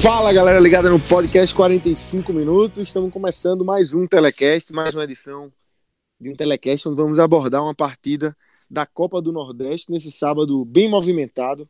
Fala 0.00 0.32
galera 0.32 0.60
ligada 0.60 0.88
no 0.88 1.00
podcast 1.00 1.52
45 1.52 2.32
minutos. 2.32 2.84
Estamos 2.84 3.12
começando 3.12 3.64
mais 3.64 3.94
um 3.94 4.06
telecast, 4.06 4.72
mais 4.72 4.94
uma 4.94 5.02
edição 5.02 5.52
de 6.20 6.30
um 6.30 6.36
telecast 6.36 6.88
onde 6.88 6.96
vamos 6.96 7.18
abordar 7.18 7.64
uma 7.64 7.74
partida 7.74 8.34
da 8.70 8.86
Copa 8.86 9.20
do 9.20 9.32
Nordeste 9.32 9.90
nesse 9.90 10.12
sábado 10.12 10.64
bem 10.64 10.88
movimentado. 10.88 11.68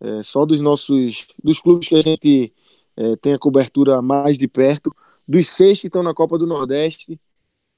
É, 0.00 0.22
só 0.22 0.46
dos 0.46 0.60
nossos 0.60 1.26
dos 1.42 1.58
clubes 1.58 1.88
que 1.88 1.96
a 1.96 2.00
gente 2.00 2.52
é, 2.96 3.16
tem 3.16 3.34
a 3.34 3.38
cobertura 3.38 4.00
mais 4.00 4.38
de 4.38 4.46
perto. 4.46 4.94
Dos 5.26 5.48
seis 5.48 5.80
que 5.80 5.88
estão 5.88 6.04
na 6.04 6.14
Copa 6.14 6.38
do 6.38 6.46
Nordeste, 6.46 7.18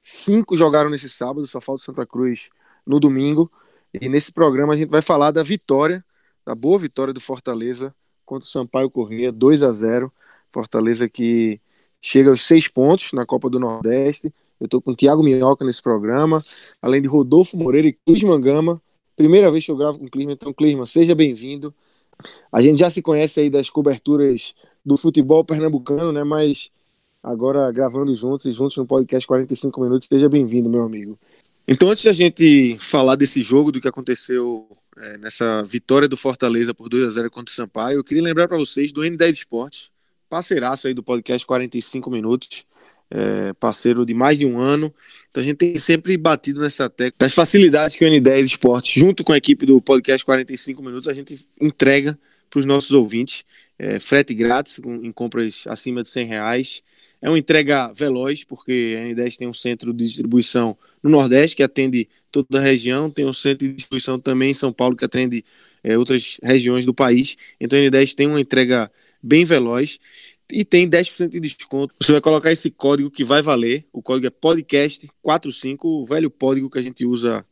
cinco 0.02 0.54
jogaram 0.54 0.90
nesse 0.90 1.08
sábado, 1.08 1.46
só 1.46 1.62
falta 1.62 1.82
Santa 1.82 2.04
Cruz 2.04 2.50
no 2.86 3.00
domingo. 3.00 3.50
E 3.98 4.06
nesse 4.06 4.32
programa 4.32 4.74
a 4.74 4.76
gente 4.76 4.90
vai 4.90 5.00
falar 5.00 5.30
da 5.30 5.42
vitória, 5.42 6.04
da 6.44 6.54
boa 6.54 6.78
vitória 6.78 7.14
do 7.14 7.22
Fortaleza 7.22 7.94
contra 8.28 8.46
o 8.46 8.50
Sampaio 8.50 8.90
Corrêa, 8.90 9.32
2 9.32 9.62
a 9.62 9.72
0 9.72 10.12
Fortaleza 10.52 11.08
que 11.08 11.58
chega 12.00 12.30
aos 12.30 12.42
seis 12.46 12.68
pontos 12.68 13.12
na 13.12 13.24
Copa 13.24 13.48
do 13.48 13.58
Nordeste. 13.58 14.32
Eu 14.60 14.66
estou 14.66 14.82
com 14.82 14.92
o 14.92 14.96
Thiago 14.96 15.22
Minhoca 15.22 15.64
nesse 15.64 15.82
programa, 15.82 16.42
além 16.80 17.00
de 17.00 17.08
Rodolfo 17.08 17.56
Moreira 17.56 17.88
e 17.88 17.92
Clisman 17.92 18.40
Gama. 18.40 18.80
Primeira 19.16 19.50
vez 19.50 19.64
que 19.64 19.70
eu 19.70 19.76
gravo 19.76 19.98
com 19.98 20.06
o 20.06 20.10
Clisman, 20.10 20.34
então 20.34 20.52
Clisman, 20.52 20.86
seja 20.86 21.14
bem-vindo. 21.14 21.72
A 22.52 22.60
gente 22.60 22.78
já 22.78 22.90
se 22.90 23.00
conhece 23.00 23.40
aí 23.40 23.50
das 23.50 23.70
coberturas 23.70 24.54
do 24.84 24.96
futebol 24.96 25.44
pernambucano, 25.44 26.12
né? 26.12 26.24
Mas 26.24 26.70
agora 27.22 27.70
gravando 27.70 28.14
juntos 28.16 28.46
e 28.46 28.52
juntos 28.52 28.76
no 28.76 28.86
podcast 28.86 29.26
45 29.26 29.80
minutos, 29.80 30.08
seja 30.08 30.28
bem-vindo, 30.28 30.68
meu 30.68 30.82
amigo. 30.82 31.16
Então, 31.66 31.90
antes 31.90 32.04
da 32.04 32.12
gente 32.12 32.76
falar 32.78 33.14
desse 33.16 33.42
jogo, 33.42 33.70
do 33.70 33.80
que 33.80 33.88
aconteceu 33.88 34.66
é, 35.00 35.18
nessa 35.18 35.62
vitória 35.62 36.08
do 36.08 36.16
Fortaleza 36.16 36.74
por 36.74 36.88
2 36.88 37.04
a 37.04 37.10
0 37.10 37.30
contra 37.30 37.52
o 37.52 37.54
Sampaio, 37.54 37.98
eu 37.98 38.04
queria 38.04 38.22
lembrar 38.22 38.48
para 38.48 38.58
vocês 38.58 38.92
do 38.92 39.02
N10 39.02 39.30
Esportes, 39.30 39.90
parceiraço 40.28 40.86
aí 40.86 40.94
do 40.94 41.02
podcast 41.02 41.46
45 41.46 42.10
minutos, 42.10 42.64
é, 43.10 43.52
parceiro 43.54 44.04
de 44.04 44.12
mais 44.12 44.38
de 44.38 44.44
um 44.44 44.58
ano. 44.58 44.92
Então 45.30 45.42
a 45.42 45.46
gente 45.46 45.56
tem 45.56 45.78
sempre 45.78 46.16
batido 46.16 46.60
nessa 46.60 46.90
tecla 46.90 47.16
das 47.18 47.32
facilidades 47.32 47.96
que 47.96 48.04
o 48.04 48.08
N10 48.08 48.44
Esportes, 48.44 49.00
junto 49.00 49.24
com 49.24 49.32
a 49.32 49.36
equipe 49.36 49.64
do 49.64 49.80
podcast 49.80 50.24
45 50.24 50.82
minutos, 50.82 51.08
a 51.08 51.14
gente 51.14 51.46
entrega 51.60 52.18
para 52.50 52.58
os 52.58 52.66
nossos 52.66 52.90
ouvintes. 52.90 53.44
É, 53.78 53.98
frete 53.98 54.34
grátis 54.34 54.78
em 54.78 55.12
compras 55.12 55.64
acima 55.68 56.02
de 56.02 56.08
100 56.08 56.26
reais. 56.26 56.82
É 57.22 57.28
uma 57.28 57.38
entrega 57.38 57.92
veloz, 57.94 58.44
porque 58.44 58.96
a 58.98 59.04
N10 59.06 59.36
tem 59.36 59.48
um 59.48 59.52
centro 59.52 59.92
de 59.92 60.04
distribuição 60.04 60.76
no 61.02 61.10
Nordeste 61.10 61.56
que 61.56 61.62
atende 61.62 62.08
toda 62.30 62.58
a 62.58 62.62
região, 62.62 63.10
tem 63.10 63.26
um 63.26 63.32
centro 63.32 63.66
de 63.66 63.74
distribuição 63.74 64.18
também 64.18 64.50
em 64.50 64.54
São 64.54 64.72
Paulo 64.72 64.96
que 64.96 65.04
atende 65.04 65.44
é, 65.82 65.98
outras 65.98 66.38
regiões 66.42 66.84
do 66.84 66.94
país. 66.94 67.36
Então 67.60 67.78
a 67.78 67.82
N10 67.82 68.14
tem 68.14 68.26
uma 68.26 68.40
entrega 68.40 68.90
bem 69.22 69.44
veloz 69.44 69.98
e 70.50 70.64
tem 70.64 70.88
10% 70.88 71.28
de 71.28 71.40
desconto. 71.40 71.94
Você 72.00 72.12
vai 72.12 72.20
colocar 72.20 72.50
esse 72.50 72.70
código 72.70 73.10
que 73.10 73.24
vai 73.24 73.42
valer. 73.42 73.84
O 73.92 74.00
código 74.02 74.26
é 74.26 74.30
podcast45, 74.30 75.78
o 75.84 76.06
velho 76.06 76.30
código 76.30 76.70
que 76.70 76.78
a 76.78 76.82
gente 76.82 77.04
usa 77.04 77.44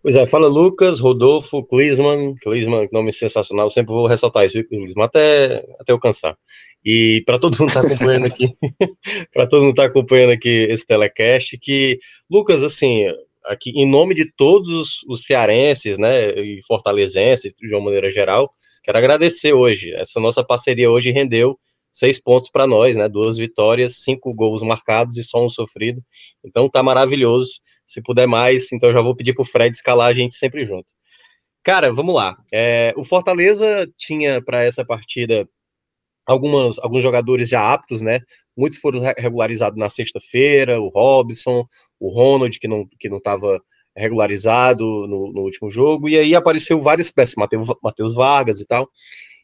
Pois 0.02 0.14
é, 0.14 0.26
fala 0.26 0.48
Lucas, 0.48 0.98
Rodolfo, 0.98 1.62
Klisman, 1.62 2.34
Klisman, 2.36 2.88
nome 2.90 3.12
sensacional, 3.12 3.66
eu 3.66 3.70
sempre 3.70 3.92
vou 3.92 4.06
ressaltar 4.06 4.46
isso, 4.46 4.62
Klisman, 4.64 5.04
até, 5.04 5.64
até 5.78 5.92
eu 5.92 5.98
cansar. 5.98 6.36
E 6.82 7.22
para 7.26 7.38
todo 7.38 7.58
mundo 7.58 7.68
que 7.68 7.74
tá 7.74 7.80
acompanhando 7.80 8.24
aqui, 8.26 8.48
para 9.32 9.46
todo 9.46 9.62
mundo 9.62 9.74
que 9.74 9.82
tá 9.82 9.84
acompanhando 9.84 10.30
aqui 10.30 10.66
esse 10.70 10.86
telecast, 10.86 11.58
que, 11.58 11.98
Lucas, 12.30 12.62
assim, 12.62 13.04
aqui 13.46 13.70
em 13.70 13.88
nome 13.88 14.14
de 14.14 14.30
todos 14.36 15.02
os 15.08 15.24
cearenses, 15.24 15.98
né, 15.98 16.30
e 16.38 16.60
fortalezenses, 16.66 17.52
de 17.58 17.74
uma 17.74 17.84
maneira 17.84 18.10
geral, 18.10 18.54
Quero 18.82 18.96
agradecer 18.98 19.52
hoje. 19.52 19.92
Essa 19.94 20.18
nossa 20.20 20.42
parceria 20.42 20.90
hoje 20.90 21.10
rendeu 21.10 21.58
seis 21.92 22.20
pontos 22.20 22.50
para 22.50 22.66
nós, 22.66 22.96
né? 22.96 23.08
Duas 23.08 23.36
vitórias, 23.36 23.96
cinco 24.02 24.32
gols 24.32 24.62
marcados 24.62 25.16
e 25.16 25.22
só 25.22 25.44
um 25.44 25.50
sofrido. 25.50 26.02
Então 26.44 26.68
tá 26.68 26.82
maravilhoso. 26.82 27.50
Se 27.84 28.00
puder 28.02 28.26
mais, 28.26 28.72
então 28.72 28.92
já 28.92 29.02
vou 29.02 29.14
pedir 29.14 29.34
pro 29.34 29.44
Fred 29.44 29.74
escalar 29.74 30.08
a 30.08 30.14
gente 30.14 30.34
sempre 30.36 30.64
junto. 30.64 30.86
Cara, 31.62 31.92
vamos 31.92 32.14
lá. 32.14 32.36
É, 32.52 32.94
o 32.96 33.04
Fortaleza 33.04 33.86
tinha 33.98 34.42
para 34.42 34.64
essa 34.64 34.84
partida 34.84 35.46
algumas, 36.26 36.78
alguns 36.78 37.02
jogadores 37.02 37.48
já 37.48 37.72
aptos, 37.72 38.02
né? 38.02 38.20
Muitos 38.56 38.78
foram 38.78 39.00
regularizados 39.16 39.78
na 39.78 39.88
sexta-feira, 39.88 40.80
o 40.80 40.88
Robson, 40.88 41.64
o 41.98 42.08
Ronald, 42.08 42.58
que 42.58 42.68
não 42.68 42.86
que 42.98 43.08
não 43.08 43.18
estava 43.18 43.60
regularizado 43.96 44.84
no, 44.84 45.32
no, 45.32 45.40
último 45.42 45.70
jogo, 45.70 46.08
e 46.08 46.16
aí 46.16 46.34
apareceu 46.34 46.80
várias 46.80 47.10
peças, 47.10 47.34
Matheus 47.82 48.14
Vargas 48.14 48.60
e 48.60 48.66
tal. 48.66 48.88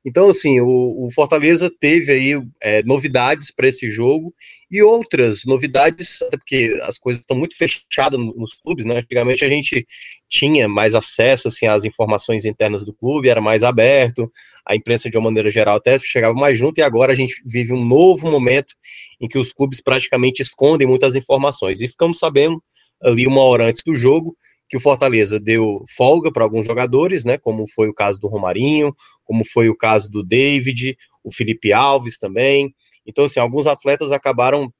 Então, 0.06 0.28
assim, 0.28 0.60
o, 0.60 1.06
o 1.06 1.10
Fortaleza 1.10 1.68
teve 1.80 2.12
aí 2.12 2.40
é, 2.62 2.80
novidades 2.84 3.50
para 3.50 3.66
esse 3.66 3.88
jogo 3.88 4.32
e 4.70 4.80
outras 4.80 5.40
novidades, 5.44 6.22
até 6.22 6.36
porque 6.36 6.78
as 6.82 6.96
coisas 6.96 7.20
estão 7.20 7.36
muito 7.36 7.56
fechadas 7.56 8.16
nos 8.16 8.54
clubes, 8.54 8.84
né? 8.84 8.98
Antigamente 8.98 9.44
a 9.44 9.48
gente 9.48 9.84
tinha 10.28 10.68
mais 10.68 10.94
acesso 10.94 11.48
assim, 11.48 11.66
às 11.66 11.84
informações 11.84 12.44
internas 12.44 12.84
do 12.84 12.94
clube, 12.94 13.28
era 13.28 13.40
mais 13.40 13.64
aberto, 13.64 14.30
a 14.64 14.76
imprensa 14.76 15.10
de 15.10 15.18
uma 15.18 15.24
maneira 15.24 15.50
geral 15.50 15.76
até 15.76 15.98
chegava 15.98 16.34
mais 16.34 16.56
junto, 16.56 16.78
e 16.78 16.82
agora 16.82 17.10
a 17.10 17.16
gente 17.16 17.42
vive 17.44 17.72
um 17.72 17.84
novo 17.84 18.30
momento 18.30 18.76
em 19.20 19.26
que 19.26 19.38
os 19.38 19.52
clubes 19.52 19.80
praticamente 19.80 20.40
escondem 20.40 20.86
muitas 20.86 21.16
informações. 21.16 21.80
E 21.80 21.88
ficamos 21.88 22.20
sabendo 22.20 22.62
ali 23.02 23.26
uma 23.26 23.40
hora 23.42 23.66
antes 23.66 23.82
do 23.84 23.94
jogo, 23.94 24.36
que 24.68 24.76
o 24.76 24.80
Fortaleza 24.80 25.38
deu 25.38 25.84
folga 25.96 26.32
para 26.32 26.42
alguns 26.42 26.66
jogadores, 26.66 27.24
né, 27.24 27.38
como 27.38 27.64
foi 27.72 27.88
o 27.88 27.94
caso 27.94 28.20
do 28.20 28.28
Romarinho, 28.28 28.94
como 29.24 29.44
foi 29.44 29.68
o 29.68 29.76
caso 29.76 30.10
do 30.10 30.24
David, 30.24 30.96
o 31.22 31.32
Felipe 31.32 31.72
Alves 31.72 32.18
também. 32.18 32.74
Então, 33.06 33.24
assim, 33.24 33.38
alguns 33.38 33.66
atletas 33.66 34.10
acabaram 34.10 34.72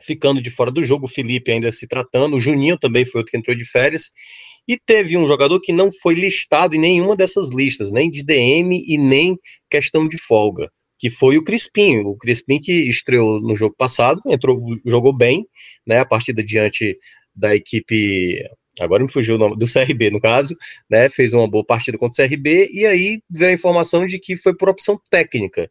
ficando 0.00 0.40
de 0.40 0.50
fora 0.50 0.70
do 0.70 0.84
jogo, 0.84 1.06
o 1.06 1.08
Felipe 1.08 1.50
ainda 1.50 1.72
se 1.72 1.88
tratando, 1.88 2.36
o 2.36 2.40
Juninho 2.40 2.78
também 2.78 3.04
foi 3.04 3.20
outro 3.20 3.32
que 3.32 3.36
entrou 3.36 3.56
de 3.56 3.64
férias, 3.64 4.12
E 4.68 4.78
teve 4.78 5.16
um 5.16 5.26
jogador 5.26 5.58
que 5.60 5.72
não 5.72 5.90
foi 5.90 6.14
listado 6.14 6.76
em 6.76 6.78
nenhuma 6.78 7.16
dessas 7.16 7.50
listas, 7.50 7.90
nem 7.90 8.10
de 8.10 8.22
DM 8.22 8.78
e 8.86 8.98
nem 8.98 9.34
questão 9.70 10.06
de 10.06 10.18
folga, 10.18 10.70
que 10.98 11.08
foi 11.08 11.38
o 11.38 11.42
Crispim. 11.42 12.00
O 12.00 12.14
Crispim 12.18 12.60
que 12.60 12.86
estreou 12.86 13.40
no 13.40 13.54
jogo 13.54 13.74
passado, 13.74 14.20
entrou, 14.26 14.60
jogou 14.84 15.16
bem, 15.16 15.46
né? 15.86 16.00
A 16.00 16.04
partida 16.04 16.44
diante 16.44 16.98
da 17.34 17.56
equipe 17.56 18.44
agora 18.80 19.02
me 19.02 19.10
fugiu 19.10 19.36
o 19.36 19.38
nome, 19.38 19.56
do 19.56 19.66
CRB, 19.66 20.10
no 20.10 20.20
caso, 20.20 20.56
né, 20.88 21.08
fez 21.08 21.34
uma 21.34 21.48
boa 21.48 21.64
partida 21.64 21.98
contra 21.98 22.24
o 22.24 22.28
CRB, 22.28 22.70
e 22.72 22.86
aí 22.86 23.20
veio 23.30 23.50
a 23.50 23.54
informação 23.54 24.06
de 24.06 24.18
que 24.18 24.36
foi 24.36 24.54
por 24.54 24.68
opção 24.68 25.00
técnica. 25.10 25.70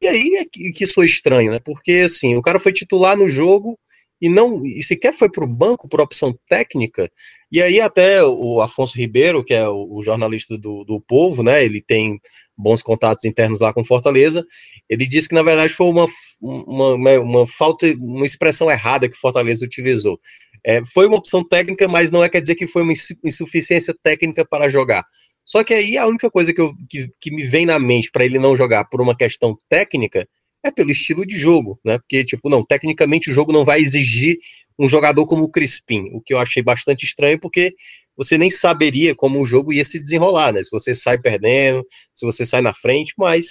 E 0.00 0.06
aí 0.06 0.36
é 0.36 0.44
que, 0.44 0.72
que 0.72 0.84
isso 0.84 0.94
foi 0.94 1.06
estranho, 1.06 1.52
né, 1.52 1.60
porque, 1.64 2.02
assim, 2.04 2.36
o 2.36 2.42
cara 2.42 2.58
foi 2.58 2.72
titular 2.72 3.16
no 3.16 3.28
jogo 3.28 3.78
e 4.20 4.28
não, 4.28 4.64
e 4.64 4.82
sequer 4.82 5.12
foi 5.12 5.30
para 5.30 5.44
o 5.44 5.48
banco 5.48 5.88
por 5.88 6.00
opção 6.00 6.38
técnica, 6.48 7.10
e 7.50 7.62
aí 7.62 7.80
até 7.80 8.24
o 8.24 8.60
Afonso 8.60 8.96
Ribeiro, 8.96 9.44
que 9.44 9.52
é 9.54 9.68
o, 9.68 9.96
o 9.96 10.02
jornalista 10.02 10.56
do, 10.56 10.84
do 10.84 11.00
Povo, 11.00 11.42
né, 11.42 11.64
ele 11.64 11.80
tem 11.80 12.20
bons 12.56 12.82
contatos 12.82 13.24
internos 13.24 13.60
lá 13.60 13.72
com 13.72 13.84
Fortaleza, 13.84 14.46
ele 14.88 15.06
disse 15.06 15.28
que, 15.28 15.34
na 15.34 15.42
verdade, 15.42 15.72
foi 15.72 15.86
uma, 15.86 16.06
uma, 16.40 17.18
uma 17.18 17.46
falta, 17.46 17.86
uma 17.98 18.24
expressão 18.24 18.70
errada 18.70 19.08
que 19.08 19.16
Fortaleza 19.16 19.64
utilizou. 19.64 20.20
É, 20.66 20.82
foi 20.86 21.06
uma 21.06 21.18
opção 21.18 21.46
técnica, 21.46 21.86
mas 21.86 22.10
não 22.10 22.24
é 22.24 22.28
quer 22.28 22.40
dizer 22.40 22.54
que 22.54 22.66
foi 22.66 22.82
uma 22.82 22.92
insuficiência 23.24 23.94
técnica 24.02 24.44
para 24.44 24.68
jogar. 24.68 25.04
Só 25.44 25.62
que 25.62 25.74
aí 25.74 25.98
a 25.98 26.06
única 26.06 26.30
coisa 26.30 26.54
que, 26.54 26.60
eu, 26.60 26.72
que, 26.88 27.10
que 27.20 27.30
me 27.30 27.42
vem 27.42 27.66
na 27.66 27.78
mente 27.78 28.10
para 28.10 28.24
ele 28.24 28.38
não 28.38 28.56
jogar 28.56 28.86
por 28.86 29.00
uma 29.00 29.14
questão 29.14 29.58
técnica 29.68 30.26
é 30.64 30.70
pelo 30.70 30.90
estilo 30.90 31.26
de 31.26 31.36
jogo, 31.36 31.78
né? 31.84 31.98
Porque, 31.98 32.24
tipo, 32.24 32.48
não, 32.48 32.64
tecnicamente 32.64 33.30
o 33.30 33.34
jogo 33.34 33.52
não 33.52 33.64
vai 33.64 33.80
exigir 33.80 34.38
um 34.78 34.88
jogador 34.88 35.26
como 35.26 35.44
o 35.44 35.50
Crispim, 35.50 36.08
o 36.14 36.20
que 36.22 36.32
eu 36.32 36.38
achei 36.38 36.62
bastante 36.62 37.04
estranho, 37.04 37.38
porque 37.38 37.74
você 38.16 38.38
nem 38.38 38.48
saberia 38.48 39.14
como 39.14 39.40
o 39.40 39.46
jogo 39.46 39.72
ia 39.72 39.84
se 39.84 40.00
desenrolar, 40.00 40.52
né? 40.52 40.62
Se 40.62 40.70
você 40.70 40.94
sai 40.94 41.18
perdendo, 41.18 41.84
se 42.14 42.24
você 42.24 42.44
sai 42.46 42.62
na 42.62 42.72
frente, 42.72 43.12
mas 43.18 43.48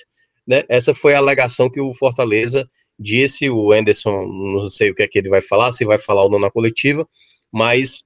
né, 0.48 0.64
essa 0.68 0.96
foi 0.96 1.14
a 1.14 1.20
alegação 1.20 1.70
que 1.70 1.80
o 1.80 1.94
Fortaleza 1.94 2.68
disse, 2.98 3.50
o 3.50 3.72
Anderson, 3.72 4.26
não 4.26 4.68
sei 4.70 4.92
o 4.92 4.96
que 4.96 5.04
é 5.04 5.08
que 5.08 5.18
ele 5.18 5.30
vai 5.30 5.42
falar, 5.42 5.72
se 5.72 5.86
vai 5.86 6.00
falar 6.00 6.24
ou 6.24 6.32
não 6.32 6.40
na 6.40 6.52
coletiva, 6.52 7.08
mas 7.52 8.04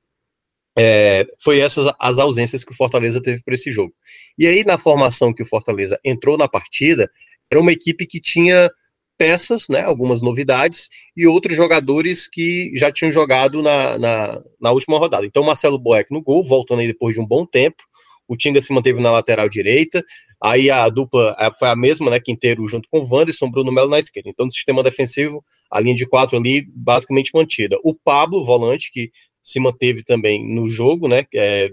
é, 0.77 1.25
foi 1.43 1.59
essas 1.59 1.91
as 1.99 2.19
ausências 2.19 2.63
que 2.63 2.71
o 2.71 2.75
Fortaleza 2.75 3.21
teve 3.21 3.41
para 3.43 3.53
esse 3.53 3.71
jogo. 3.71 3.93
E 4.37 4.45
aí, 4.45 4.63
na 4.63 4.77
formação 4.77 5.33
que 5.33 5.43
o 5.43 5.47
Fortaleza 5.47 5.99
entrou 6.03 6.37
na 6.37 6.47
partida, 6.47 7.09
era 7.49 7.59
uma 7.59 7.71
equipe 7.71 8.05
que 8.05 8.21
tinha 8.21 8.69
peças, 9.17 9.67
né, 9.67 9.81
algumas 9.81 10.21
novidades, 10.21 10.89
e 11.15 11.25
outros 11.25 11.57
jogadores 11.57 12.29
que 12.29 12.71
já 12.75 12.91
tinham 12.91 13.11
jogado 13.11 13.63
na, 13.63 13.97
na, 13.97 14.43
na 14.61 14.71
última 14.71 14.99
rodada. 14.99 15.25
Então, 15.25 15.43
Marcelo 15.43 15.79
Boeck 15.79 16.11
no 16.11 16.21
gol, 16.21 16.43
voltando 16.43 16.81
aí 16.81 16.87
depois 16.87 17.15
de 17.15 17.21
um 17.21 17.25
bom 17.25 17.45
tempo, 17.45 17.83
o 18.27 18.35
Tinga 18.35 18.61
se 18.61 18.71
manteve 18.71 19.01
na 19.01 19.11
lateral 19.11 19.49
direita, 19.49 20.03
aí 20.41 20.69
a 20.69 20.87
dupla 20.89 21.35
foi 21.57 21.69
a 21.69 21.75
mesma, 21.75 22.09
né, 22.09 22.19
Quinteiro 22.19 22.67
junto 22.67 22.87
com 22.89 22.99
o 22.99 23.07
Wanderson, 23.09 23.49
Bruno 23.49 23.71
Melo 23.71 23.89
na 23.89 23.99
esquerda. 23.99 24.29
Então, 24.29 24.45
no 24.45 24.51
sistema 24.51 24.83
defensivo, 24.83 25.43
a 25.71 25.79
linha 25.79 25.95
de 25.95 26.05
quatro 26.05 26.37
ali 26.37 26.65
basicamente 26.75 27.31
mantida. 27.33 27.77
O 27.83 27.93
Pablo, 27.93 28.45
volante, 28.45 28.91
que 28.91 29.11
se 29.41 29.59
manteve 29.59 30.03
também 30.03 30.45
no 30.45 30.67
jogo, 30.67 31.07
né, 31.07 31.25
é, 31.33 31.69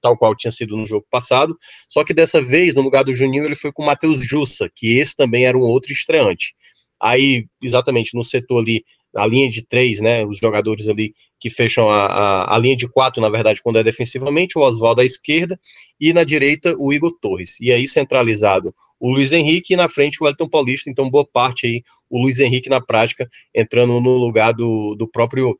tal 0.00 0.16
qual 0.16 0.36
tinha 0.36 0.52
sido 0.52 0.76
no 0.76 0.86
jogo 0.86 1.04
passado, 1.10 1.56
só 1.88 2.04
que 2.04 2.14
dessa 2.14 2.40
vez, 2.40 2.74
no 2.76 2.82
lugar 2.82 3.02
do 3.02 3.12
Juninho, 3.12 3.44
ele 3.44 3.56
foi 3.56 3.72
com 3.72 3.82
o 3.82 3.86
Matheus 3.86 4.24
Jussa, 4.24 4.70
que 4.72 4.98
esse 4.98 5.16
também 5.16 5.44
era 5.44 5.58
um 5.58 5.62
outro 5.62 5.92
estreante. 5.92 6.54
Aí, 7.02 7.46
exatamente, 7.60 8.14
no 8.14 8.24
setor 8.24 8.60
ali, 8.60 8.84
a 9.14 9.26
linha 9.26 9.50
de 9.50 9.66
três, 9.66 10.00
né, 10.00 10.24
os 10.24 10.38
jogadores 10.38 10.88
ali 10.88 11.14
que 11.38 11.50
fecham 11.50 11.88
a, 11.90 12.06
a, 12.06 12.56
a, 12.56 12.58
linha 12.58 12.76
de 12.76 12.88
quatro, 12.88 13.20
na 13.20 13.28
verdade, 13.28 13.62
quando 13.62 13.78
é 13.78 13.84
defensivamente, 13.84 14.58
o 14.58 14.62
Oswaldo 14.62 15.00
à 15.00 15.04
esquerda, 15.04 15.58
e 16.00 16.12
na 16.12 16.24
direita 16.24 16.74
o 16.78 16.92
Igor 16.92 17.12
Torres. 17.20 17.60
E 17.60 17.72
aí, 17.72 17.86
centralizado, 17.86 18.74
o 18.98 19.10
Luiz 19.10 19.32
Henrique, 19.32 19.74
e 19.74 19.76
na 19.76 19.88
frente 19.88 20.22
o 20.22 20.26
Elton 20.26 20.48
Paulista, 20.48 20.90
então 20.90 21.10
boa 21.10 21.26
parte 21.26 21.66
aí, 21.66 21.82
o 22.08 22.20
Luiz 22.20 22.40
Henrique 22.40 22.70
na 22.70 22.80
prática, 22.80 23.28
entrando 23.54 24.00
no 24.00 24.16
lugar 24.16 24.52
do, 24.52 24.94
do 24.94 25.08
próprio 25.08 25.58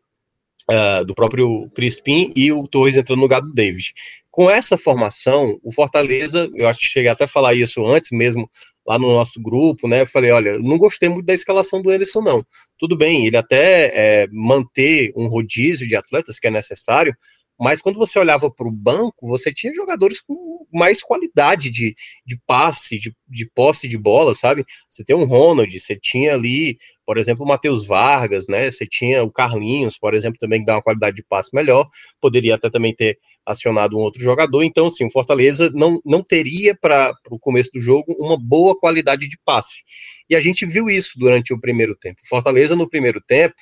Uh, 0.69 1.05
do 1.05 1.15
próprio 1.15 1.71
Crispim 1.77 2.33
e 2.35 2.51
o 2.51 2.67
Torres 2.67 2.97
entrando 2.97 3.19
no 3.19 3.23
lugar 3.23 3.41
do 3.41 3.53
David. 3.53 3.95
Com 4.33 4.51
essa 4.51 4.77
formação, 4.77 5.61
o 5.63 5.73
Fortaleza, 5.73 6.51
eu 6.57 6.67
acho 6.67 6.81
que 6.81 6.87
cheguei 6.87 7.09
até 7.09 7.23
a 7.23 7.29
falar 7.29 7.55
isso 7.55 7.87
antes 7.87 8.11
mesmo 8.11 8.51
lá 8.87 8.99
no 8.99 9.09
nosso 9.09 9.41
grupo, 9.43 9.89
né? 9.89 10.03
Eu 10.03 10.07
falei, 10.07 10.31
olha, 10.31 10.59
não 10.59 10.79
gostei 10.79 11.09
muito 11.09 11.27
da 11.27 11.35
escalação 11.35 11.83
do 11.83 11.93
Ederson, 11.93 12.21
não. 12.21 12.47
Tudo 12.79 12.97
bem, 12.97 13.27
ele 13.27 13.37
até 13.37 13.91
é, 13.95 14.29
manter 14.31 15.13
um 15.17 15.27
rodízio 15.27 15.87
de 15.87 15.97
atletas 15.97 16.39
que 16.39 16.47
é 16.47 16.51
necessário, 16.51 17.15
mas 17.59 17.81
quando 17.81 17.99
você 17.99 18.19
olhava 18.19 18.51
para 18.51 18.69
o 18.69 18.73
banco, 18.73 19.27
você 19.27 19.53
tinha 19.53 19.73
jogadores 19.73 20.21
com 20.21 20.56
mais 20.77 21.03
qualidade 21.03 21.71
de, 21.71 21.95
de 22.25 22.39
passe, 22.47 22.99
de, 22.99 23.15
de 23.29 23.51
posse 23.55 23.89
de 23.89 23.99
bola, 23.99 24.35
sabe? 24.35 24.65
Você 24.89 25.05
tem 25.05 25.17
um 25.17 25.25
Ronald, 25.25 25.79
você 25.79 25.97
tinha 25.97 26.35
ali, 26.35 26.77
por 27.05 27.19
exemplo, 27.19 27.45
o 27.45 27.49
Matheus 27.49 27.85
Vargas, 27.85 28.47
né? 28.49 28.71
Você 28.71 28.87
tinha 28.87 29.23
o 29.23 29.31
Carlinhos, 29.31 29.99
por 29.99 30.15
exemplo, 30.15 30.39
também 30.39 30.61
que 30.61 30.67
dá 30.67 30.75
uma 30.77 30.83
qualidade 30.83 31.17
de 31.17 31.25
passe 31.25 31.55
melhor. 31.55 31.89
Poderia 32.21 32.55
até 32.55 32.69
também 32.69 32.95
ter 32.95 33.19
acionado 33.45 33.97
um 33.97 34.01
outro 34.01 34.23
jogador. 34.23 34.63
Então, 34.65 34.87
assim, 34.87 35.07
o 35.07 35.11
Fortaleza 35.11 35.71
não, 35.73 36.01
não 36.05 36.23
teria 36.23 36.77
para 36.77 37.15
o 37.31 37.39
começo 37.39 37.71
do 37.73 37.81
jogo 37.81 38.15
uma 38.19 38.37
boa 38.37 38.79
qualidade 38.79 39.29
de 39.29 39.39
passe. 39.45 39.83
E 40.29 40.35
a 40.35 40.41
gente 40.41 40.67
viu 40.67 40.91
isso 40.91 41.13
durante 41.17 41.55
o 41.55 41.61
primeiro 41.61 41.95
tempo. 41.95 42.21
O 42.25 42.29
Fortaleza, 42.29 42.75
no 42.75 42.89
primeiro 42.89 43.21
tempo, 43.21 43.55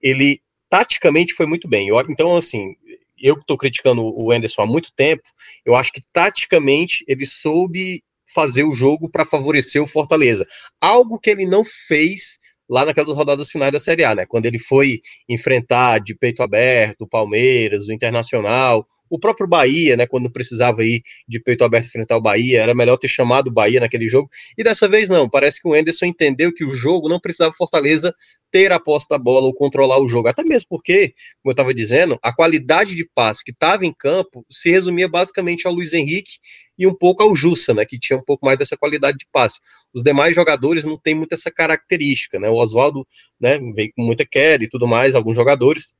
ele 0.00 0.40
taticamente 0.70 1.34
foi 1.34 1.44
muito 1.46 1.68
bem. 1.68 1.88
Então, 2.08 2.34
assim, 2.34 2.74
eu 3.22 3.36
que 3.36 3.42
estou 3.42 3.56
criticando 3.56 4.02
o 4.02 4.32
Anderson 4.32 4.62
há 4.62 4.66
muito 4.66 4.92
tempo, 4.94 5.22
eu 5.64 5.76
acho 5.76 5.92
que 5.92 6.02
taticamente 6.12 7.04
ele 7.06 7.24
soube 7.24 8.02
fazer 8.34 8.64
o 8.64 8.74
jogo 8.74 9.08
para 9.08 9.24
favorecer 9.24 9.82
o 9.82 9.86
Fortaleza. 9.86 10.46
Algo 10.80 11.18
que 11.18 11.30
ele 11.30 11.46
não 11.46 11.62
fez 11.64 12.38
lá 12.68 12.84
naquelas 12.84 13.14
rodadas 13.14 13.50
finais 13.50 13.72
da 13.72 13.78
Série 13.78 14.04
A, 14.04 14.14
né? 14.14 14.26
Quando 14.26 14.46
ele 14.46 14.58
foi 14.58 15.00
enfrentar 15.28 15.98
de 15.98 16.14
peito 16.14 16.42
aberto 16.42 17.02
o 17.02 17.08
Palmeiras, 17.08 17.86
o 17.86 17.92
Internacional, 17.92 18.86
o 19.12 19.18
próprio 19.18 19.46
Bahia, 19.46 19.94
né, 19.94 20.06
quando 20.06 20.30
precisava 20.30 20.82
ir 20.82 21.02
de 21.28 21.38
peito 21.38 21.62
aberto 21.62 21.84
enfrentar 21.84 22.16
o 22.16 22.20
Bahia, 22.22 22.62
era 22.62 22.74
melhor 22.74 22.96
ter 22.96 23.08
chamado 23.08 23.48
o 23.48 23.52
Bahia 23.52 23.78
naquele 23.78 24.08
jogo. 24.08 24.30
E 24.56 24.64
dessa 24.64 24.88
vez 24.88 25.10
não, 25.10 25.28
parece 25.28 25.60
que 25.60 25.68
o 25.68 25.76
Enderson 25.76 26.06
entendeu 26.06 26.50
que 26.50 26.64
o 26.64 26.70
jogo 26.70 27.10
não 27.10 27.20
precisava 27.20 27.52
Fortaleza 27.52 28.14
ter 28.50 28.72
a 28.72 28.80
posse 28.80 29.06
da 29.10 29.18
bola 29.18 29.44
ou 29.44 29.52
controlar 29.54 30.00
o 30.00 30.08
jogo. 30.08 30.28
Até 30.28 30.42
mesmo 30.42 30.66
porque, 30.70 31.08
como 31.42 31.50
eu 31.50 31.50
estava 31.50 31.74
dizendo, 31.74 32.18
a 32.22 32.34
qualidade 32.34 32.94
de 32.94 33.06
passe 33.14 33.44
que 33.44 33.50
estava 33.50 33.84
em 33.84 33.92
campo 33.92 34.46
se 34.50 34.70
resumia 34.70 35.08
basicamente 35.08 35.66
ao 35.66 35.74
Luiz 35.74 35.92
Henrique 35.92 36.38
e 36.78 36.86
um 36.86 36.94
pouco 36.94 37.22
ao 37.22 37.36
Jussa, 37.36 37.74
né, 37.74 37.84
que 37.84 37.98
tinha 37.98 38.18
um 38.18 38.24
pouco 38.24 38.46
mais 38.46 38.56
dessa 38.58 38.78
qualidade 38.78 39.18
de 39.18 39.26
passe. 39.30 39.60
Os 39.92 40.02
demais 40.02 40.34
jogadores 40.34 40.86
não 40.86 40.98
têm 40.98 41.14
muito 41.14 41.34
essa 41.34 41.50
característica, 41.50 42.38
né? 42.38 42.48
O 42.48 42.54
Oswaldo, 42.54 43.06
né, 43.38 43.58
veio 43.74 43.92
com 43.94 44.02
muita 44.02 44.24
queda 44.24 44.64
e 44.64 44.68
tudo 44.68 44.86
mais, 44.86 45.14
alguns 45.14 45.36
jogadores 45.36 45.92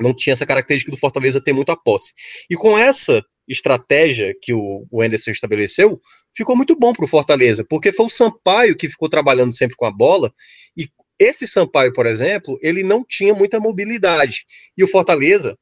não 0.00 0.14
tinha 0.14 0.32
essa 0.32 0.46
característica 0.46 0.90
do 0.90 0.98
Fortaleza 0.98 1.40
ter 1.40 1.52
muita 1.52 1.76
posse. 1.76 2.12
E 2.50 2.56
com 2.56 2.78
essa 2.78 3.22
estratégia 3.48 4.34
que 4.42 4.52
o 4.52 4.86
Anderson 5.02 5.30
estabeleceu, 5.30 6.00
ficou 6.36 6.54
muito 6.54 6.76
bom 6.76 6.92
para 6.92 7.04
o 7.04 7.08
Fortaleza, 7.08 7.64
porque 7.68 7.90
foi 7.90 8.06
o 8.06 8.10
Sampaio 8.10 8.76
que 8.76 8.88
ficou 8.88 9.08
trabalhando 9.08 9.54
sempre 9.54 9.76
com 9.76 9.86
a 9.86 9.90
bola, 9.90 10.32
e 10.76 10.86
esse 11.18 11.48
Sampaio, 11.48 11.92
por 11.92 12.06
exemplo, 12.06 12.58
ele 12.62 12.84
não 12.84 13.04
tinha 13.04 13.34
muita 13.34 13.58
mobilidade. 13.58 14.44
E 14.76 14.84
o 14.84 14.88
Fortaleza, 14.88 15.58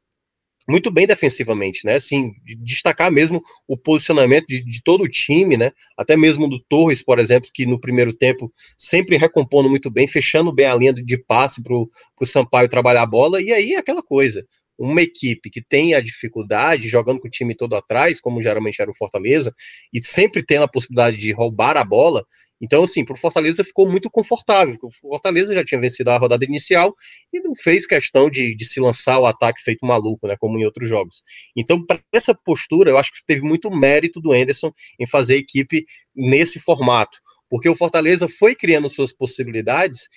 muito 0.68 0.90
bem 0.90 1.06
defensivamente, 1.06 1.84
né? 1.84 1.94
Assim, 1.94 2.32
destacar 2.58 3.10
mesmo 3.10 3.42
o 3.68 3.76
posicionamento 3.76 4.46
de, 4.46 4.62
de, 4.62 4.82
todo 4.82 5.04
o 5.04 5.08
time, 5.08 5.56
né? 5.56 5.72
Até 5.96 6.16
mesmo 6.16 6.48
do 6.48 6.58
Torres, 6.68 7.02
por 7.02 7.18
exemplo, 7.18 7.50
que 7.52 7.66
no 7.66 7.80
primeiro 7.80 8.12
tempo 8.12 8.52
sempre 8.76 9.16
recompondo 9.16 9.70
muito 9.70 9.90
bem, 9.90 10.06
fechando 10.08 10.52
bem 10.52 10.66
a 10.66 10.74
linha 10.74 10.92
de 10.92 11.18
passe 11.18 11.62
para 11.62 11.74
o 11.74 11.88
Sampaio 12.24 12.68
trabalhar 12.68 13.02
a 13.02 13.06
bola, 13.06 13.40
e 13.40 13.52
aí 13.52 13.74
aquela 13.74 14.02
coisa. 14.02 14.44
Uma 14.78 15.00
equipe 15.00 15.48
que 15.48 15.62
tem 15.62 15.94
a 15.94 16.02
dificuldade, 16.02 16.86
jogando 16.86 17.18
com 17.18 17.28
o 17.28 17.30
time 17.30 17.54
todo 17.54 17.74
atrás, 17.74 18.20
como 18.20 18.42
geralmente 18.42 18.82
era 18.82 18.90
o 18.90 18.94
Fortaleza, 18.94 19.54
e 19.90 20.04
sempre 20.04 20.44
tendo 20.44 20.64
a 20.64 20.68
possibilidade 20.68 21.16
de 21.16 21.32
roubar 21.32 21.78
a 21.78 21.84
bola, 21.84 22.26
então, 22.60 22.82
assim, 22.82 23.04
para 23.04 23.14
o 23.14 23.18
Fortaleza 23.18 23.62
ficou 23.62 23.88
muito 23.88 24.10
confortável. 24.10 24.76
O 24.82 24.90
Fortaleza 24.90 25.54
já 25.54 25.64
tinha 25.64 25.80
vencido 25.80 26.10
a 26.10 26.18
rodada 26.18 26.44
inicial 26.44 26.94
e 27.32 27.40
não 27.40 27.54
fez 27.54 27.86
questão 27.86 28.30
de, 28.30 28.54
de 28.54 28.64
se 28.64 28.80
lançar 28.80 29.18
o 29.18 29.26
ataque 29.26 29.60
feito 29.60 29.84
maluco, 29.86 30.26
né, 30.26 30.36
como 30.38 30.58
em 30.58 30.64
outros 30.64 30.88
jogos. 30.88 31.22
Então, 31.56 31.84
para 31.84 32.00
essa 32.12 32.34
postura, 32.34 32.90
eu 32.90 32.98
acho 32.98 33.12
que 33.12 33.18
teve 33.26 33.42
muito 33.42 33.70
mérito 33.70 34.20
do 34.20 34.34
Enderson 34.34 34.72
em 34.98 35.06
fazer 35.06 35.34
a 35.34 35.38
equipe 35.38 35.84
nesse 36.14 36.58
formato 36.58 37.18
porque 37.48 37.68
o 37.68 37.74
Fortaleza 37.74 38.26
foi 38.28 38.54
criando 38.54 38.88
suas 38.88 39.12
possibilidades, 39.12 40.08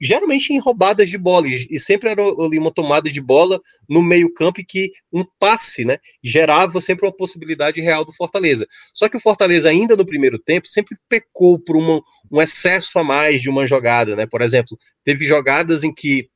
geralmente 0.00 0.52
em 0.52 0.58
roubadas 0.58 1.08
de 1.08 1.18
bola, 1.18 1.46
e 1.48 1.78
sempre 1.78 2.10
era 2.10 2.22
ali 2.22 2.58
uma 2.58 2.72
tomada 2.72 3.10
de 3.10 3.20
bola 3.20 3.60
no 3.88 4.02
meio-campo 4.02 4.60
e 4.60 4.64
que 4.64 4.90
um 5.12 5.24
passe, 5.38 5.84
né, 5.84 5.98
gerava 6.22 6.80
sempre 6.80 7.06
uma 7.06 7.14
possibilidade 7.14 7.80
real 7.80 8.04
do 8.04 8.12
Fortaleza. 8.12 8.66
Só 8.94 9.08
que 9.08 9.16
o 9.16 9.20
Fortaleza, 9.20 9.68
ainda 9.68 9.96
no 9.96 10.06
primeiro 10.06 10.38
tempo, 10.38 10.66
sempre 10.66 10.96
pecou 11.08 11.58
por 11.58 11.76
uma, 11.76 12.00
um 12.30 12.40
excesso 12.40 12.98
a 12.98 13.04
mais 13.04 13.40
de 13.40 13.50
uma 13.50 13.66
jogada, 13.66 14.16
né? 14.16 14.26
Por 14.26 14.40
exemplo, 14.40 14.76
teve 15.04 15.24
jogadas 15.24 15.84
em 15.84 15.92
que 15.92 16.28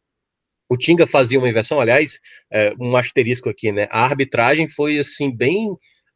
o 0.69 0.77
Tinga 0.77 1.07
fazia 1.07 1.39
uma 1.39 1.49
inversão, 1.49 1.81
aliás, 1.81 2.19
é, 2.53 2.75
um 2.81 2.97
asterisco 2.97 3.49
aqui, 3.49 3.71
né? 3.71 3.87
A 3.91 4.05
arbitragem 4.05 4.67
foi 4.69 4.99
assim 4.99 5.35
bem 5.35 5.71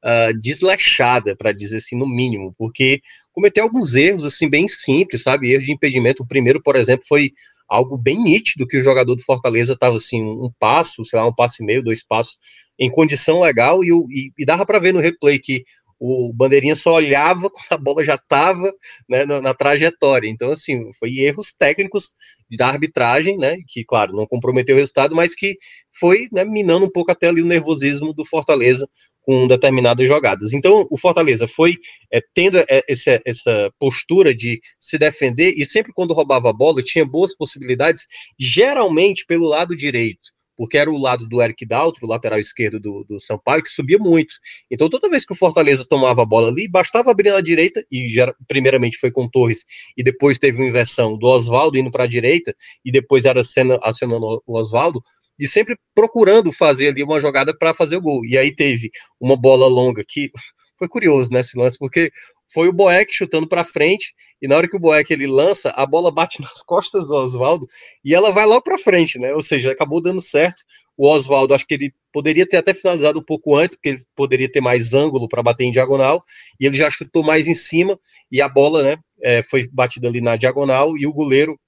uh, 0.05 0.39
desleixada, 0.41 1.37
para 1.37 1.53
dizer 1.53 1.79
assim, 1.79 1.97
no 1.97 2.09
mínimo, 2.09 2.55
porque 2.59 3.00
cometeu 3.40 3.64
alguns 3.64 3.94
erros 3.94 4.26
assim 4.26 4.49
bem 4.49 4.68
simples, 4.68 5.23
sabe? 5.23 5.50
Erros 5.50 5.64
de 5.64 5.73
impedimento. 5.73 6.23
O 6.23 6.26
primeiro, 6.26 6.62
por 6.62 6.76
exemplo, 6.76 7.06
foi 7.09 7.32
algo 7.66 7.97
bem 7.97 8.23
nítido 8.23 8.66
que 8.66 8.76
o 8.76 8.82
jogador 8.82 9.14
do 9.14 9.23
Fortaleza 9.23 9.73
estava 9.73 9.97
assim, 9.97 10.23
um 10.23 10.50
passo, 10.59 11.04
sei 11.04 11.18
lá, 11.18 11.26
um 11.26 11.35
passo 11.35 11.62
e 11.62 11.66
meio, 11.66 11.82
dois 11.82 12.04
passos, 12.04 12.37
em 12.78 12.90
condição 12.90 13.40
legal, 13.40 13.82
e, 13.82 13.88
e, 13.88 14.32
e 14.38 14.44
dava 14.44 14.66
para 14.66 14.78
ver 14.78 14.92
no 14.92 15.00
replay 15.00 15.38
que 15.38 15.64
o 15.99 16.32
Bandeirinha 16.32 16.75
só 16.75 16.94
olhava 16.94 17.49
quando 17.50 17.66
a 17.70 17.76
bola 17.76 18.04
já 18.04 18.14
estava 18.14 18.73
né, 19.09 19.25
na, 19.25 19.40
na, 19.40 19.54
trajetória. 19.54 20.28
Então, 20.28 20.50
assim, 20.50 20.90
foi 20.99 21.18
erros 21.18 21.52
técnicos 21.52 22.14
da 22.56 22.68
arbitragem, 22.68 23.37
né, 23.38 23.59
que, 23.68 23.85
claro, 23.85 24.16
não 24.16 24.26
comprometeu 24.26 24.75
o 24.75 24.78
resultado, 24.78 25.14
mas 25.14 25.35
que 25.35 25.56
foi 25.99 26.26
né, 26.32 26.44
minando 26.44 26.87
um 26.87 26.90
pouco 26.90 27.12
até 27.12 27.28
ali 27.28 27.42
o 27.42 27.47
nervosismo 27.47 28.12
do 28.12 28.25
Fortaleza 28.25 28.88
com 29.23 29.47
determinadas 29.47 30.07
jogadas. 30.07 30.53
Então, 30.53 30.87
o 30.91 30.99
Fortaleza 30.99 31.47
foi 31.47 31.77
é, 32.12 32.21
tendo 32.35 32.59
é, 32.59 32.83
essa, 32.89 33.21
essa 33.25 33.71
postura 33.79 34.35
de 34.35 34.61
se 34.79 34.99
defender 34.99 35.55
e 35.57 35.65
sempre 35.65 35.93
quando 35.93 36.15
roubava 36.15 36.50
a 36.50 36.53
bola 36.53 36.83
tinha 36.83 37.05
boas 37.05 37.37
possibilidades, 37.37 38.07
geralmente 38.39 39.25
pelo 39.27 39.47
lado 39.47 39.77
direito 39.77 40.31
porque 40.61 40.77
era 40.77 40.91
o 40.91 40.99
lado 40.99 41.27
do 41.27 41.41
Eric 41.41 41.65
Daltro, 41.65 42.07
lateral 42.07 42.39
esquerdo 42.39 42.79
do, 42.79 43.03
do 43.09 43.19
Sampaio, 43.19 43.62
que 43.62 43.71
subia 43.71 43.97
muito. 43.99 44.35
Então, 44.71 44.91
toda 44.91 45.09
vez 45.09 45.25
que 45.25 45.33
o 45.33 45.35
Fortaleza 45.35 45.87
tomava 45.89 46.21
a 46.21 46.27
bola 46.27 46.49
ali, 46.49 46.69
bastava 46.69 47.11
abrir 47.11 47.31
na 47.31 47.41
direita, 47.41 47.83
e 47.91 48.15
primeiramente 48.47 48.99
foi 48.99 49.11
com 49.11 49.27
Torres, 49.27 49.65
e 49.97 50.03
depois 50.03 50.39
teve 50.39 50.59
uma 50.59 50.69
inversão 50.69 51.17
do 51.17 51.27
Oswaldo 51.29 51.79
indo 51.79 51.91
para 51.91 52.05
a 52.05 52.07
direita, 52.07 52.55
e 52.85 52.93
depois 52.93 53.25
era 53.25 53.41
acionando 53.41 54.43
o 54.47 54.59
Oswaldo, 54.59 55.03
e 55.40 55.49
sempre 55.49 55.75
procurando 55.94 56.52
fazer 56.52 56.88
ali 56.88 57.02
uma 57.02 57.18
jogada 57.18 57.56
para 57.56 57.73
fazer 57.73 57.97
o 57.97 58.02
gol. 58.02 58.25
E 58.26 58.37
aí 58.37 58.54
teve 58.54 58.90
uma 59.18 59.37
bola 59.37 59.66
longa 59.66 60.04
que 60.06 60.30
foi 60.78 60.87
curioso 60.87 61.30
nesse 61.32 61.56
né, 61.56 61.64
lance, 61.64 61.78
porque 61.78 62.12
foi 62.52 62.68
o 62.68 62.73
Boeck 62.73 63.14
chutando 63.14 63.49
para 63.49 63.64
frente, 63.64 64.12
e 64.42 64.49
na 64.49 64.56
hora 64.56 64.68
que 64.68 64.76
o 64.76 64.80
Boeck 64.80 65.12
ele 65.12 65.26
lança, 65.26 65.70
a 65.70 65.87
bola 65.87 66.11
bate 66.11 66.40
nas 66.42 66.62
costas 66.62 67.06
do 67.06 67.14
Oswaldo 67.14 67.66
e 68.04 68.14
ela 68.14 68.30
vai 68.30 68.47
lá 68.47 68.61
para 68.61 68.78
frente, 68.78 69.18
né? 69.18 69.32
Ou 69.32 69.42
seja, 69.42 69.73
acabou 69.73 70.02
dando 70.02 70.20
certo. 70.20 70.62
O 70.97 71.09
Oswaldo, 71.09 71.54
acho 71.54 71.66
que 71.66 71.75
ele 71.75 71.92
poderia 72.12 72.47
ter 72.47 72.59
até 72.59 72.75
finalizado 72.75 73.18
um 73.18 73.25
pouco 73.25 73.56
antes, 73.56 73.75
porque 73.76 73.90
ele 73.90 74.02
poderia 74.14 74.50
ter 74.50 74.61
mais 74.61 74.92
ângulo 74.92 75.28
para 75.28 75.42
bater 75.42 75.64
em 75.64 75.70
diagonal, 75.70 76.23
e 76.61 76.66
ele 76.66 76.76
já 76.76 76.90
chutou 76.90 77.23
mais 77.23 77.49
em 77.49 77.54
cima, 77.54 77.99
e 78.30 78.42
a 78.42 78.49
bola, 78.49 78.82
né, 78.82 78.97
é, 79.23 79.42
foi 79.42 79.66
batida 79.73 80.09
ali 80.09 80.20
na 80.20 80.37
diagonal, 80.37 80.99
e 80.99 81.06
o 81.06 81.12
goleiro 81.12 81.59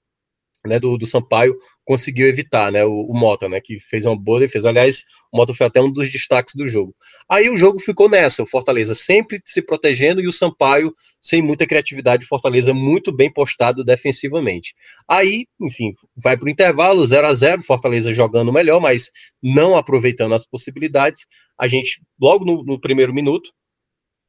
né, 0.65 0.79
do, 0.79 0.97
do 0.97 1.05
Sampaio 1.05 1.55
conseguiu 1.83 2.27
evitar, 2.27 2.71
né, 2.71 2.85
o, 2.85 2.91
o, 2.91 3.13
Mota, 3.13 3.49
né, 3.49 3.59
que 3.59 3.79
fez 3.79 4.05
uma 4.05 4.17
boa 4.17 4.39
defesa. 4.39 4.69
Aliás, 4.69 5.03
o 5.31 5.37
Mota 5.37 5.53
foi 5.53 5.67
até 5.67 5.81
um 5.81 5.91
dos 5.91 6.11
destaques 6.11 6.55
do 6.55 6.67
jogo. 6.67 6.95
Aí 7.29 7.49
o 7.49 7.57
jogo 7.57 7.79
ficou 7.79 8.09
nessa, 8.09 8.43
o 8.43 8.47
Fortaleza 8.47 8.95
sempre 8.95 9.41
se 9.43 9.61
protegendo 9.61 10.21
e 10.21 10.27
o 10.27 10.31
Sampaio 10.31 10.93
sem 11.21 11.41
muita 11.41 11.67
criatividade, 11.67 12.25
o 12.25 12.27
Fortaleza 12.27 12.73
muito 12.73 13.11
bem 13.11 13.31
postado 13.31 13.83
defensivamente. 13.83 14.73
Aí, 15.07 15.45
enfim, 15.61 15.93
vai 16.15 16.37
para 16.37 16.47
o 16.47 16.49
intervalo, 16.49 17.05
0 17.05 17.27
a 17.27 17.33
0 17.33 17.63
Fortaleza 17.63 18.13
jogando 18.13 18.51
melhor, 18.51 18.79
mas 18.79 19.11
não 19.41 19.75
aproveitando 19.75 20.33
as 20.33 20.45
possibilidades. 20.45 21.25
A 21.59 21.67
gente, 21.67 22.01
logo 22.19 22.45
no, 22.45 22.63
no 22.63 22.79
primeiro 22.79 23.13
minuto, 23.13 23.51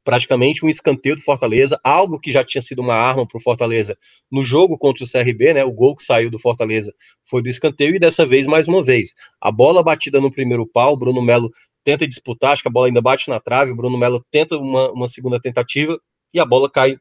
praticamente 0.05 0.63
um 0.63 0.69
escanteio 0.69 1.15
do 1.15 1.23
Fortaleza, 1.23 1.79
algo 1.83 2.19
que 2.19 2.31
já 2.31 2.45
tinha 2.45 2.61
sido 2.61 2.79
uma 2.79 2.93
arma 2.93 3.27
para 3.27 3.37
o 3.37 3.41
Fortaleza 3.41 3.97
no 4.31 4.43
jogo 4.43 4.77
contra 4.77 5.03
o 5.03 5.07
CRB, 5.07 5.55
né? 5.55 5.65
O 5.65 5.73
gol 5.73 5.95
que 5.95 6.03
saiu 6.03 6.29
do 6.29 6.39
Fortaleza 6.39 6.93
foi 7.27 7.41
do 7.41 7.49
escanteio 7.49 7.95
e 7.95 7.99
dessa 7.99 8.25
vez 8.25 8.45
mais 8.45 8.67
uma 8.67 8.83
vez. 8.83 9.15
A 9.41 9.51
bola 9.51 9.83
batida 9.83 10.21
no 10.21 10.31
primeiro 10.31 10.65
pau, 10.67 10.95
Bruno 10.95 11.21
Melo 11.21 11.49
tenta 11.83 12.07
disputar, 12.07 12.53
acho 12.53 12.61
que 12.61 12.67
a 12.67 12.71
bola 12.71 12.87
ainda 12.87 13.01
bate 13.01 13.29
na 13.29 13.39
trave, 13.39 13.71
o 13.71 13.75
Bruno 13.75 13.97
Melo 13.97 14.23
tenta 14.31 14.57
uma, 14.57 14.91
uma 14.91 15.07
segunda 15.07 15.39
tentativa 15.39 15.99
e 16.33 16.39
a 16.39 16.45
bola 16.45 16.69
cai 16.69 16.97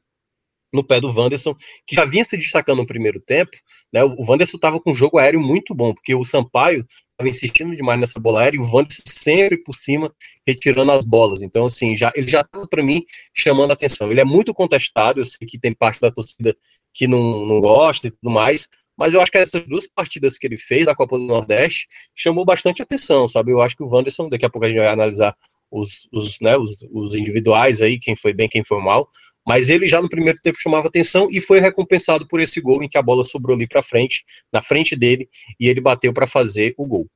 no 0.75 0.85
pé 0.85 1.01
do 1.01 1.09
Wanderson, 1.09 1.55
que 1.87 1.95
já 1.95 2.05
vinha 2.05 2.25
se 2.25 2.37
destacando 2.37 2.79
no 2.79 2.87
primeiro 2.87 3.21
tempo, 3.21 3.53
né? 3.93 4.03
O 4.03 4.29
Wanderson 4.29 4.57
estava 4.57 4.81
com 4.81 4.91
um 4.91 4.95
jogo 4.95 5.19
aéreo 5.19 5.41
muito 5.41 5.75
bom, 5.75 5.95
porque 5.95 6.15
o 6.15 6.25
Sampaio 6.25 6.85
estava 7.13 7.29
insistindo 7.29 7.75
demais 7.77 8.01
nessa 8.01 8.19
bola 8.19 8.41
aérea 8.41 8.59
e 8.59 8.61
o 8.61 8.65
Wanderson 8.65 9.03
sempre 9.07 9.57
por 9.63 9.73
cima 9.73 10.13
retirando 10.47 10.91
as 10.91 11.05
bolas. 11.05 11.43
Então, 11.43 11.65
assim, 11.67 11.95
já, 11.95 12.13
ele 12.17 12.29
já 12.29 12.41
estava 12.41 12.67
para 12.67 12.83
mim 12.83 13.05
chamando 13.33 13.71
a 13.71 13.75
atenção. 13.75 14.11
Ele 14.11 14.21
é 14.21 14.25
muito 14.25 14.53
contestado, 14.53 15.21
eu 15.21 15.25
sei 15.25 15.47
que 15.47 15.59
tem 15.59 15.73
parte 15.73 16.01
da 16.01 16.11
torcida 16.11 16.57
que 16.93 17.07
não, 17.07 17.47
não 17.47 17.61
gosta 17.61 18.09
e 18.09 18.11
tudo 18.11 18.31
mais, 18.31 18.69
mas 18.97 19.15
eu 19.15 19.21
acho 19.21 19.31
que 19.31 19.39
essas 19.39 19.67
duas 19.67 19.87
partidas 19.87 20.39
que 20.39 20.47
ele 20.47 20.57
fez 20.57 20.87
da 20.87 20.95
Copa 20.95 21.19
do 21.19 21.25
Nordeste 21.25 21.87
chamou 22.15 22.45
bastante 22.45 22.83
atenção, 22.83 23.27
sabe? 23.29 23.53
Eu 23.53 23.61
acho 23.61 23.77
que 23.77 23.83
o 23.83 23.89
Wanderson, 23.89 24.29
daqui 24.29 24.45
a 24.45 24.51
pouco 24.51 24.65
a 24.65 24.69
gente 24.69 24.79
vai 24.79 24.89
analisar 24.89 25.37
os, 25.71 26.09
os, 26.13 26.41
né, 26.41 26.57
os, 26.57 26.87
os 26.93 27.15
individuais 27.15 27.83
aí, 27.83 27.99
quem 27.99 28.15
foi 28.15 28.33
bem, 28.33 28.49
quem 28.49 28.65
foi 28.65 28.81
mal, 28.81 29.09
mas 29.47 29.69
ele 29.69 29.87
já 29.87 30.01
no 30.01 30.09
primeiro 30.09 30.39
tempo 30.43 30.59
chamava 30.61 30.89
atenção 30.89 31.29
e 31.31 31.41
foi 31.41 31.61
recompensado 31.61 32.27
por 32.27 32.41
esse 32.41 32.61
gol 32.61 32.83
em 32.83 32.89
que 32.89 32.99
a 32.99 33.03
bola 33.03 33.25
sobrou 33.25 33.57
ali 33.57 33.67
para 33.67 33.83
frente, 33.83 34.25
na 34.53 34.63
frente 34.63 34.97
dele, 34.97 35.29
e 35.59 35.69
ele 35.69 35.81
bateu 35.81 36.13
para 36.13 36.27
fazer 36.27 36.75
o 36.79 36.87
gol. 36.87 37.07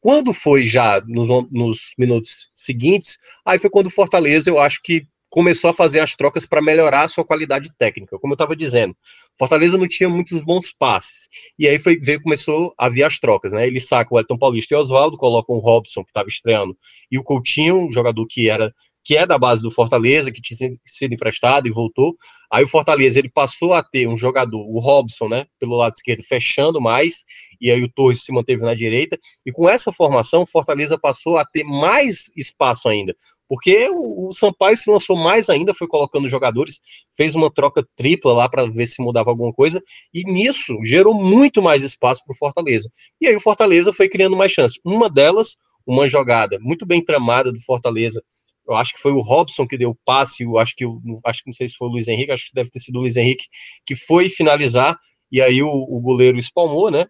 Quando 0.00 0.32
foi 0.32 0.64
já 0.66 1.00
no, 1.06 1.48
nos 1.50 1.92
minutos 1.98 2.48
seguintes, 2.54 3.18
aí 3.44 3.58
foi 3.58 3.70
quando 3.70 3.86
o 3.86 3.90
Fortaleza, 3.90 4.50
eu 4.50 4.58
acho 4.58 4.80
que 4.82 5.06
começou 5.28 5.68
a 5.68 5.74
fazer 5.74 6.00
as 6.00 6.14
trocas 6.14 6.46
para 6.46 6.62
melhorar 6.62 7.02
a 7.02 7.08
sua 7.08 7.24
qualidade 7.24 7.70
técnica. 7.76 8.18
Como 8.18 8.32
eu 8.32 8.36
estava 8.36 8.54
dizendo, 8.54 8.96
Fortaleza 9.38 9.76
não 9.76 9.86
tinha 9.88 10.08
muitos 10.08 10.40
bons 10.40 10.72
passes. 10.72 11.28
E 11.58 11.66
aí 11.66 11.78
foi, 11.78 11.98
veio, 11.98 12.22
começou 12.22 12.72
a 12.78 12.88
vir 12.88 13.02
as 13.02 13.18
trocas, 13.18 13.52
né? 13.52 13.66
Ele 13.66 13.80
saca 13.80 14.14
o 14.14 14.18
Elton 14.18 14.38
Paulista 14.38 14.74
e 14.74 14.78
Oswaldo, 14.78 15.16
coloca 15.16 15.52
o 15.52 15.58
Robson, 15.58 16.04
que 16.04 16.10
estava 16.10 16.28
estreando, 16.28 16.76
e 17.10 17.18
o 17.18 17.22
Coutinho, 17.22 17.88
um 17.88 17.92
jogador 17.92 18.26
que 18.26 18.48
era 18.48 18.72
que 19.06 19.16
é 19.16 19.24
da 19.24 19.38
base 19.38 19.62
do 19.62 19.70
Fortaleza, 19.70 20.32
que 20.32 20.42
tinha 20.42 20.76
sido 20.84 21.12
emprestado 21.14 21.68
e 21.68 21.70
voltou. 21.70 22.16
Aí 22.50 22.64
o 22.64 22.68
Fortaleza 22.68 23.20
ele 23.20 23.30
passou 23.30 23.72
a 23.72 23.80
ter 23.80 24.08
um 24.08 24.16
jogador, 24.16 24.66
o 24.68 24.80
Robson, 24.80 25.28
né, 25.28 25.46
pelo 25.60 25.76
lado 25.76 25.94
esquerdo, 25.94 26.24
fechando 26.24 26.80
mais, 26.80 27.24
e 27.60 27.70
aí 27.70 27.84
o 27.84 27.88
Torres 27.88 28.24
se 28.24 28.32
manteve 28.32 28.62
na 28.62 28.74
direita. 28.74 29.16
E 29.46 29.52
com 29.52 29.68
essa 29.68 29.92
formação, 29.92 30.42
o 30.42 30.46
Fortaleza 30.46 30.98
passou 30.98 31.36
a 31.36 31.44
ter 31.44 31.62
mais 31.62 32.32
espaço 32.36 32.88
ainda, 32.88 33.14
porque 33.48 33.88
o, 33.90 34.26
o 34.26 34.32
Sampaio 34.32 34.76
se 34.76 34.90
lançou 34.90 35.16
mais 35.16 35.48
ainda, 35.48 35.72
foi 35.72 35.86
colocando 35.86 36.26
jogadores, 36.26 36.80
fez 37.16 37.36
uma 37.36 37.48
troca 37.48 37.86
tripla 37.94 38.32
lá 38.32 38.48
para 38.48 38.66
ver 38.66 38.86
se 38.86 39.00
mudava 39.00 39.30
alguma 39.30 39.52
coisa, 39.52 39.80
e 40.12 40.24
nisso 40.24 40.76
gerou 40.84 41.14
muito 41.14 41.62
mais 41.62 41.84
espaço 41.84 42.24
para 42.24 42.34
o 42.34 42.36
Fortaleza. 42.36 42.90
E 43.20 43.28
aí 43.28 43.36
o 43.36 43.40
Fortaleza 43.40 43.92
foi 43.92 44.08
criando 44.08 44.36
mais 44.36 44.50
chances. 44.50 44.80
Uma 44.84 45.08
delas, 45.08 45.58
uma 45.86 46.08
jogada 46.08 46.58
muito 46.60 46.84
bem 46.84 47.04
tramada 47.04 47.52
do 47.52 47.60
Fortaleza 47.60 48.20
eu 48.68 48.74
acho 48.76 48.94
que 48.94 49.00
foi 49.00 49.12
o 49.12 49.20
Robson 49.20 49.66
que 49.66 49.78
deu 49.78 49.90
o 49.90 49.98
passe, 50.04 50.42
eu 50.42 50.58
acho 50.58 50.74
que 50.74 50.84
eu, 50.84 51.00
acho 51.24 51.42
que 51.42 51.48
não 51.48 51.54
sei 51.54 51.68
se 51.68 51.76
foi 51.76 51.88
o 51.88 51.90
Luiz 51.92 52.08
Henrique, 52.08 52.32
acho 52.32 52.48
que 52.48 52.54
deve 52.54 52.70
ter 52.70 52.80
sido 52.80 52.96
o 52.96 53.00
Luiz 53.00 53.16
Henrique 53.16 53.46
que 53.84 53.94
foi 53.94 54.28
finalizar 54.28 54.98
e 55.30 55.40
aí 55.40 55.62
o, 55.62 55.68
o 55.68 56.00
goleiro 56.00 56.38
espalmou, 56.38 56.90
né? 56.90 57.06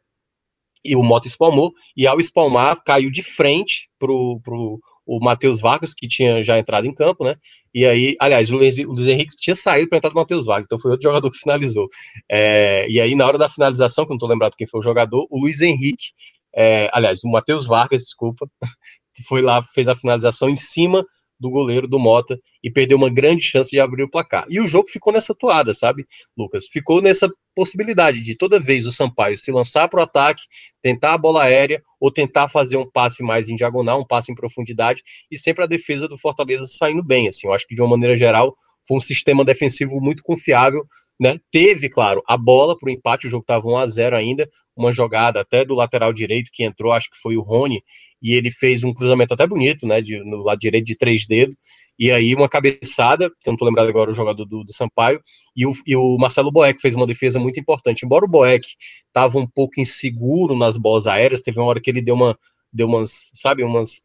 E 0.85 0.95
o 0.95 1.03
Mota 1.03 1.27
espalmou 1.27 1.73
e 1.97 2.07
ao 2.07 2.21
espalmar 2.21 2.83
caiu 2.85 3.11
de 3.11 3.23
frente 3.23 3.89
pro, 3.99 4.41
pro 4.43 4.79
o 5.05 5.21
Matheus 5.21 5.61
Vargas 5.61 5.95
que 5.95 6.09
tinha 6.09 6.43
já 6.43 6.59
entrado 6.59 6.87
em 6.87 6.95
campo, 6.95 7.25
né? 7.25 7.37
E 7.75 7.87
aí, 7.87 8.17
aliás, 8.21 8.51
o 8.51 8.57
Luiz, 8.57 8.77
o 8.79 8.93
Luiz 8.93 9.07
Henrique 9.07 9.37
tinha 9.37 9.55
saído 9.55 9.89
para 9.89 9.99
entrar 9.99 10.11
do 10.11 10.17
Matheus 10.17 10.45
Vargas, 10.45 10.67
então 10.67 10.79
foi 10.79 10.91
outro 10.91 11.09
jogador 11.09 11.31
que 11.31 11.39
finalizou. 11.39 11.89
É, 12.31 12.87
e 12.89 13.01
aí 13.01 13.15
na 13.15 13.27
hora 13.27 13.39
da 13.39 13.49
finalização, 13.49 14.05
que 14.05 14.13
eu 14.13 14.15
não 14.15 14.19
tô 14.19 14.27
lembrado 14.27 14.57
quem 14.57 14.67
foi 14.67 14.81
o 14.81 14.83
jogador, 14.83 15.27
o 15.31 15.41
Luiz 15.41 15.61
Henrique, 15.61 16.07
é, 16.55 16.89
aliás, 16.93 17.23
o 17.23 17.29
Matheus 17.29 17.67
Vargas, 17.67 18.03
desculpa, 18.03 18.49
foi 19.29 19.43
lá, 19.43 19.63
fez 19.63 19.89
a 19.89 19.95
finalização 19.95 20.49
em 20.49 20.57
cima 20.57 21.05
do 21.39 21.51
goleiro 21.51 21.87
do 21.87 21.99
Mota 21.99 22.39
e 22.63 22.71
perdeu 22.71 22.97
uma 22.97 23.11
grande 23.11 23.45
chance 23.45 23.71
de 23.71 23.81
abrir 23.81 24.03
o 24.03 24.11
placar. 24.11 24.47
E 24.49 24.61
o 24.61 24.67
jogo 24.67 24.89
ficou 24.89 25.13
nessa 25.13 25.35
toada, 25.35 25.75
sabe, 25.75 26.07
Lucas? 26.37 26.67
Ficou 26.67 27.03
nessa 27.03 27.29
possibilidade 27.55 28.23
de 28.23 28.37
toda 28.37 28.61
vez 28.61 28.87
o 28.87 28.93
Sampaio 28.93 29.37
se 29.37 29.51
lançar 29.51 29.89
para 29.89 30.01
o 30.01 30.03
ataque, 30.03 30.43
tentar 30.83 31.15
a 31.15 31.19
bola 31.19 31.45
aérea 31.45 31.83
ou 32.01 32.11
tentar 32.11 32.49
fazer 32.49 32.77
um 32.77 32.89
passe 32.91 33.23
mais 33.23 33.49
em 33.49 33.55
diagonal, 33.55 34.01
um 34.01 34.07
passe 34.07 34.31
em 34.31 34.35
profundidade 34.35 35.03
e 35.31 35.39
sempre 35.39 35.65
a 35.65 35.67
defesa 35.67 36.09
do 36.09 36.19
Fortaleza 36.19 36.67
saindo 36.67 37.03
bem. 37.03 37.29
Assim, 37.29 37.47
eu 37.47 37.53
acho 37.53 37.67
que 37.67 37.75
de 37.75 37.81
uma 37.81 37.91
maneira 37.91 38.17
geral 38.17 38.55
foi 38.87 38.99
um 38.99 39.01
sistema 39.01 39.45
defensivo 39.45 40.01
muito 40.01 40.23
confiável. 40.23 40.87
Né? 41.19 41.39
Teve, 41.51 41.89
claro, 41.89 42.23
a 42.27 42.37
bola 42.37 42.77
para 42.77 42.89
o 42.89 42.93
empate, 42.93 43.27
o 43.27 43.31
jogo 43.31 43.43
estava 43.43 43.67
1 43.67 43.77
a 43.79 43.87
0 43.87 44.17
ainda, 44.17 44.49
uma 44.77 44.93
jogada 44.93 45.41
até 45.41 45.65
do 45.65 45.75
lateral 45.75 46.13
direito 46.13 46.51
que 46.53 46.63
entrou, 46.63 46.93
acho 46.93 47.11
que 47.11 47.17
foi 47.17 47.37
o 47.37 47.43
Rony, 47.43 47.83
e 48.23 48.35
ele 48.35 48.51
fez 48.51 48.85
um 48.85 48.93
cruzamento 48.93 49.33
até 49.33 49.47
bonito, 49.47 49.87
né, 49.87 50.01
de, 50.03 50.19
no 50.23 50.43
lado 50.43 50.59
direito 50.59 50.85
de 50.85 50.97
três 50.97 51.27
dedos, 51.27 51.57
e 51.99 52.11
aí 52.11 52.35
uma 52.35 52.49
cabeçada, 52.49 53.31
que 53.31 53.49
eu 53.49 53.53
não 53.53 53.57
tô 53.57 53.65
lembrado 53.65 53.89
agora 53.89 54.11
o 54.11 54.15
jogador 54.15 54.45
do, 54.45 54.63
do 54.63 54.73
Sampaio, 54.73 55.21
e 55.57 55.67
o, 55.67 55.73
e 55.87 55.97
o 55.97 56.19
Marcelo 56.19 56.53
Boeck 56.53 56.81
fez 56.81 56.95
uma 56.95 57.07
defesa 57.07 57.39
muito 57.39 57.59
importante, 57.59 58.05
embora 58.05 58.27
o 58.27 58.29
Boeck 58.29 58.67
tava 59.13 59.39
um 59.39 59.47
pouco 59.47 59.81
inseguro 59.81 60.55
nas 60.55 60.77
bolas 60.77 61.07
aéreas, 61.07 61.41
teve 61.41 61.59
uma 61.59 61.67
hora 61.67 61.81
que 61.81 61.91
ele 61.91 62.03
deu 62.03 62.15
uma, 62.15 62.39
deu 62.71 62.87
umas, 62.87 63.31
sabe, 63.33 63.65
umas 63.65 64.03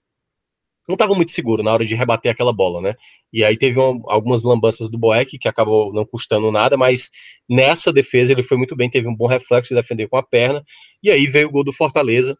não 0.91 0.95
estava 0.95 1.15
muito 1.15 1.31
seguro 1.31 1.63
na 1.63 1.71
hora 1.71 1.85
de 1.85 1.95
rebater 1.95 2.31
aquela 2.31 2.53
bola, 2.53 2.81
né? 2.81 2.95
E 3.31 3.43
aí 3.43 3.57
teve 3.57 3.79
uma, 3.79 3.99
algumas 4.11 4.43
lambanças 4.43 4.89
do 4.89 4.97
Boeck 4.97 5.37
que 5.39 5.47
acabou 5.47 5.93
não 5.93 6.05
custando 6.05 6.51
nada, 6.51 6.77
mas 6.77 7.09
nessa 7.49 7.91
defesa 7.91 8.33
ele 8.33 8.43
foi 8.43 8.57
muito 8.57 8.75
bem, 8.75 8.89
teve 8.89 9.07
um 9.07 9.15
bom 9.15 9.27
reflexo 9.27 9.69
de 9.69 9.81
defender 9.81 10.07
com 10.07 10.17
a 10.17 10.23
perna. 10.23 10.63
E 11.01 11.09
aí 11.09 11.27
veio 11.27 11.47
o 11.47 11.51
gol 11.51 11.63
do 11.63 11.73
Fortaleza, 11.73 12.37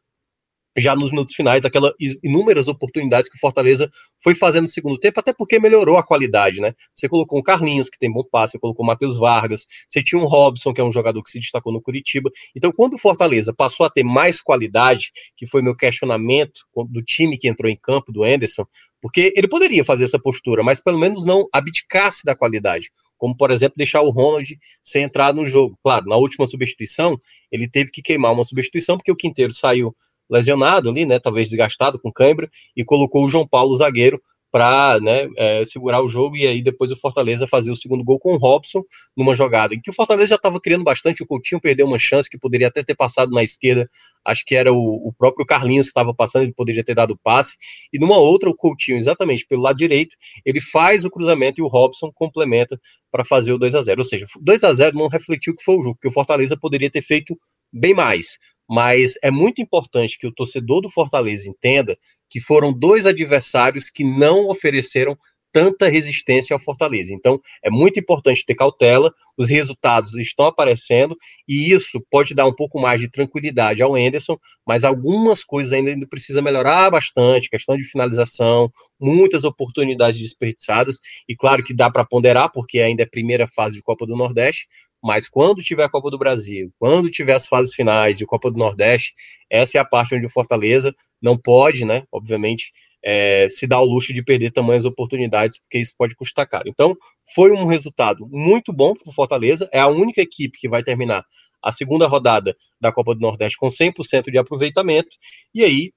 já 0.78 0.96
nos 0.96 1.12
minutos 1.12 1.36
finais, 1.36 1.66
aquelas 1.66 1.94
inúmeras 2.24 2.68
oportunidades 2.68 3.30
que 3.30 3.36
o 3.36 3.40
Fortaleza 3.40 3.90
foi 4.24 4.36
fazendo 4.36 4.64
no 4.64 4.68
segundo 4.68 4.98
tempo, 4.98 5.20
até 5.20 5.34
porque 5.34 5.60
melhorou 5.60 5.98
a 5.98 6.04
qualidade, 6.04 6.62
né? 6.62 6.74
Você 6.94 7.10
colocou 7.10 7.40
o 7.40 7.44
Carlinhos, 7.44 7.90
que 7.90 8.00
tem 8.00 8.12
bom 8.12 8.24
passe, 8.24 8.54
você 8.54 8.60
colocou 8.60 8.84
o 8.84 8.88
Matheus 8.88 9.18
Vargas, 9.18 9.66
você 9.88 10.02
tinha 10.02 10.22
um 10.22 10.26
Robson, 10.26 10.74
que 10.74 10.80
é 10.80 10.84
um 10.84 10.92
jogador 10.92 11.22
que 11.22 11.30
se 11.30 11.40
destacou 11.40 11.74
no 11.74 11.82
Curitiba. 11.82 12.30
Então, 12.56 12.72
quando 12.72 12.94
o 12.94 12.98
Fortaleza 12.98 13.54
passou 13.54 13.86
a 13.86 13.90
ter 13.90 14.04
mais 14.04 14.42
qualidade, 14.42 15.12
que 15.36 15.46
foi 15.46 15.62
meu 15.62 15.76
questionamento 15.76 16.62
do 16.90 17.02
time 17.02 17.38
que 17.38 17.48
entrou 17.48 17.70
em 17.70 17.78
campo, 17.78 18.12
do 18.12 18.24
Anderson, 18.24 18.66
porque 19.02 19.34
ele 19.36 19.48
poderia 19.48 19.84
fazer 19.84 20.06
essa 20.06 20.20
postura, 20.20 20.64
mas 20.64 20.82
pelo 20.82 21.00
menos 21.00 21.26
não 21.26 21.48
abdicasse 21.52 22.24
da 22.24 22.36
qualidade 22.36 22.90
como 23.18 23.38
por 23.38 23.52
exemplo 23.52 23.76
deixar 23.78 24.02
o 24.02 24.10
Ronald 24.10 24.58
sem 24.82 25.04
entrar 25.04 25.32
no 25.32 25.46
jogo. 25.46 25.78
Claro, 25.84 26.08
na 26.08 26.16
última 26.18 26.44
substituição, 26.48 27.20
ele 27.52 27.70
teve 27.70 27.92
que 27.92 28.02
queimar 28.02 28.34
uma 28.34 28.44
substituição 28.44 28.98
porque 28.98 29.12
o 29.12 29.16
Quinteiro 29.16 29.54
saiu 29.54 29.96
lesionado 30.32 30.90
ali, 30.90 31.06
né, 31.06 31.20
talvez 31.20 31.50
desgastado 31.50 32.00
com 32.00 32.12
cãibra, 32.12 32.50
e 32.76 32.84
colocou 32.84 33.26
o 33.26 33.30
João 33.30 33.48
Paulo 33.48 33.76
zagueiro 33.76 34.22
para 34.52 35.00
né, 35.00 35.30
é, 35.38 35.64
segurar 35.64 36.04
o 36.04 36.10
jogo 36.10 36.36
e 36.36 36.46
aí 36.46 36.62
depois 36.62 36.92
o 36.92 36.98
Fortaleza 36.98 37.48
fazer 37.48 37.72
o 37.72 37.76
segundo 37.76 38.04
gol 38.04 38.20
com 38.20 38.34
o 38.34 38.38
Robson 38.38 38.84
numa 39.16 39.34
jogada 39.34 39.74
em 39.74 39.80
que 39.80 39.90
o 39.90 39.94
Fortaleza 39.94 40.28
já 40.28 40.36
estava 40.36 40.60
criando 40.60 40.84
bastante, 40.84 41.24
o 41.24 41.26
Coutinho 41.26 41.62
perdeu 41.62 41.88
uma 41.88 41.98
chance 41.98 42.30
que 42.30 42.38
poderia 42.38 42.68
até 42.68 42.84
ter 42.84 42.94
passado 42.94 43.32
na 43.32 43.42
esquerda, 43.42 43.90
acho 44.26 44.44
que 44.46 44.54
era 44.54 44.74
o, 44.74 45.08
o 45.08 45.14
próprio 45.18 45.46
Carlinhos 45.46 45.88
que 45.88 45.92
estava 45.92 46.14
passando, 46.14 46.44
ele 46.44 46.54
poderia 46.54 46.84
ter 46.84 46.94
dado 46.94 47.18
passe, 47.24 47.56
e 47.94 47.98
numa 47.98 48.18
outra 48.18 48.50
o 48.50 48.56
Coutinho, 48.56 48.98
exatamente 48.98 49.46
pelo 49.48 49.62
lado 49.62 49.78
direito, 49.78 50.18
ele 50.46 50.60
faz 50.60 51.06
o 51.06 51.10
cruzamento 51.10 51.62
e 51.62 51.64
o 51.64 51.68
Robson 51.68 52.12
complementa 52.14 52.78
para 53.10 53.24
fazer 53.24 53.54
o 53.54 53.58
2 53.58 53.74
a 53.74 53.82
0 53.82 54.02
ou 54.02 54.06
seja, 54.06 54.26
2 54.42 54.64
a 54.66 54.74
0 54.74 54.98
não 54.98 55.08
refletiu 55.08 55.54
o 55.54 55.56
que 55.56 55.64
foi 55.64 55.76
o 55.76 55.84
jogo, 55.84 55.96
porque 55.96 56.10
o 56.10 56.14
Fortaleza 56.14 56.58
poderia 56.60 56.92
ter 56.92 57.02
feito 57.02 57.38
bem 57.72 57.94
mais, 57.94 58.38
mas 58.72 59.16
é 59.22 59.30
muito 59.30 59.62
importante 59.62 60.18
que 60.18 60.26
o 60.26 60.32
torcedor 60.32 60.80
do 60.80 60.90
Fortaleza 60.90 61.50
entenda 61.50 61.98
que 62.30 62.40
foram 62.40 62.72
dois 62.72 63.06
adversários 63.06 63.90
que 63.90 64.06
não 64.06 64.48
ofereceram 64.48 65.18
tanta 65.52 65.90
resistência 65.90 66.54
ao 66.54 66.60
Fortaleza. 66.60 67.14
Então, 67.14 67.38
é 67.62 67.70
muito 67.70 68.00
importante 68.00 68.46
ter 68.46 68.56
cautela, 68.56 69.14
os 69.38 69.50
resultados 69.50 70.16
estão 70.16 70.46
aparecendo 70.46 71.18
e 71.46 71.74
isso 71.74 72.02
pode 72.10 72.34
dar 72.34 72.46
um 72.46 72.56
pouco 72.56 72.80
mais 72.80 73.02
de 73.02 73.12
tranquilidade 73.12 73.84
ao 73.84 73.98
Enderson, 73.98 74.38
mas 74.66 74.86
algumas 74.86 75.44
coisas 75.44 75.74
ainda, 75.74 76.08
precisa 76.08 76.42
melhorar 76.42 76.90
bastante, 76.90 77.50
questão 77.50 77.76
de 77.76 77.84
finalização, 77.84 78.72
muitas 78.98 79.44
oportunidades 79.44 80.18
desperdiçadas 80.18 81.00
e 81.28 81.36
claro 81.36 81.62
que 81.62 81.74
dá 81.74 81.92
para 81.92 82.06
ponderar 82.06 82.50
porque 82.54 82.80
ainda 82.80 83.04
é 83.04 83.06
primeira 83.06 83.50
fase 83.50 83.76
de 83.76 83.82
Copa 83.82 84.06
do 84.06 84.16
Nordeste, 84.16 84.66
mas 85.04 85.28
quando 85.28 85.62
tiver 85.62 85.84
a 85.84 85.90
Copa 85.90 86.12
do 86.12 86.18
Brasil, 86.18 86.72
quando 86.78 87.10
tiver 87.10 87.34
as 87.34 87.48
fases 87.48 87.74
finais 87.74 88.18
de 88.18 88.26
Copa 88.26 88.52
do 88.52 88.58
Nordeste, 88.58 89.14
essa 89.50 89.78
é 89.78 89.82
a 89.82 89.86
parte 89.86 90.16
onde 90.16 90.26
o 90.26 90.30
Fortaleza 90.30 90.94
não 91.22 91.38
pode, 91.38 91.86
né, 91.86 92.04
obviamente, 92.12 92.72
é, 93.04 93.48
se 93.50 93.66
dar 93.66 93.82
o 93.82 93.86
luxo 93.86 94.14
de 94.14 94.24
perder 94.24 94.52
tamanhas 94.52 94.86
oportunidades, 94.86 95.60
porque 95.60 95.80
isso 95.80 95.96
pode 95.98 96.16
custar 96.16 96.48
caro. 96.48 96.66
Então, 96.68 96.96
foi 97.34 97.52
um 97.52 97.66
resultado 97.66 98.28
muito 98.30 98.72
bom 98.72 98.94
para 98.94 99.10
o 99.10 99.14
Fortaleza, 99.14 99.68
é 99.74 99.80
a 99.80 99.88
única 99.88 100.22
equipe 100.22 100.60
que 100.60 100.70
vai 100.70 100.84
terminar 100.84 101.26
a 101.64 101.72
segunda 101.72 102.08
rodada 102.08 102.56
da 102.80 102.92
Copa 102.92 103.14
do 103.14 103.22
Nordeste 103.22 103.58
com 103.58 103.68
100% 103.68 104.32
de 104.32 104.38
aproveitamento, 104.38 105.10
e 105.54 105.64
aí 105.64 105.92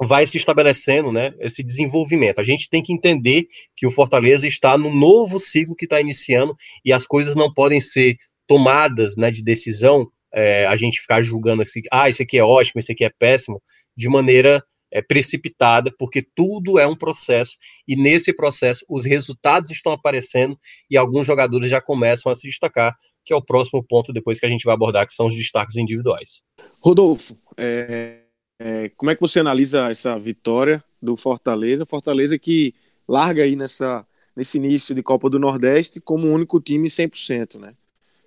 vai 0.00 0.26
se 0.26 0.36
estabelecendo 0.36 1.10
né, 1.10 1.34
esse 1.40 1.62
desenvolvimento. 1.62 2.38
A 2.38 2.44
gente 2.44 2.68
tem 2.68 2.82
que 2.82 2.92
entender 2.92 3.46
que 3.74 3.86
o 3.86 3.90
Fortaleza 3.90 4.46
está 4.46 4.76
no 4.76 4.94
novo 4.94 5.38
ciclo 5.38 5.74
que 5.74 5.86
está 5.86 6.00
iniciando 6.00 6.54
e 6.84 6.92
as 6.92 7.06
coisas 7.06 7.34
não 7.34 7.52
podem 7.52 7.80
ser 7.80 8.16
tomadas 8.46 9.16
né, 9.16 9.30
de 9.30 9.42
decisão, 9.42 10.06
é, 10.32 10.66
a 10.66 10.76
gente 10.76 11.00
ficar 11.00 11.22
julgando 11.22 11.62
assim, 11.62 11.80
ah, 11.90 12.08
esse 12.08 12.22
aqui 12.22 12.38
é 12.38 12.44
ótimo, 12.44 12.78
esse 12.78 12.92
aqui 12.92 13.04
é 13.04 13.10
péssimo, 13.10 13.60
de 13.96 14.08
maneira 14.08 14.62
é, 14.92 15.00
precipitada, 15.00 15.92
porque 15.98 16.24
tudo 16.34 16.78
é 16.78 16.86
um 16.86 16.96
processo 16.96 17.56
e 17.88 17.96
nesse 17.96 18.32
processo 18.34 18.84
os 18.88 19.06
resultados 19.06 19.70
estão 19.70 19.92
aparecendo 19.92 20.58
e 20.90 20.96
alguns 20.96 21.26
jogadores 21.26 21.70
já 21.70 21.80
começam 21.80 22.30
a 22.30 22.34
se 22.34 22.46
destacar, 22.46 22.94
que 23.24 23.32
é 23.32 23.36
o 23.36 23.44
próximo 23.44 23.82
ponto 23.82 24.12
depois 24.12 24.38
que 24.38 24.46
a 24.46 24.48
gente 24.48 24.64
vai 24.64 24.74
abordar, 24.74 25.06
que 25.06 25.14
são 25.14 25.26
os 25.26 25.34
destaques 25.34 25.76
individuais. 25.76 26.42
Rodolfo, 26.82 27.36
é 27.56 28.25
é, 28.58 28.88
como 28.96 29.10
é 29.10 29.14
que 29.14 29.20
você 29.20 29.40
analisa 29.40 29.90
essa 29.90 30.18
vitória 30.18 30.82
do 31.00 31.16
Fortaleza? 31.16 31.84
Fortaleza 31.84 32.38
que 32.38 32.74
larga 33.06 33.42
aí 33.42 33.54
nessa, 33.54 34.04
nesse 34.34 34.56
início 34.56 34.94
de 34.94 35.02
Copa 35.02 35.28
do 35.28 35.38
Nordeste 35.38 36.00
como 36.00 36.26
o 36.26 36.32
único 36.32 36.60
time 36.60 36.88
100%, 36.88 37.58
né? 37.58 37.74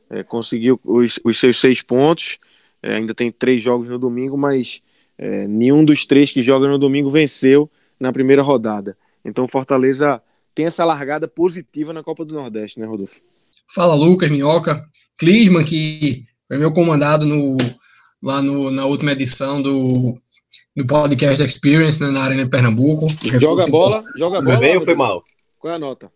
É, 0.09 0.23
conseguiu 0.23 0.79
os, 0.83 1.19
os, 1.23 1.39
seus 1.39 1.59
seis 1.59 1.81
pontos, 1.81 2.37
é, 2.81 2.95
ainda 2.95 3.13
tem 3.13 3.31
três 3.31 3.61
jogos 3.61 3.87
no 3.87 3.99
domingo, 3.99 4.35
mas 4.37 4.81
é, 5.17 5.47
nenhum 5.47 5.85
dos 5.85 6.05
três 6.05 6.31
que 6.31 6.41
joga 6.41 6.67
no 6.67 6.79
domingo 6.79 7.11
venceu 7.11 7.69
na 7.99 8.11
primeira 8.11 8.41
rodada. 8.41 8.97
Então 9.23 9.47
Fortaleza 9.47 10.21
tem 10.55 10.65
essa 10.65 10.83
largada 10.83 11.27
positiva 11.27 11.93
na 11.93 12.03
Copa 12.03 12.25
do 12.25 12.33
Nordeste, 12.33 12.79
né, 12.79 12.85
Rodolfo? 12.85 13.19
Fala, 13.73 13.93
Lucas, 13.93 14.31
Minhoca. 14.31 14.83
Clisman, 15.19 15.65
que 15.65 16.25
foi 16.47 16.57
meu 16.57 16.71
comandado 16.71 17.25
no, 17.25 17.57
lá 18.21 18.41
no, 18.41 18.69
na 18.69 18.85
última 18.85 19.11
edição 19.11 19.61
do, 19.61 20.17
do 20.75 20.85
Podcast 20.85 21.43
Experience 21.43 22.01
né, 22.01 22.09
na 22.09 22.23
Arena 22.23 22.47
Pernambuco. 22.47 23.07
Joga 23.39 23.63
a 23.63 23.67
bola, 23.67 24.03
joga 24.15 24.39
a 24.39 24.41
bola. 24.41 24.57
Foi 24.57 24.67
bem 24.67 24.77
ou 24.77 24.85
foi 24.85 24.95
mal? 24.95 25.23
Qual 25.59 25.73
é 25.73 25.75
a 25.75 25.79
nota? 25.79 26.11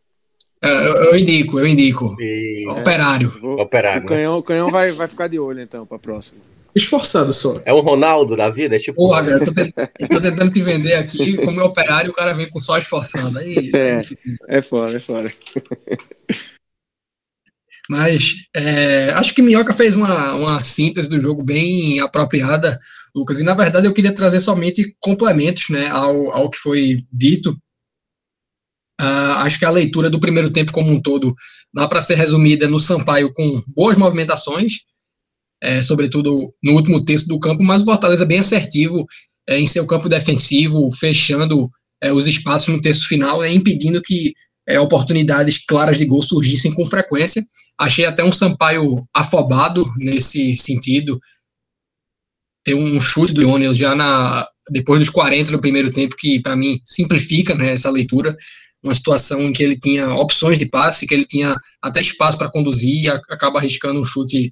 É, 0.61 0.87
eu, 0.87 0.95
eu, 1.03 1.17
indico, 1.17 1.59
eu 1.59 1.67
indico. 1.67 2.15
E... 2.19 2.65
Operário. 2.69 3.37
Vou, 3.41 3.59
Operário. 3.59 4.05
O 4.05 4.07
canhão, 4.07 4.37
o 4.37 4.43
canhão 4.43 4.69
vai, 4.69 4.91
vai 4.91 5.07
ficar 5.07 5.27
de 5.27 5.37
olho 5.37 5.61
então 5.61 5.85
para 5.85 5.97
a 5.97 5.99
próxima. 5.99 6.39
Esforçado 6.73 7.31
só. 7.33 7.61
É 7.65 7.73
um 7.73 7.81
Ronaldo 7.81 8.35
da 8.35 8.49
vida? 8.49 8.77
É 8.77 8.79
tipo... 8.79 8.95
Porra, 8.95 9.21
eu 9.29 9.43
tô, 9.43 9.53
tentando, 9.53 9.89
eu 9.99 10.09
tô 10.09 10.21
tentando 10.21 10.51
te 10.51 10.61
vender 10.61 10.93
aqui 10.93 11.37
como 11.37 11.59
é 11.59 11.63
operário 11.63 12.11
o 12.11 12.13
cara 12.13 12.33
vem 12.33 12.49
com 12.49 12.61
só 12.61 12.77
esforçando. 12.77 13.37
Aí, 13.37 13.69
é, 13.75 14.01
é, 14.49 14.57
é 14.57 14.61
fora, 14.61 14.95
é 14.95 14.99
fora. 14.99 15.29
Mas 17.89 18.35
é, 18.55 19.09
acho 19.11 19.33
que 19.33 19.41
Minhoca 19.41 19.73
fez 19.73 19.95
uma, 19.95 20.35
uma 20.35 20.63
síntese 20.63 21.09
do 21.09 21.19
jogo 21.19 21.43
bem 21.43 21.99
apropriada, 21.99 22.79
Lucas. 23.13 23.39
E 23.39 23.43
na 23.43 23.53
verdade 23.53 23.87
eu 23.87 23.93
queria 23.93 24.13
trazer 24.13 24.39
somente 24.39 24.95
complementos 24.99 25.69
né, 25.69 25.87
ao, 25.87 26.31
ao 26.31 26.49
que 26.49 26.57
foi 26.57 27.03
dito. 27.11 27.51
Uh, 29.01 29.35
acho 29.39 29.59
que 29.59 29.65
a 29.65 29.69
leitura 29.69 30.09
do 30.09 30.19
primeiro 30.19 30.51
tempo 30.51 30.71
como 30.71 30.91
um 30.91 31.01
todo 31.01 31.35
dá 31.73 31.87
para 31.87 31.99
ser 31.99 32.15
resumida 32.15 32.67
no 32.67 32.79
Sampaio 32.79 33.33
com 33.33 33.61
boas 33.75 33.97
movimentações, 33.97 34.73
é, 35.61 35.81
sobretudo 35.81 36.53
no 36.63 36.73
último 36.73 37.03
terço 37.03 37.27
do 37.27 37.39
campo, 37.39 37.63
mas 37.63 37.81
o 37.81 37.85
Fortaleza 37.85 38.25
bem 38.25 38.39
assertivo 38.39 39.05
é, 39.49 39.59
em 39.59 39.67
seu 39.67 39.85
campo 39.87 40.07
defensivo, 40.07 40.91
fechando 40.91 41.69
é, 42.01 42.13
os 42.13 42.27
espaços 42.27 42.73
no 42.73 42.81
terço 42.81 43.07
final, 43.07 43.41
né, 43.41 43.51
impedindo 43.51 44.01
que 44.01 44.33
é, 44.67 44.79
oportunidades 44.79 45.63
claras 45.65 45.97
de 45.97 46.05
gol 46.05 46.21
surgissem 46.21 46.73
com 46.73 46.85
frequência. 46.85 47.43
Achei 47.77 48.05
até 48.05 48.23
um 48.23 48.31
Sampaio 48.31 49.05
afobado 49.13 49.85
nesse 49.97 50.55
sentido. 50.55 51.19
Tem 52.63 52.73
um 52.75 52.99
chute 52.99 53.33
do 53.33 53.41
Ioniel 53.41 53.75
já 53.75 53.93
na, 53.93 54.47
depois 54.69 54.99
dos 54.99 55.09
40 55.09 55.51
do 55.51 55.59
primeiro 55.59 55.91
tempo, 55.91 56.15
que 56.15 56.41
para 56.41 56.55
mim 56.55 56.79
simplifica 56.83 57.53
né, 57.53 57.73
essa 57.73 57.89
leitura. 57.89 58.35
Uma 58.81 58.93
situação 58.93 59.41
em 59.43 59.53
que 59.53 59.63
ele 59.63 59.77
tinha 59.77 60.13
opções 60.13 60.57
de 60.57 60.65
passe, 60.65 61.07
que 61.07 61.13
ele 61.13 61.25
tinha 61.25 61.55
até 61.81 62.01
espaço 62.01 62.37
para 62.37 62.51
conduzir 62.51 63.03
e 63.03 63.09
acaba 63.09 63.59
arriscando 63.59 63.99
um 63.99 64.03
chute 64.03 64.51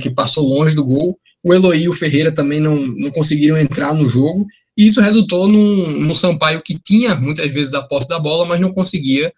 que 0.00 0.10
passou 0.10 0.46
longe 0.46 0.74
do 0.74 0.84
gol. 0.84 1.18
O 1.42 1.52
Eloy 1.52 1.82
e 1.82 1.88
o 1.88 1.92
Ferreira 1.92 2.32
também 2.32 2.60
não, 2.60 2.76
não 2.76 3.10
conseguiram 3.10 3.56
entrar 3.56 3.94
no 3.94 4.06
jogo 4.06 4.46
e 4.76 4.86
isso 4.86 5.00
resultou 5.00 5.48
num, 5.48 6.00
num 6.00 6.14
Sampaio 6.14 6.62
que 6.62 6.78
tinha 6.78 7.14
muitas 7.14 7.52
vezes 7.52 7.74
a 7.74 7.82
posse 7.82 8.08
da 8.08 8.18
bola, 8.18 8.44
mas 8.44 8.60
não 8.60 8.72
conseguia 8.72 9.32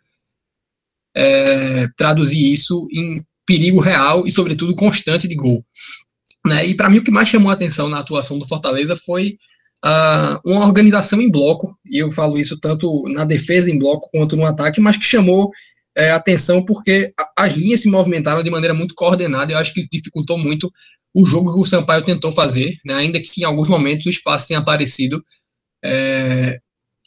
é, 1.14 1.86
traduzir 1.96 2.52
isso 2.52 2.88
em 2.92 3.24
perigo 3.46 3.80
real 3.80 4.26
e, 4.26 4.30
sobretudo, 4.30 4.74
constante 4.74 5.28
de 5.28 5.34
gol. 5.34 5.64
Né? 6.44 6.66
E 6.66 6.74
para 6.74 6.88
mim 6.90 6.98
o 6.98 7.04
que 7.04 7.10
mais 7.10 7.28
chamou 7.28 7.50
a 7.50 7.54
atenção 7.54 7.88
na 7.88 8.00
atuação 8.00 8.38
do 8.38 8.46
Fortaleza 8.46 8.96
foi 8.96 9.38
uh, 9.84 10.40
uma 10.44 10.66
organização 10.66 11.20
em 11.20 11.30
bloco, 11.30 11.76
e 11.86 12.02
eu 12.02 12.10
falo 12.10 12.38
isso 12.38 12.58
tanto 12.58 13.04
na 13.08 13.24
defesa 13.24 13.70
em 13.70 13.78
bloco 13.78 14.08
quanto 14.10 14.36
no 14.36 14.44
ataque, 14.44 14.80
mas 14.80 14.96
que 14.96 15.04
chamou 15.04 15.50
é, 15.98 16.12
atenção 16.12 16.64
porque 16.64 17.12
as 17.36 17.54
linhas 17.54 17.80
se 17.80 17.90
movimentaram 17.90 18.40
de 18.40 18.50
maneira 18.50 18.72
muito 18.72 18.94
coordenada, 18.94 19.50
e 19.50 19.54
eu 19.54 19.58
acho 19.58 19.74
que 19.74 19.84
dificultou 19.90 20.38
muito 20.38 20.72
o 21.12 21.26
jogo 21.26 21.52
que 21.52 21.60
o 21.60 21.66
Sampaio 21.66 22.02
tentou 22.02 22.30
fazer, 22.30 22.78
né, 22.84 22.94
ainda 22.94 23.20
que 23.20 23.40
em 23.40 23.44
alguns 23.44 23.68
momentos 23.68 24.06
o 24.06 24.10
espaço 24.10 24.46
tenha 24.46 24.60
aparecido. 24.60 25.20
É, 25.84 26.60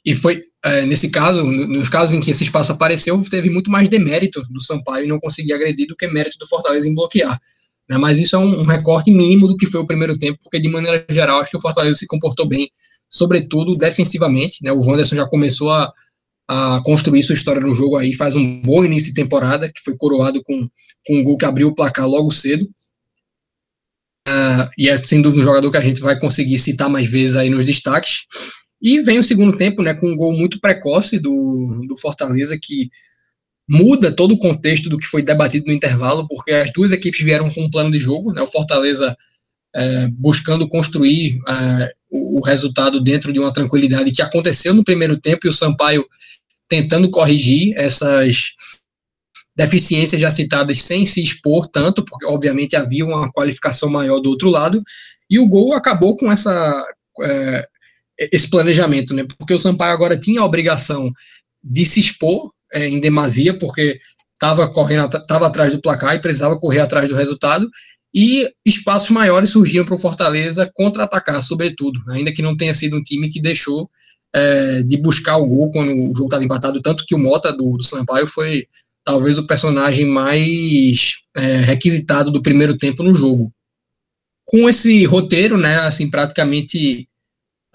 e 0.05 0.13
foi, 0.13 0.43
é, 0.65 0.85
nesse 0.85 1.09
caso, 1.09 1.45
nos 1.45 1.87
casos 1.87 2.13
em 2.13 2.19
que 2.19 2.31
esse 2.31 2.43
espaço 2.43 2.73
apareceu, 2.73 3.17
teve 3.29 3.49
muito 3.49 3.71
mais 3.71 3.87
demérito 3.87 4.43
do 4.49 4.61
Sampaio 4.61 5.07
não 5.07 5.21
conseguir 5.21 5.53
agredir 5.53 5.87
do 5.87 5.95
que 5.95 6.07
mérito 6.07 6.37
do 6.37 6.47
Fortaleza 6.47 6.89
em 6.89 6.93
bloquear. 6.93 7.39
Né, 7.89 7.97
mas 7.97 8.19
isso 8.19 8.35
é 8.35 8.39
um, 8.39 8.59
um, 8.59 8.65
recorte 8.65 9.09
mínimo 9.09 9.47
do 9.47 9.55
que 9.55 9.67
foi 9.67 9.79
o 9.79 9.87
primeiro 9.87 10.17
tempo, 10.17 10.37
porque 10.43 10.59
de 10.59 10.67
maneira 10.67 11.05
geral 11.09 11.39
acho 11.39 11.51
que 11.51 11.57
o 11.57 11.61
Fortaleza 11.61 11.95
se 11.95 12.07
comportou 12.07 12.45
bem, 12.45 12.69
sobretudo 13.09 13.77
defensivamente. 13.77 14.61
Né, 14.61 14.73
o 14.73 14.79
Wanderson 14.79 15.15
já 15.15 15.25
começou 15.25 15.71
a, 15.71 15.93
a 16.51 16.81
construir 16.83 17.23
sua 17.23 17.33
história 17.33 17.61
no 17.61 17.73
jogo 17.73 17.95
aí, 17.95 18.13
faz 18.13 18.35
um 18.35 18.61
bom 18.61 18.83
início 18.83 19.07
de 19.07 19.13
temporada, 19.13 19.71
que 19.71 19.79
foi 19.81 19.95
coroado 19.95 20.43
com, 20.43 20.67
com 21.07 21.17
um 21.17 21.23
gol 21.23 21.37
que 21.37 21.45
abriu 21.45 21.69
o 21.69 21.73
placar 21.73 22.05
logo 22.05 22.29
cedo. 22.29 22.69
uh, 24.27 24.69
e 24.77 24.89
é 24.89 24.97
sem 24.97 25.21
dúvida 25.21 25.41
um 25.41 25.45
jogador 25.45 25.71
que 25.71 25.77
a 25.77 25.81
gente 25.81 26.01
vai 26.01 26.19
conseguir 26.19 26.57
citar 26.57 26.89
mais 26.89 27.09
vezes 27.09 27.37
aí 27.37 27.49
nos 27.49 27.65
destaques. 27.65 28.25
E 28.81 28.99
vem 28.99 29.17
o 29.17 29.23
segundo 29.23 29.55
tempo, 29.55 29.81
né, 29.81 29.93
com 29.93 30.11
um 30.11 30.15
gol 30.15 30.33
muito 30.33 30.59
precoce 30.59 31.19
do, 31.19 31.85
do 31.87 31.95
Fortaleza, 31.95 32.59
que 32.61 32.89
muda 33.69 34.13
todo 34.13 34.33
o 34.33 34.37
contexto 34.37 34.89
do 34.89 34.97
que 34.97 35.07
foi 35.07 35.21
debatido 35.21 35.67
no 35.67 35.71
intervalo, 35.71 36.27
porque 36.27 36.51
as 36.51 36.73
duas 36.73 36.91
equipes 36.91 37.23
vieram 37.23 37.49
com 37.49 37.61
um 37.63 37.71
plano 37.71 37.91
de 37.91 37.99
jogo, 37.99 38.33
né, 38.33 38.41
o 38.41 38.47
Fortaleza 38.47 39.15
é, 39.73 40.09
buscando 40.09 40.67
construir 40.67 41.39
é, 41.47 41.93
o, 42.09 42.39
o, 42.39 42.43
resultado 42.43 42.99
dentro 42.99 43.31
de 43.31 43.39
uma 43.39 43.53
tranquilidade 43.53 44.11
que 44.11 44.21
aconteceu 44.21 44.73
no 44.73 44.83
primeiro 44.83 45.17
tempo, 45.17 45.47
e 45.47 45.49
o 45.49 45.53
Sampaio 45.53 46.05
tentando 46.71 47.11
corrigir 47.11 47.73
essas 47.75 48.53
deficiências 49.53 50.21
já 50.21 50.31
citadas 50.31 50.79
sem 50.79 51.05
se 51.05 51.21
expor 51.21 51.67
tanto, 51.67 52.01
porque 52.05 52.25
obviamente 52.25 52.77
havia 52.77 53.03
uma 53.05 53.29
qualificação 53.29 53.89
maior 53.89 54.21
do 54.21 54.29
outro 54.29 54.49
lado, 54.49 54.81
e 55.29 55.37
o 55.37 55.49
gol 55.49 55.73
acabou 55.73 56.15
com 56.15 56.31
essa 56.31 56.85
é, 57.23 57.67
esse 58.31 58.49
planejamento, 58.49 59.13
né? 59.13 59.25
Porque 59.37 59.53
o 59.53 59.59
Sampaio 59.59 59.91
agora 59.91 60.17
tinha 60.17 60.39
a 60.39 60.45
obrigação 60.45 61.11
de 61.61 61.83
se 61.83 61.99
expor 61.99 62.53
é, 62.71 62.87
em 62.87 63.01
demasia, 63.01 63.59
porque 63.59 63.99
estava 64.33 64.69
correndo, 64.69 65.17
estava 65.17 65.47
atrás 65.47 65.73
do 65.73 65.81
placar 65.81 66.15
e 66.15 66.21
precisava 66.21 66.57
correr 66.57 66.79
atrás 66.79 67.09
do 67.09 67.15
resultado, 67.15 67.69
e 68.15 68.49
espaços 68.65 69.09
maiores 69.09 69.49
surgiam 69.49 69.83
para 69.83 69.95
o 69.95 69.97
Fortaleza 69.97 70.71
contra-atacar, 70.73 71.43
sobretudo, 71.43 71.99
ainda 72.11 72.31
que 72.31 72.41
não 72.41 72.55
tenha 72.55 72.73
sido 72.73 72.95
um 72.95 73.03
time 73.03 73.29
que 73.29 73.41
deixou 73.41 73.89
é, 74.33 74.83
de 74.83 74.97
buscar 74.97 75.37
o 75.37 75.45
gol 75.45 75.71
quando 75.71 75.91
o 75.91 76.15
jogo 76.15 76.25
estava 76.25 76.43
empatado, 76.43 76.81
tanto 76.81 77.05
que 77.05 77.15
o 77.15 77.19
Mota 77.19 77.51
do, 77.51 77.77
do 77.77 77.83
Sampaio 77.83 78.27
foi 78.27 78.67
talvez 79.03 79.37
o 79.37 79.47
personagem 79.47 80.05
mais 80.05 81.21
é, 81.35 81.57
requisitado 81.57 82.31
do 82.31 82.41
primeiro 82.41 82.77
tempo 82.77 83.03
no 83.03 83.13
jogo. 83.13 83.51
Com 84.45 84.69
esse 84.69 85.05
roteiro, 85.05 85.57
né, 85.57 85.79
assim, 85.79 86.09
praticamente 86.09 87.07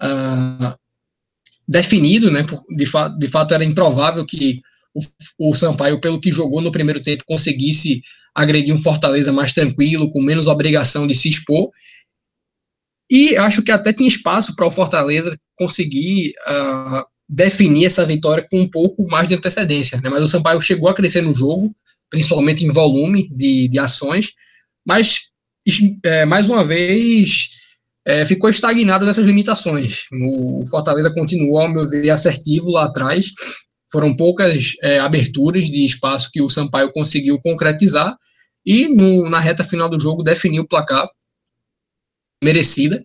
uh, 0.01 0.77
definido, 1.67 2.31
né? 2.31 2.45
De, 2.69 2.85
fa 2.85 3.07
de 3.07 3.27
fato, 3.27 3.53
era 3.53 3.63
improvável 3.63 4.25
que 4.25 4.61
o, 4.93 5.49
o 5.49 5.55
Sampaio, 5.55 5.99
pelo 5.99 6.21
que 6.21 6.31
jogou 6.31 6.61
no 6.61 6.71
primeiro 6.71 7.01
tempo, 7.01 7.23
conseguisse 7.25 8.01
agredir 8.33 8.73
um 8.73 8.77
Fortaleza 8.77 9.33
mais 9.33 9.51
tranquilo, 9.51 10.11
com 10.11 10.21
menos 10.21 10.47
obrigação 10.47 11.07
de 11.07 11.15
se 11.15 11.27
expor. 11.27 11.71
E 13.09 13.35
acho 13.35 13.63
que 13.63 13.71
até 13.71 13.91
tinha 13.91 14.07
espaço 14.07 14.55
para 14.55 14.67
o 14.67 14.71
Fortaleza 14.71 15.37
conseguir 15.57 16.33
uh, 16.47 17.03
definir 17.27 17.85
essa 17.85 18.05
vitória 18.05 18.47
com 18.49 18.61
um 18.61 18.69
pouco 18.69 19.07
mais 19.07 19.27
de 19.27 19.35
antecedência. 19.35 19.99
Né? 20.01 20.09
Mas 20.09 20.21
o 20.21 20.27
Sampaio 20.27 20.61
chegou 20.61 20.89
a 20.89 20.93
crescer 20.93 21.21
no 21.21 21.35
jogo, 21.35 21.75
principalmente 22.09 22.63
em 22.63 22.69
volume 22.69 23.27
de, 23.29 23.67
de 23.67 23.79
ações, 23.79 24.33
mas 24.85 25.31
é, 26.03 26.23
mais 26.23 26.47
uma 26.49 26.63
vez 26.63 27.49
é, 28.05 28.25
ficou 28.25 28.49
estagnado 28.49 29.05
nessas 29.05 29.25
limitações. 29.25 30.05
O 30.13 30.65
Fortaleza 30.65 31.13
continuou, 31.13 31.59
ao 31.59 31.69
meu 31.69 31.85
ver, 31.85 32.09
assertivo 32.09 32.71
lá 32.71 32.85
atrás. 32.85 33.33
Foram 33.91 34.15
poucas 34.15 34.73
é, 34.81 34.99
aberturas 34.99 35.69
de 35.69 35.83
espaço 35.83 36.29
que 36.31 36.41
o 36.41 36.49
Sampaio 36.49 36.91
conseguiu 36.93 37.39
concretizar 37.41 38.15
e 38.65 38.87
no, 38.87 39.29
na 39.29 39.39
reta 39.39 39.63
final 39.63 39.89
do 39.89 39.99
jogo 39.99 40.23
definiu 40.23 40.63
o 40.63 40.67
placar 40.67 41.07
merecida 42.41 43.03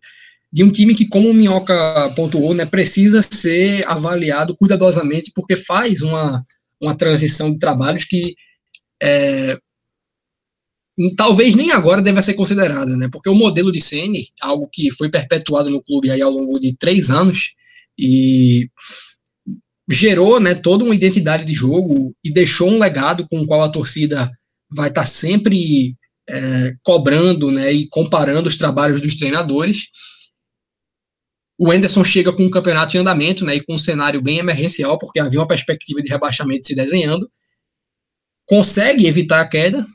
de 0.53 0.63
um 0.63 0.71
time 0.71 0.95
que, 0.95 1.09
como 1.09 1.31
o 1.31 1.35
Minhoca 1.35 2.13
pontuou, 2.15 2.53
né, 2.53 2.67
precisa 2.67 3.23
ser 3.23 3.89
avaliado 3.89 4.55
cuidadosamente 4.57 5.33
porque 5.35 5.57
faz 5.57 6.03
uma, 6.03 6.45
uma 6.81 6.95
transição 6.95 7.51
de 7.51 7.59
trabalhos 7.59 8.05
que 8.05 8.35
é, 9.03 9.59
talvez 11.17 11.55
nem 11.55 11.73
agora 11.73 12.03
deva 12.03 12.23
ser 12.23 12.35
considerada, 12.35 12.97
né? 12.97 13.09
Porque 13.11 13.31
o 13.31 13.35
modelo 13.35 13.73
de 13.73 13.81
Ceni, 13.81 14.29
algo 14.41 14.69
que 14.71 14.91
foi 14.91 15.11
perpetuado 15.11 15.71
no 15.71 15.83
clube 15.83 16.11
aí 16.11 16.21
ao 16.21 16.31
longo 16.31 16.59
de 16.59 16.77
três 16.77 17.11
anos 17.11 17.55
e 17.99 18.69
gerou, 19.91 20.41
né, 20.41 20.55
toda 20.55 20.85
uma 20.85 20.95
identidade 20.95 21.45
de 21.45 21.53
jogo 21.53 22.15
e 22.23 22.33
deixou 22.33 22.71
um 22.71 22.79
legado 22.79 23.27
com 23.29 23.41
o 23.41 23.47
qual 23.47 23.63
a 23.63 23.69
torcida 23.69 24.31
vai 24.71 24.89
estar 24.89 25.03
tá 25.03 25.07
sempre 25.07 25.97
é, 26.29 26.75
cobrando, 26.85 27.51
né, 27.51 27.73
e 27.73 27.89
comparando 27.89 28.49
os 28.49 28.57
trabalhos 28.57 29.01
dos 29.01 29.17
treinadores. 29.17 29.89
O 31.59 31.73
Enderson 31.73 32.03
chega 32.03 32.33
com 32.33 32.45
um 32.45 32.51
campeonato 32.51 32.97
em 32.97 33.01
andamento, 33.01 33.45
né, 33.45 33.57
e 33.57 33.65
com 33.65 33.75
um 33.75 33.79
cenário 33.79 34.21
bem 34.21 34.39
emergencial, 34.39 34.99
porque 34.99 35.21
havia 35.21 35.41
uma 35.41 35.47
perspectiva 35.47 36.03
de 36.03 36.09
rebaixamento 36.09 36.67
se 36.67 36.75
desenhando. 36.75 37.31
Consegue 38.47 39.07
evitar 39.07 39.41
a 39.41 39.49
queda, 39.49 39.87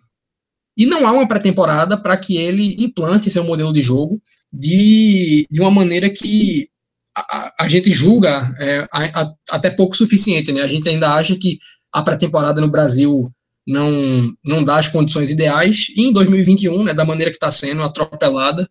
e 0.77 0.85
não 0.85 1.07
há 1.07 1.11
uma 1.11 1.27
pré-temporada 1.27 1.97
para 1.97 2.15
que 2.15 2.37
ele 2.37 2.75
implante 2.77 3.31
seu 3.31 3.43
modelo 3.43 3.73
de 3.73 3.81
jogo 3.81 4.21
de, 4.53 5.47
de 5.49 5.59
uma 5.59 5.71
maneira 5.71 6.07
que 6.07 6.69
a, 7.15 7.51
a 7.61 7.67
gente 7.67 7.89
julga 7.89 8.53
é, 8.59 8.87
a, 8.91 9.21
a, 9.21 9.33
até 9.49 9.71
pouco 9.71 9.97
suficiente. 9.97 10.51
Né? 10.51 10.61
A 10.61 10.67
gente 10.67 10.87
ainda 10.87 11.15
acha 11.15 11.35
que 11.35 11.57
a 11.91 12.03
pré-temporada 12.03 12.61
no 12.61 12.69
Brasil 12.69 13.31
não, 13.65 14.31
não 14.45 14.63
dá 14.63 14.77
as 14.77 14.87
condições 14.87 15.31
ideais. 15.31 15.87
E 15.95 16.03
em 16.03 16.13
2021, 16.13 16.83
né, 16.83 16.93
da 16.93 17.03
maneira 17.03 17.31
que 17.31 17.37
está 17.37 17.49
sendo 17.49 17.81
atropelada, 17.81 18.69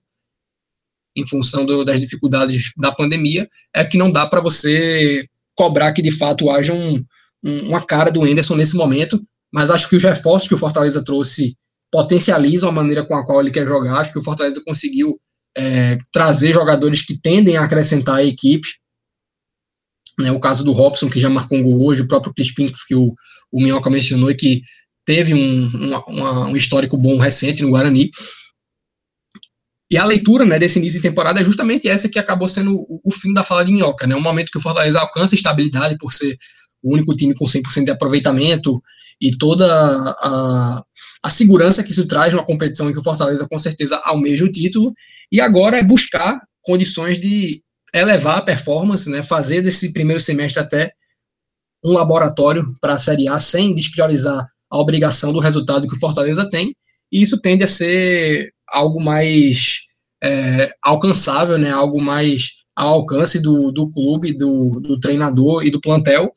em 1.17 1.27
função 1.27 1.65
do, 1.65 1.83
das 1.85 2.01
dificuldades 2.01 2.73
da 2.77 2.93
pandemia, 2.93 3.49
é 3.75 3.85
que 3.85 3.97
não 3.97 4.11
dá 4.11 4.27
para 4.27 4.41
você 4.41 5.27
cobrar 5.55 5.93
que 5.93 6.03
de 6.03 6.11
fato 6.11 6.51
haja 6.51 6.75
um, 6.75 7.03
um, 7.43 7.69
uma 7.69 7.81
cara 7.81 8.11
do 8.11 8.27
Enderson 8.27 8.55
nesse 8.55 8.77
momento. 8.77 9.21
Mas 9.51 9.71
acho 9.71 9.89
que 9.89 9.97
os 9.97 10.03
reforços 10.03 10.49
que 10.49 10.55
o 10.55 10.59
Fortaleza 10.59 11.03
trouxe 11.03 11.57
potencializam 11.91 12.69
a 12.69 12.73
maneira 12.73 13.05
com 13.05 13.15
a 13.15 13.25
qual 13.25 13.41
ele 13.41 13.51
quer 13.51 13.67
jogar. 13.67 13.95
Acho 13.95 14.13
que 14.13 14.19
o 14.19 14.23
Fortaleza 14.23 14.63
conseguiu 14.65 15.19
é, 15.57 15.97
trazer 16.13 16.53
jogadores 16.53 17.01
que 17.01 17.19
tendem 17.19 17.57
a 17.57 17.65
acrescentar 17.65 18.17
a 18.17 18.25
equipe. 18.25 18.69
Né, 20.19 20.31
o 20.31 20.41
caso 20.41 20.65
do 20.65 20.73
Robson, 20.73 21.09
que 21.09 21.21
já 21.21 21.31
marcou 21.31 21.59
um 21.59 21.63
gol 21.63 21.87
hoje, 21.87 22.03
o 22.03 22.09
próprio 22.09 22.35
Crispim, 22.35 22.73
que 22.87 22.95
o, 22.95 23.15
o 23.53 23.63
Minhoca 23.63 23.89
mencionou, 23.89 24.31
e 24.31 24.35
que 24.35 24.63
teve 25.05 25.33
um, 25.33 25.69
uma, 26.09 26.49
um 26.49 26.57
histórico 26.57 26.97
bom 26.97 27.19
recente 27.19 27.63
no 27.63 27.71
Guarani. 27.71 28.11
E 29.90 29.96
a 29.96 30.05
leitura 30.05 30.44
né, 30.44 30.59
desse 30.59 30.79
início 30.79 31.01
de 31.01 31.09
temporada 31.09 31.40
é 31.40 31.44
justamente 31.44 31.88
essa 31.88 32.09
que 32.09 32.18
acabou 32.18 32.49
sendo 32.49 32.75
o, 32.75 33.01
o 33.05 33.11
fim 33.11 33.33
da 33.33 33.44
fala 33.44 33.64
de 33.64 33.72
Minhoca. 33.72 34.07
Né, 34.07 34.16
um 34.16 34.22
momento 34.22 34.51
que 34.51 34.59
o 34.59 34.61
Fortaleza 34.61 35.01
alcança 35.01 35.35
estabilidade 35.35 35.96
por 35.99 36.12
ser 36.12 36.37
o 36.83 36.94
único 36.94 37.14
time 37.14 37.35
com 37.35 37.44
100% 37.44 37.85
de 37.85 37.90
aproveitamento, 37.90 38.83
e 39.20 39.31
toda 39.37 39.66
a, 40.20 40.83
a 41.22 41.31
segurança 41.31 41.83
que 41.83 41.90
isso 41.90 42.07
traz 42.07 42.33
numa 42.33 42.44
competição 42.44 42.88
em 42.88 42.92
que 42.92 42.99
o 42.99 43.03
Fortaleza 43.03 43.46
com 43.49 43.59
certeza 43.59 44.01
almeja 44.05 44.44
o 44.44 44.51
título, 44.51 44.92
e 45.31 45.40
agora 45.40 45.79
é 45.79 45.83
buscar 45.83 46.40
condições 46.62 47.18
de 47.18 47.62
elevar 47.94 48.38
a 48.38 48.42
performance, 48.42 49.09
né, 49.09 49.22
fazer 49.22 49.62
desse 49.62 49.92
primeiro 49.92 50.20
semestre 50.20 50.62
até 50.62 50.92
um 51.85 51.92
laboratório 51.92 52.75
para 52.81 52.94
a 52.94 52.99
Série 52.99 53.29
A 53.29 53.38
sem 53.38 53.75
despriorizar 53.75 54.46
a 54.68 54.79
obrigação 54.79 55.33
do 55.33 55.40
resultado 55.40 55.87
que 55.87 55.94
o 55.94 55.99
Fortaleza 55.99 56.49
tem, 56.51 56.75
e 57.11 57.22
isso 57.22 57.40
tende 57.40 57.64
a 57.64 57.68
ser 57.68 58.53
algo 58.69 59.03
mais 59.03 59.81
é, 60.23 60.75
alcançável, 60.83 61.59
né, 61.59 61.71
algo 61.71 62.01
mais 62.01 62.57
ao 62.75 62.95
alcance 62.95 63.41
do, 63.41 63.73
do 63.73 63.91
clube, 63.91 64.37
do, 64.37 64.81
do 64.81 65.01
treinador 65.01 65.65
e 65.65 65.71
do 65.71 65.81
plantel, 65.81 66.31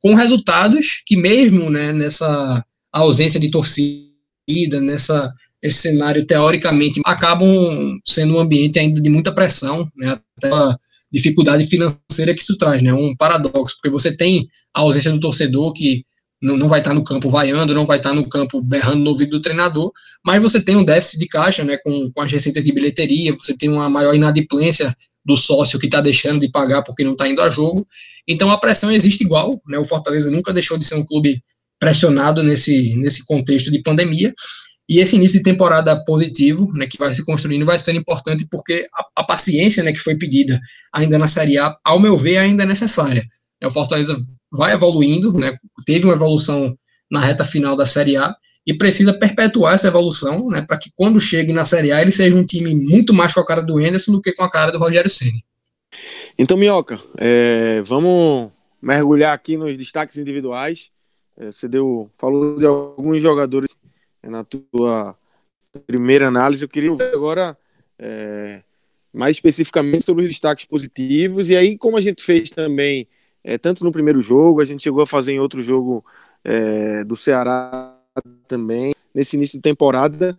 com 0.00 0.14
resultados 0.14 1.02
que 1.06 1.16
mesmo 1.16 1.70
né, 1.70 1.92
nessa 1.92 2.64
ausência 2.92 3.40
de 3.40 3.50
torcida, 3.50 4.80
nessa 4.80 5.32
esse 5.60 5.78
cenário 5.78 6.24
teoricamente 6.24 7.00
acabam 7.04 7.98
sendo 8.06 8.36
um 8.36 8.38
ambiente 8.38 8.78
ainda 8.78 9.00
de 9.00 9.10
muita 9.10 9.32
pressão, 9.32 9.90
né, 9.96 10.18
até 10.36 10.54
a 10.54 10.76
dificuldade 11.10 11.66
financeira 11.66 12.32
que 12.34 12.40
isso 12.40 12.56
traz, 12.56 12.80
né, 12.82 12.92
um 12.92 13.16
paradoxo, 13.16 13.76
porque 13.76 13.90
você 13.90 14.16
tem 14.16 14.46
a 14.72 14.82
ausência 14.82 15.10
do 15.10 15.18
torcedor 15.18 15.72
que 15.72 16.04
não, 16.40 16.56
não 16.56 16.68
vai 16.68 16.80
estar 16.80 16.94
no 16.94 17.04
campo 17.04 17.28
vaiando, 17.28 17.74
não 17.74 17.84
vai 17.84 17.98
estar 17.98 18.14
no 18.14 18.28
campo 18.28 18.60
berrando 18.60 18.98
no 18.98 19.10
ouvido 19.10 19.32
do 19.32 19.40
treinador, 19.40 19.92
mas 20.24 20.40
você 20.40 20.60
tem 20.60 20.76
um 20.76 20.84
déficit 20.84 21.18
de 21.18 21.26
caixa, 21.26 21.64
né, 21.64 21.76
com, 21.78 22.10
com 22.12 22.20
as 22.20 22.30
receitas 22.30 22.64
de 22.64 22.72
bilheteria, 22.72 23.36
você 23.36 23.56
tem 23.56 23.68
uma 23.68 23.88
maior 23.90 24.14
inadimplência 24.14 24.94
do 25.24 25.36
sócio 25.36 25.78
que 25.78 25.86
está 25.86 26.00
deixando 26.00 26.40
de 26.40 26.50
pagar 26.50 26.82
porque 26.82 27.04
não 27.04 27.12
está 27.12 27.28
indo 27.28 27.42
a 27.42 27.50
jogo, 27.50 27.86
então 28.28 28.50
a 28.50 28.58
pressão 28.58 28.92
existe 28.92 29.24
igual, 29.24 29.60
né? 29.66 29.78
O 29.78 29.84
Fortaleza 29.84 30.30
nunca 30.30 30.52
deixou 30.52 30.76
de 30.76 30.84
ser 30.84 30.96
um 30.96 31.04
clube 31.04 31.42
pressionado 31.80 32.42
nesse, 32.42 32.94
nesse 32.96 33.24
contexto 33.24 33.70
de 33.70 33.80
pandemia. 33.82 34.34
E 34.86 35.00
esse 35.00 35.16
início 35.16 35.38
de 35.38 35.44
temporada 35.44 36.02
positivo, 36.04 36.72
né, 36.72 36.86
que 36.86 36.98
vai 36.98 37.12
se 37.12 37.24
construindo, 37.24 37.66
vai 37.66 37.78
ser 37.78 37.94
importante 37.94 38.46
porque 38.50 38.86
a, 38.94 39.20
a, 39.20 39.24
paciência, 39.24 39.82
né, 39.82 39.92
que 39.92 39.98
foi 39.98 40.16
pedida 40.16 40.58
ainda 40.92 41.18
na 41.18 41.28
Série 41.28 41.58
A, 41.58 41.74
ao 41.84 42.00
meu 42.00 42.16
ver, 42.16 42.38
ainda 42.38 42.62
é 42.62 42.66
necessária. 42.66 43.26
É, 43.60 43.66
o 43.66 43.70
Fortaleza 43.70 44.16
vai 44.50 44.72
evoluindo, 44.72 45.32
né, 45.32 45.56
teve 45.84 46.04
uma 46.04 46.14
evolução 46.14 46.76
na 47.10 47.20
reta 47.20 47.44
final 47.44 47.76
da 47.76 47.86
Série 47.86 48.16
A 48.16 48.34
e 48.66 48.76
precisa 48.76 49.18
perpetuar 49.18 49.74
essa 49.74 49.88
evolução, 49.88 50.48
né, 50.48 50.62
para 50.62 50.78
que 50.78 50.90
quando 50.94 51.20
chegue 51.20 51.52
na 51.52 51.64
Série 51.64 51.92
A 51.92 52.00
ele 52.00 52.12
seja 52.12 52.36
um 52.36 52.44
time 52.44 52.74
muito 52.74 53.12
mais 53.12 53.34
com 53.34 53.40
a 53.40 53.46
cara 53.46 53.62
do 53.62 53.78
Anderson 53.78 54.12
do 54.12 54.22
que 54.22 54.32
com 54.32 54.44
a 54.44 54.50
cara 54.50 54.70
do 54.70 54.78
Rogério 54.78 55.10
Ceni. 55.10 55.44
Então, 56.38 56.56
Minhoca, 56.56 57.00
é, 57.16 57.80
vamos 57.82 58.52
mergulhar 58.80 59.34
aqui 59.34 59.56
nos 59.56 59.76
destaques 59.76 60.16
individuais. 60.16 60.90
É, 61.36 61.50
você 61.50 61.66
deu, 61.66 62.10
falou 62.16 62.58
de 62.58 62.66
alguns 62.66 63.20
jogadores 63.20 63.70
na 64.22 64.44
tua 64.44 65.16
primeira 65.86 66.28
análise. 66.28 66.62
Eu 66.62 66.68
queria 66.68 66.94
ver 66.94 67.14
agora 67.14 67.56
é, 67.98 68.60
mais 69.12 69.36
especificamente 69.36 70.04
sobre 70.04 70.22
os 70.22 70.28
destaques 70.28 70.64
positivos. 70.64 71.50
E 71.50 71.56
aí, 71.56 71.76
como 71.76 71.96
a 71.96 72.00
gente 72.00 72.22
fez 72.22 72.50
também, 72.50 73.06
é, 73.44 73.56
tanto 73.58 73.84
no 73.84 73.92
primeiro 73.92 74.20
jogo, 74.20 74.60
a 74.60 74.64
gente 74.64 74.82
chegou 74.82 75.02
a 75.02 75.06
fazer 75.06 75.32
em 75.32 75.40
outro 75.40 75.62
jogo 75.62 76.04
é, 76.44 77.04
do 77.04 77.16
Ceará 77.16 77.96
também, 78.46 78.94
nesse 79.14 79.36
início 79.36 79.58
de 79.58 79.62
temporada, 79.62 80.38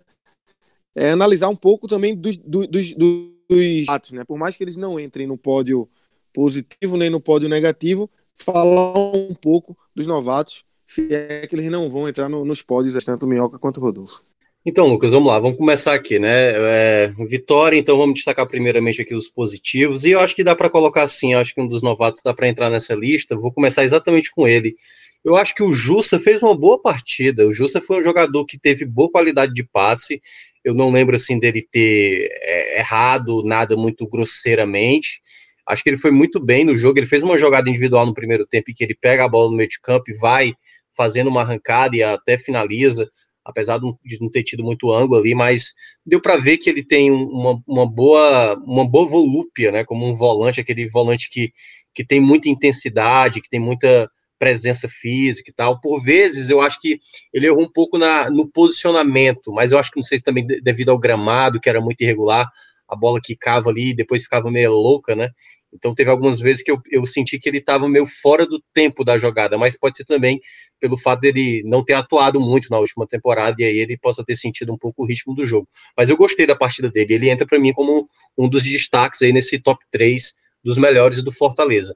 é, 0.95 1.11
analisar 1.11 1.49
um 1.49 1.55
pouco 1.55 1.87
também 1.87 2.15
dos, 2.15 2.37
dos, 2.37 2.67
dos, 2.67 2.93
dos 2.93 3.89
atos, 3.89 4.11
né? 4.11 4.23
Por 4.23 4.37
mais 4.37 4.57
que 4.57 4.63
eles 4.63 4.77
não 4.77 4.99
entrem 4.99 5.27
no 5.27 5.37
pódio 5.37 5.87
positivo 6.33 6.97
nem 6.97 7.09
no 7.09 7.19
pódio 7.19 7.49
negativo, 7.49 8.09
falar 8.35 8.97
um 9.15 9.33
pouco 9.33 9.77
dos 9.95 10.07
novatos, 10.07 10.63
se 10.85 11.13
é 11.13 11.45
que 11.47 11.55
eles 11.55 11.69
não 11.71 11.89
vão 11.89 12.07
entrar 12.07 12.29
no, 12.29 12.43
nos 12.43 12.61
pódios, 12.61 13.03
tanto 13.03 13.27
Minhoca 13.27 13.59
quanto 13.59 13.79
Rodolfo. 13.79 14.21
Então, 14.65 14.87
Lucas, 14.87 15.13
vamos 15.13 15.29
lá, 15.29 15.39
vamos 15.39 15.57
começar 15.57 15.93
aqui, 15.93 16.19
né? 16.19 16.51
É, 16.53 17.13
vitória, 17.27 17.77
então 17.77 17.97
vamos 17.97 18.15
destacar 18.15 18.45
primeiramente 18.45 19.01
aqui 19.01 19.15
os 19.15 19.29
positivos, 19.29 20.03
e 20.03 20.11
eu 20.11 20.19
acho 20.19 20.35
que 20.35 20.43
dá 20.43 20.53
para 20.53 20.69
colocar 20.69 21.03
assim, 21.03 21.33
acho 21.33 21.55
que 21.55 21.61
um 21.61 21.67
dos 21.67 21.81
novatos 21.81 22.21
dá 22.21 22.33
para 22.33 22.49
entrar 22.49 22.69
nessa 22.69 22.93
lista, 22.93 23.37
vou 23.37 23.53
começar 23.53 23.85
exatamente 23.85 24.29
com 24.29 24.45
ele. 24.45 24.75
Eu 25.23 25.37
acho 25.37 25.55
que 25.55 25.63
o 25.63 25.71
Jussa 25.71 26.19
fez 26.19 26.43
uma 26.43 26.55
boa 26.57 26.81
partida, 26.81 27.47
o 27.47 27.53
Jussa 27.53 27.79
foi 27.79 27.99
um 27.99 28.01
jogador 28.01 28.45
que 28.45 28.59
teve 28.59 28.85
boa 28.85 29.09
qualidade 29.09 29.53
de 29.53 29.63
passe, 29.63 30.21
eu 30.63 30.73
não 30.73 30.91
lembro 30.91 31.15
assim 31.15 31.39
dele 31.39 31.65
ter 31.71 32.29
é, 32.41 32.79
errado 32.79 33.43
nada 33.45 33.77
muito 33.77 34.05
grosseiramente, 34.09 35.21
acho 35.65 35.81
que 35.83 35.89
ele 35.89 35.97
foi 35.97 36.11
muito 36.11 36.37
bem 36.37 36.65
no 36.65 36.75
jogo, 36.75 36.99
ele 36.99 37.07
fez 37.07 37.23
uma 37.23 37.37
jogada 37.37 37.69
individual 37.69 38.05
no 38.05 38.13
primeiro 38.13 38.45
tempo, 38.45 38.69
em 38.69 38.73
que 38.73 38.83
ele 38.83 38.95
pega 38.95 39.23
a 39.23 39.29
bola 39.29 39.49
no 39.51 39.55
meio 39.55 39.69
de 39.69 39.79
campo 39.79 40.11
e 40.11 40.17
vai 40.17 40.53
fazendo 40.97 41.29
uma 41.29 41.43
arrancada 41.43 41.95
e 41.95 42.03
até 42.03 42.37
finaliza, 42.37 43.09
apesar 43.49 43.79
de 43.79 44.19
não 44.19 44.29
ter 44.29 44.43
tido 44.43 44.63
muito 44.63 44.91
ângulo 44.91 45.19
ali, 45.19 45.35
mas 45.35 45.73
deu 46.05 46.21
para 46.21 46.37
ver 46.37 46.57
que 46.57 46.69
ele 46.69 46.83
tem 46.83 47.11
uma, 47.11 47.61
uma, 47.67 47.89
boa 47.89 48.55
uma 48.65 48.87
boa 48.87 49.07
volúpia, 49.07 49.71
né, 49.71 49.83
como 49.83 50.07
um 50.07 50.13
volante, 50.13 50.61
aquele 50.61 50.87
volante 50.89 51.29
que, 51.29 51.51
que 51.93 52.05
tem 52.05 52.21
muita 52.21 52.49
intensidade, 52.49 53.41
que 53.41 53.49
tem 53.49 53.59
muita 53.59 54.09
presença 54.39 54.87
física 54.87 55.51
e 55.51 55.53
tal. 55.53 55.81
Por 55.81 56.01
vezes 56.01 56.49
eu 56.49 56.61
acho 56.61 56.79
que 56.79 56.99
ele 57.33 57.47
errou 57.47 57.61
um 57.61 57.71
pouco 57.71 57.97
na, 57.97 58.29
no 58.29 58.49
posicionamento, 58.49 59.51
mas 59.51 59.71
eu 59.71 59.77
acho 59.77 59.91
que 59.91 59.97
não 59.97 60.03
sei 60.03 60.17
se 60.17 60.23
também 60.23 60.47
devido 60.47 60.89
ao 60.89 60.97
gramado, 60.97 61.59
que 61.59 61.69
era 61.69 61.81
muito 61.81 62.01
irregular, 62.01 62.49
a 62.87 62.95
bola 62.95 63.19
que 63.21 63.35
cava 63.35 63.69
ali 63.69 63.93
depois 63.93 64.23
ficava 64.23 64.49
meio 64.49 64.71
louca, 64.71 65.15
né? 65.15 65.29
Então 65.73 65.93
teve 65.93 66.09
algumas 66.09 66.39
vezes 66.39 66.63
que 66.63 66.71
eu, 66.71 66.81
eu 66.89 67.05
senti 67.05 67.37
que 67.37 67.47
ele 67.47 67.59
estava 67.59 67.87
meio 67.87 68.05
fora 68.05 68.45
do 68.45 68.61
tempo 68.73 69.03
da 69.03 69.17
jogada, 69.17 69.57
mas 69.57 69.77
pode 69.77 69.97
ser 69.97 70.05
também 70.05 70.39
pelo 70.79 70.97
fato 70.97 71.21
dele 71.21 71.61
não 71.65 71.83
ter 71.83 71.93
atuado 71.93 72.39
muito 72.39 72.69
na 72.69 72.79
última 72.79 73.07
temporada 73.07 73.55
e 73.59 73.65
aí 73.65 73.77
ele 73.77 73.97
possa 73.97 74.23
ter 74.23 74.35
sentido 74.35 74.73
um 74.73 74.77
pouco 74.77 75.03
o 75.03 75.05
ritmo 75.05 75.35
do 75.35 75.45
jogo. 75.45 75.67
Mas 75.95 76.09
eu 76.09 76.17
gostei 76.17 76.47
da 76.47 76.55
partida 76.55 76.89
dele, 76.89 77.13
ele 77.13 77.29
entra 77.29 77.45
para 77.45 77.59
mim 77.59 77.73
como 77.73 78.09
um 78.37 78.49
dos 78.49 78.63
destaques 78.63 79.21
aí 79.21 79.31
nesse 79.31 79.59
top 79.59 79.83
3 79.91 80.33
dos 80.63 80.77
melhores 80.77 81.23
do 81.23 81.31
Fortaleza. 81.31 81.95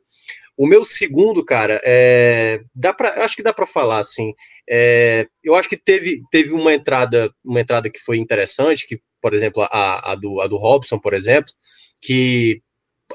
O 0.56 0.68
meu 0.68 0.86
segundo, 0.86 1.44
cara, 1.44 1.82
é, 1.84 2.62
dá 2.76 2.94
pra, 2.94 3.24
acho 3.24 3.36
que 3.36 3.44
dá 3.44 3.52
para 3.52 3.66
falar 3.66 3.98
assim. 3.98 4.34
É, 4.70 5.28
eu 5.44 5.56
acho 5.56 5.68
que 5.68 5.76
teve, 5.76 6.22
teve 6.32 6.52
uma 6.52 6.74
entrada, 6.74 7.34
uma 7.44 7.60
entrada 7.60 7.90
que 7.90 8.00
foi 8.00 8.18
interessante, 8.18 8.86
que, 8.88 9.02
por 9.20 9.34
exemplo, 9.34 9.64
a, 9.64 10.12
a, 10.12 10.16
do, 10.16 10.40
a 10.40 10.48
do 10.48 10.58
Robson, 10.58 11.00
por 11.00 11.14
exemplo, 11.14 11.52
que 12.02 12.62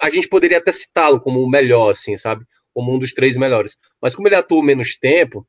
a 0.01 0.11
gente 0.11 0.29
poderia 0.29 0.59
até 0.59 0.73
citá-lo 0.73 1.21
como 1.21 1.43
o 1.43 1.49
melhor, 1.49 1.91
assim, 1.91 2.17
sabe? 2.17 2.45
Como 2.73 2.95
um 2.95 2.99
dos 2.99 3.13
três 3.13 3.37
melhores. 3.37 3.77
Mas 4.01 4.15
como 4.15 4.29
ele 4.29 4.35
atuou 4.35 4.63
menos 4.63 4.97
tempo, 4.97 5.47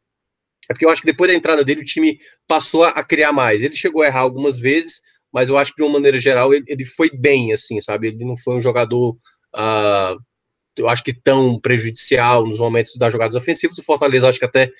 é 0.69 0.73
porque 0.73 0.85
eu 0.85 0.89
acho 0.89 1.01
que 1.01 1.07
depois 1.07 1.31
da 1.31 1.37
entrada 1.37 1.65
dele, 1.65 1.81
o 1.81 1.85
time 1.85 2.19
passou 2.47 2.83
a 2.83 3.03
criar 3.03 3.31
mais. 3.33 3.61
Ele 3.61 3.75
chegou 3.75 4.01
a 4.01 4.07
errar 4.07 4.21
algumas 4.21 4.59
vezes, 4.59 5.01
mas 5.33 5.49
eu 5.49 5.57
acho 5.57 5.71
que 5.71 5.77
de 5.77 5.83
uma 5.83 5.93
maneira 5.93 6.19
geral 6.19 6.53
ele, 6.53 6.65
ele 6.67 6.85
foi 6.85 7.09
bem, 7.09 7.51
assim, 7.51 7.81
sabe? 7.81 8.07
Ele 8.07 8.25
não 8.25 8.37
foi 8.37 8.55
um 8.55 8.61
jogador, 8.61 9.17
uh, 9.55 10.19
eu 10.77 10.87
acho 10.87 11.03
que 11.03 11.13
tão 11.13 11.59
prejudicial 11.59 12.45
nos 12.45 12.59
momentos 12.59 12.95
das 12.97 13.11
jogadas 13.11 13.35
ofensivas. 13.35 13.77
O 13.77 13.83
Fortaleza 13.83 14.29
acho 14.29 14.39
que 14.39 14.45
até 14.45 14.71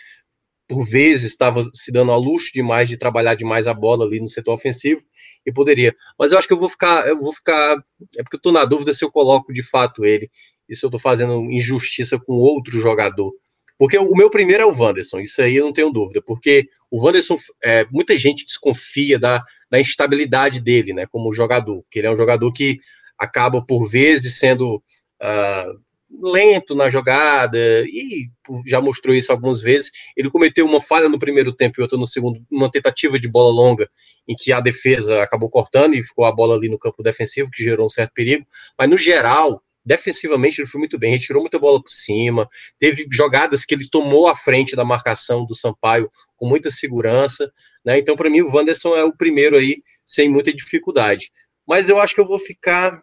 por 0.69 0.85
vezes 0.87 1.31
estava 1.31 1.63
se 1.73 1.91
dando 1.91 2.11
a 2.11 2.15
luxo 2.15 2.51
demais 2.53 2.87
de 2.87 2.95
trabalhar 2.95 3.33
demais 3.33 3.65
a 3.65 3.73
bola 3.73 4.05
ali 4.05 4.19
no 4.19 4.27
setor 4.27 4.53
ofensivo 4.53 5.01
e 5.43 5.51
poderia. 5.51 5.95
Mas 6.17 6.31
eu 6.31 6.37
acho 6.37 6.47
que 6.47 6.53
eu 6.53 6.59
vou 6.59 6.69
ficar, 6.69 7.07
eu 7.07 7.17
vou 7.17 7.33
ficar, 7.33 7.75
é 8.15 8.21
porque 8.21 8.35
eu 8.35 8.39
estou 8.39 8.51
na 8.51 8.63
dúvida 8.65 8.93
se 8.93 9.03
eu 9.03 9.11
coloco 9.11 9.51
de 9.51 9.63
fato 9.63 10.05
ele 10.05 10.29
e 10.69 10.75
se 10.75 10.85
eu 10.85 10.87
estou 10.87 10.99
fazendo 10.99 11.51
injustiça 11.51 12.19
com 12.19 12.33
outro 12.33 12.79
jogador. 12.79 13.33
Porque 13.79 13.97
o 13.97 14.13
meu 14.13 14.29
primeiro 14.29 14.61
é 14.61 14.65
o 14.65 14.77
Wanderson, 14.77 15.19
isso 15.19 15.41
aí 15.41 15.55
eu 15.55 15.65
não 15.65 15.73
tenho 15.73 15.89
dúvida, 15.89 16.21
porque 16.21 16.67
o 16.91 17.03
Wanderson, 17.03 17.37
é, 17.63 17.85
muita 17.89 18.15
gente 18.15 18.45
desconfia 18.45 19.17
da, 19.17 19.41
da 19.71 19.79
instabilidade 19.79 20.61
dele, 20.61 20.93
né, 20.93 21.07
como 21.09 21.33
jogador, 21.33 21.83
que 21.89 21.97
ele 21.97 22.07
é 22.07 22.11
um 22.11 22.15
jogador 22.15 22.51
que 22.51 22.77
acaba 23.17 23.65
por 23.65 23.89
vezes 23.89 24.37
sendo 24.37 24.75
uh, 24.75 25.79
lento 26.11 26.73
na 26.73 26.89
jogada, 26.89 27.57
e 27.85 28.29
já 28.65 28.81
mostrou 28.81 29.15
isso 29.15 29.31
algumas 29.31 29.61
vezes. 29.61 29.91
Ele 30.17 30.29
cometeu 30.29 30.65
uma 30.65 30.81
falha 30.81 31.07
no 31.07 31.19
primeiro 31.19 31.53
tempo 31.53 31.79
e 31.79 31.81
outra 31.81 31.97
no 31.97 32.07
segundo, 32.07 32.43
uma 32.51 32.69
tentativa 32.69 33.19
de 33.19 33.27
bola 33.27 33.53
longa, 33.53 33.89
em 34.27 34.35
que 34.35 34.51
a 34.51 34.59
defesa 34.59 35.21
acabou 35.21 35.49
cortando 35.49 35.95
e 35.95 36.03
ficou 36.03 36.25
a 36.25 36.31
bola 36.31 36.55
ali 36.55 36.69
no 36.69 36.79
campo 36.79 37.03
defensivo, 37.03 37.51
que 37.51 37.63
gerou 37.63 37.85
um 37.85 37.89
certo 37.89 38.13
perigo. 38.13 38.45
Mas 38.77 38.89
no 38.89 38.97
geral, 38.97 39.61
defensivamente 39.85 40.59
ele 40.59 40.67
foi 40.67 40.79
muito 40.79 40.97
bem, 40.97 41.13
retirou 41.13 41.41
muita 41.41 41.59
bola 41.59 41.81
por 41.81 41.89
cima, 41.89 42.49
teve 42.79 43.07
jogadas 43.11 43.65
que 43.65 43.73
ele 43.73 43.89
tomou 43.89 44.27
à 44.27 44.35
frente 44.35 44.75
da 44.75 44.83
marcação 44.85 45.45
do 45.45 45.55
Sampaio 45.55 46.09
com 46.35 46.47
muita 46.47 46.69
segurança, 46.69 47.51
né? 47.83 47.97
Então, 47.97 48.15
para 48.15 48.29
mim, 48.29 48.41
o 48.41 48.53
Wanderson 48.53 48.95
é 48.95 49.03
o 49.03 49.15
primeiro 49.15 49.55
aí, 49.55 49.81
sem 50.05 50.29
muita 50.29 50.53
dificuldade. 50.53 51.31
Mas 51.67 51.89
eu 51.89 51.99
acho 51.99 52.15
que 52.15 52.21
eu 52.21 52.27
vou 52.27 52.39
ficar. 52.39 53.01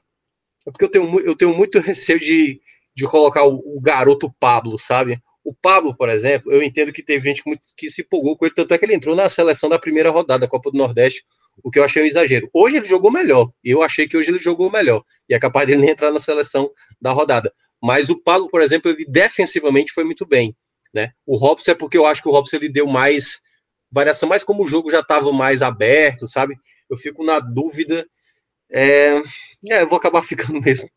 É 0.66 0.70
porque 0.70 0.84
eu 0.84 0.88
tenho, 0.88 1.20
eu 1.20 1.36
tenho 1.36 1.54
muito 1.56 1.78
receio 1.78 2.18
de 2.18 2.60
de 2.96 3.06
colocar 3.06 3.44
o, 3.44 3.56
o, 3.76 3.80
garoto 3.80 4.34
Pablo, 4.40 4.78
sabe? 4.78 5.20
O 5.44 5.54
Pablo, 5.54 5.94
por 5.94 6.08
exemplo, 6.08 6.50
eu 6.50 6.62
entendo 6.62 6.90
que 6.90 7.02
teve 7.02 7.28
gente 7.28 7.42
que 7.76 7.90
se 7.90 8.00
empolgou 8.00 8.36
com 8.36 8.46
ele, 8.46 8.54
tanto 8.54 8.72
é 8.72 8.78
que 8.78 8.84
ele 8.86 8.94
entrou 8.94 9.14
na 9.14 9.28
seleção 9.28 9.68
da 9.68 9.78
primeira 9.78 10.10
rodada 10.10 10.40
da 10.40 10.48
Copa 10.48 10.70
do 10.70 10.78
Nordeste, 10.78 11.22
o 11.62 11.70
que 11.70 11.78
eu 11.78 11.84
achei 11.84 12.02
um 12.02 12.06
exagero. 12.06 12.48
Hoje 12.54 12.78
ele 12.78 12.86
jogou 12.86 13.12
melhor, 13.12 13.50
eu 13.62 13.82
achei 13.82 14.08
que 14.08 14.16
hoje 14.16 14.30
ele 14.30 14.38
jogou 14.38 14.70
melhor, 14.70 15.04
e 15.28 15.34
é 15.34 15.38
capaz 15.38 15.66
dele 15.66 15.82
nem 15.82 15.90
entrar 15.92 16.10
na 16.10 16.18
seleção 16.18 16.70
da 17.00 17.12
rodada. 17.12 17.52
Mas 17.82 18.08
o 18.08 18.20
Pablo, 18.20 18.48
por 18.48 18.62
exemplo, 18.62 18.90
ele 18.90 19.04
defensivamente 19.06 19.92
foi 19.92 20.04
muito 20.04 20.26
bem, 20.26 20.56
né? 20.92 21.10
O 21.26 21.36
Robson 21.36 21.72
é 21.72 21.74
porque 21.74 21.98
eu 21.98 22.06
acho 22.06 22.22
que 22.22 22.28
o 22.28 22.32
Robson 22.32 22.56
ele 22.56 22.70
deu 22.70 22.86
mais 22.86 23.40
variação, 23.92 24.28
mas 24.28 24.42
como 24.42 24.64
o 24.64 24.66
jogo 24.66 24.90
já 24.90 25.00
estava 25.00 25.30
mais 25.32 25.62
aberto, 25.62 26.26
sabe? 26.26 26.56
Eu 26.88 26.96
fico 26.96 27.22
na 27.22 27.40
dúvida. 27.40 28.06
É, 28.72 29.22
é, 29.70 29.82
eu 29.82 29.88
vou 29.88 29.98
acabar 29.98 30.22
ficando 30.24 30.60
mesmo 30.60 30.88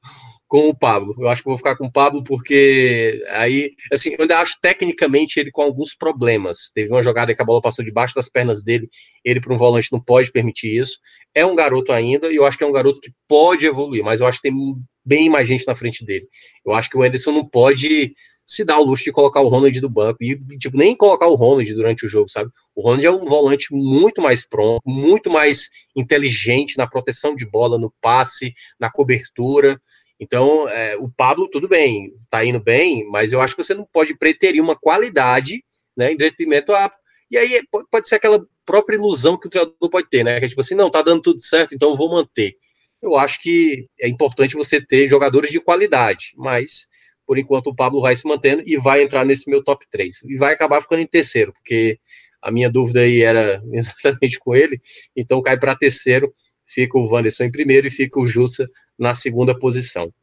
com 0.49 0.67
o 0.67 0.75
Pablo. 0.75 1.15
Eu 1.19 1.29
acho 1.29 1.43
que 1.43 1.47
vou 1.47 1.57
ficar 1.57 1.77
com 1.77 1.85
o 1.85 1.91
Pablo 1.91 2.23
porque 2.23 3.23
aí, 3.29 3.71
assim, 3.93 4.09
eu 4.09 4.21
ainda 4.21 4.39
acho 4.39 4.57
tecnicamente 4.59 5.39
ele 5.39 5.51
com 5.51 5.61
alguns 5.61 5.95
problemas. 5.95 6.71
Teve 6.73 6.89
uma 6.89 7.03
jogada 7.03 7.35
que 7.35 7.41
a 7.41 7.45
bola 7.45 7.61
passou 7.61 7.85
debaixo 7.85 8.15
das 8.15 8.29
pernas 8.29 8.63
dele, 8.63 8.89
ele 9.23 9.39
para 9.39 9.53
um 9.53 9.57
volante 9.57 9.91
não 9.91 10.01
pode 10.01 10.31
permitir 10.31 10.75
isso. 10.75 10.97
É 11.35 11.45
um 11.45 11.55
garoto 11.55 11.91
ainda 11.91 12.31
e 12.31 12.35
eu 12.35 12.45
acho 12.45 12.57
que 12.57 12.63
é 12.63 12.67
um 12.67 12.71
garoto 12.71 12.99
que 12.99 13.13
pode 13.27 13.67
evoluir, 13.67 14.03
mas 14.03 14.21
eu 14.21 14.27
acho 14.27 14.41
que 14.41 14.49
tem 14.49 14.75
bem 15.05 15.29
mais 15.29 15.47
gente 15.47 15.67
na 15.67 15.75
frente 15.75 16.03
dele. 16.03 16.27
Eu 16.65 16.73
acho 16.73 16.89
que 16.89 16.97
o 16.97 17.03
Anderson 17.03 17.31
não 17.31 17.47
pode 17.47 18.15
se 18.43 18.65
dar 18.65 18.79
o 18.79 18.83
luxo 18.83 19.03
de 19.03 19.11
colocar 19.11 19.41
o 19.41 19.47
Ronald 19.47 19.79
do 19.79 19.89
banco 19.89 20.17
e, 20.19 20.35
tipo, 20.57 20.75
nem 20.75 20.95
colocar 20.95 21.27
o 21.27 21.35
Ronald 21.35 21.71
durante 21.75 22.07
o 22.07 22.09
jogo, 22.09 22.27
sabe? 22.27 22.49
O 22.75 22.81
Ronald 22.81 23.05
é 23.05 23.11
um 23.11 23.23
volante 23.23 23.67
muito 23.71 24.19
mais 24.19 24.43
pronto, 24.47 24.81
muito 24.83 25.29
mais 25.29 25.69
inteligente 25.95 26.75
na 26.75 26.87
proteção 26.87 27.35
de 27.35 27.45
bola, 27.45 27.77
no 27.77 27.93
passe, 28.01 28.51
na 28.79 28.89
cobertura. 28.89 29.79
Então, 30.19 30.67
é, 30.67 30.97
o 30.97 31.09
Pablo, 31.09 31.47
tudo 31.49 31.67
bem, 31.67 32.13
tá 32.29 32.43
indo 32.43 32.59
bem, 32.59 33.07
mas 33.09 33.31
eu 33.31 33.41
acho 33.41 33.55
que 33.55 33.63
você 33.63 33.73
não 33.73 33.87
pode 33.91 34.17
preterir 34.17 34.61
uma 34.61 34.75
qualidade, 34.75 35.63
né, 35.95 36.11
em 36.11 36.17
detrimento 36.17 36.73
a. 36.73 36.91
E 37.31 37.37
aí 37.37 37.61
pode 37.91 38.07
ser 38.07 38.15
aquela 38.15 38.43
própria 38.65 38.95
ilusão 38.95 39.37
que 39.37 39.47
o 39.47 39.49
treinador 39.49 39.89
pode 39.89 40.09
ter, 40.09 40.23
né? 40.23 40.39
Que 40.39 40.45
é 40.45 40.49
tipo 40.49 40.61
assim, 40.61 40.75
não, 40.75 40.89
tá 40.89 41.01
dando 41.01 41.21
tudo 41.21 41.39
certo, 41.39 41.73
então 41.73 41.91
eu 41.91 41.95
vou 41.95 42.09
manter. 42.09 42.55
Eu 43.01 43.15
acho 43.15 43.41
que 43.41 43.87
é 43.99 44.07
importante 44.09 44.55
você 44.55 44.83
ter 44.83 45.07
jogadores 45.07 45.51
de 45.51 45.59
qualidade, 45.59 46.33
mas 46.35 46.87
por 47.25 47.37
enquanto 47.37 47.67
o 47.67 47.75
Pablo 47.75 48.01
vai 48.01 48.15
se 48.15 48.27
mantendo 48.27 48.63
e 48.65 48.75
vai 48.77 49.03
entrar 49.03 49.23
nesse 49.23 49.49
meu 49.49 49.63
top 49.63 49.85
3. 49.89 50.23
E 50.23 50.35
vai 50.37 50.53
acabar 50.53 50.81
ficando 50.81 51.01
em 51.01 51.07
terceiro, 51.07 51.53
porque 51.53 51.99
a 52.41 52.51
minha 52.51 52.69
dúvida 52.69 53.01
aí 53.01 53.21
era 53.21 53.61
exatamente 53.73 54.39
com 54.39 54.55
ele, 54.55 54.81
então 55.15 55.41
cai 55.41 55.57
para 55.57 55.75
terceiro, 55.75 56.33
fica 56.65 56.97
o 56.97 57.07
Wanderson 57.07 57.45
em 57.45 57.51
primeiro 57.51 57.87
e 57.87 57.91
fica 57.91 58.19
o 58.19 58.27
Jussa 58.27 58.67
na 58.99 59.13
segunda 59.13 59.57
posição. 59.57 60.13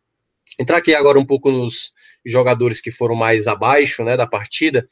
Entrar 0.58 0.78
aqui 0.78 0.94
agora 0.94 1.18
um 1.18 1.26
pouco 1.26 1.50
nos 1.50 1.92
jogadores 2.24 2.80
que 2.80 2.90
foram 2.90 3.16
mais 3.16 3.48
abaixo, 3.48 4.04
né, 4.04 4.16
da 4.16 4.26
partida. 4.26 4.88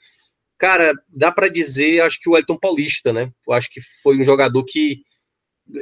Cara, 0.58 0.94
dá 1.08 1.30
para 1.30 1.48
dizer, 1.48 2.00
acho 2.00 2.18
que 2.20 2.28
o 2.28 2.36
Elton 2.36 2.58
Paulista, 2.58 3.12
né? 3.12 3.30
Eu 3.46 3.52
acho 3.52 3.70
que 3.70 3.80
foi 4.02 4.18
um 4.18 4.24
jogador 4.24 4.64
que 4.64 5.02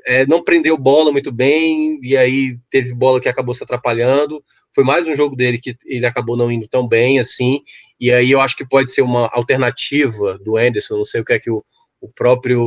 é, 0.06 0.26
não 0.26 0.42
prendeu 0.42 0.78
bola 0.78 1.10
muito 1.12 1.32
bem, 1.32 1.98
e 2.02 2.16
aí 2.16 2.58
teve 2.70 2.94
bola 2.94 3.20
que 3.20 3.28
acabou 3.28 3.54
se 3.54 3.62
atrapalhando. 3.62 4.42
Foi 4.74 4.84
mais 4.84 5.06
um 5.06 5.14
jogo 5.14 5.36
dele 5.36 5.58
que 5.58 5.76
ele 5.84 6.06
acabou 6.06 6.36
não 6.36 6.50
indo 6.50 6.68
tão 6.68 6.86
bem 6.86 7.18
assim, 7.18 7.62
e 8.00 8.12
aí 8.12 8.30
eu 8.30 8.40
acho 8.40 8.56
que 8.56 8.66
pode 8.66 8.90
ser 8.90 9.02
uma 9.02 9.28
alternativa 9.32 10.38
do 10.38 10.56
Anderson, 10.56 10.96
não 10.96 11.04
sei 11.04 11.20
o 11.20 11.24
que 11.24 11.32
é 11.34 11.38
que 11.38 11.50
o, 11.50 11.64
o 12.00 12.08
próprio 12.08 12.60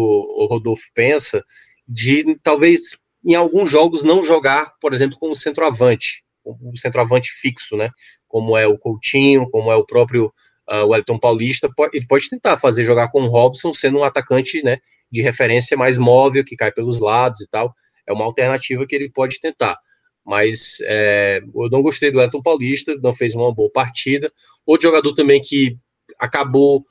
Rodolfo 0.48 0.86
pensa, 0.94 1.44
de 1.88 2.38
talvez 2.44 2.98
em 3.26 3.36
alguns 3.36 3.70
jogos 3.70 4.04
não 4.04 4.24
jogar, 4.24 4.74
por 4.80 4.94
exemplo, 4.94 5.18
como 5.18 5.36
centroavante, 5.36 6.24
o 6.44 6.78
centroavante 6.78 7.32
fixo, 7.32 7.76
né? 7.76 7.90
Como 8.28 8.56
é 8.56 8.68
o 8.68 8.78
Coutinho, 8.78 9.50
como 9.50 9.72
é 9.72 9.76
o 9.76 9.86
próprio 9.86 10.32
uh, 10.70 10.88
Wellington 10.88 11.18
Paulista, 11.18 11.70
ele 11.92 12.06
pode 12.06 12.30
tentar 12.30 12.58
fazer 12.58 12.84
jogar 12.84 13.10
com 13.10 13.24
o 13.24 13.28
Robson, 13.28 13.74
sendo 13.74 13.98
um 13.98 14.04
atacante, 14.04 14.64
né? 14.64 14.78
De 15.12 15.22
referência 15.22 15.76
mais 15.76 15.98
móvel, 15.98 16.46
que 16.46 16.56
cai 16.56 16.72
pelos 16.72 17.00
lados 17.00 17.42
e 17.42 17.48
tal. 17.50 17.74
É 18.08 18.14
uma 18.14 18.26
alternativa 18.26 18.86
que 18.86 18.96
ele 18.96 19.10
pode 19.10 19.40
tentar. 19.40 19.78
Mas 20.24 20.78
é, 20.84 21.42
eu 21.56 21.70
não 21.72 21.82
gostei 21.82 22.12
do 22.12 22.20
Wellington 22.20 22.42
Paulista, 22.42 22.96
não 23.02 23.14
fez 23.14 23.34
uma 23.34 23.54
boa 23.54 23.72
partida. 23.72 24.32
Outro 24.66 24.88
jogador 24.88 25.14
também 25.14 25.42
que 25.42 25.78
acabou 26.20 26.86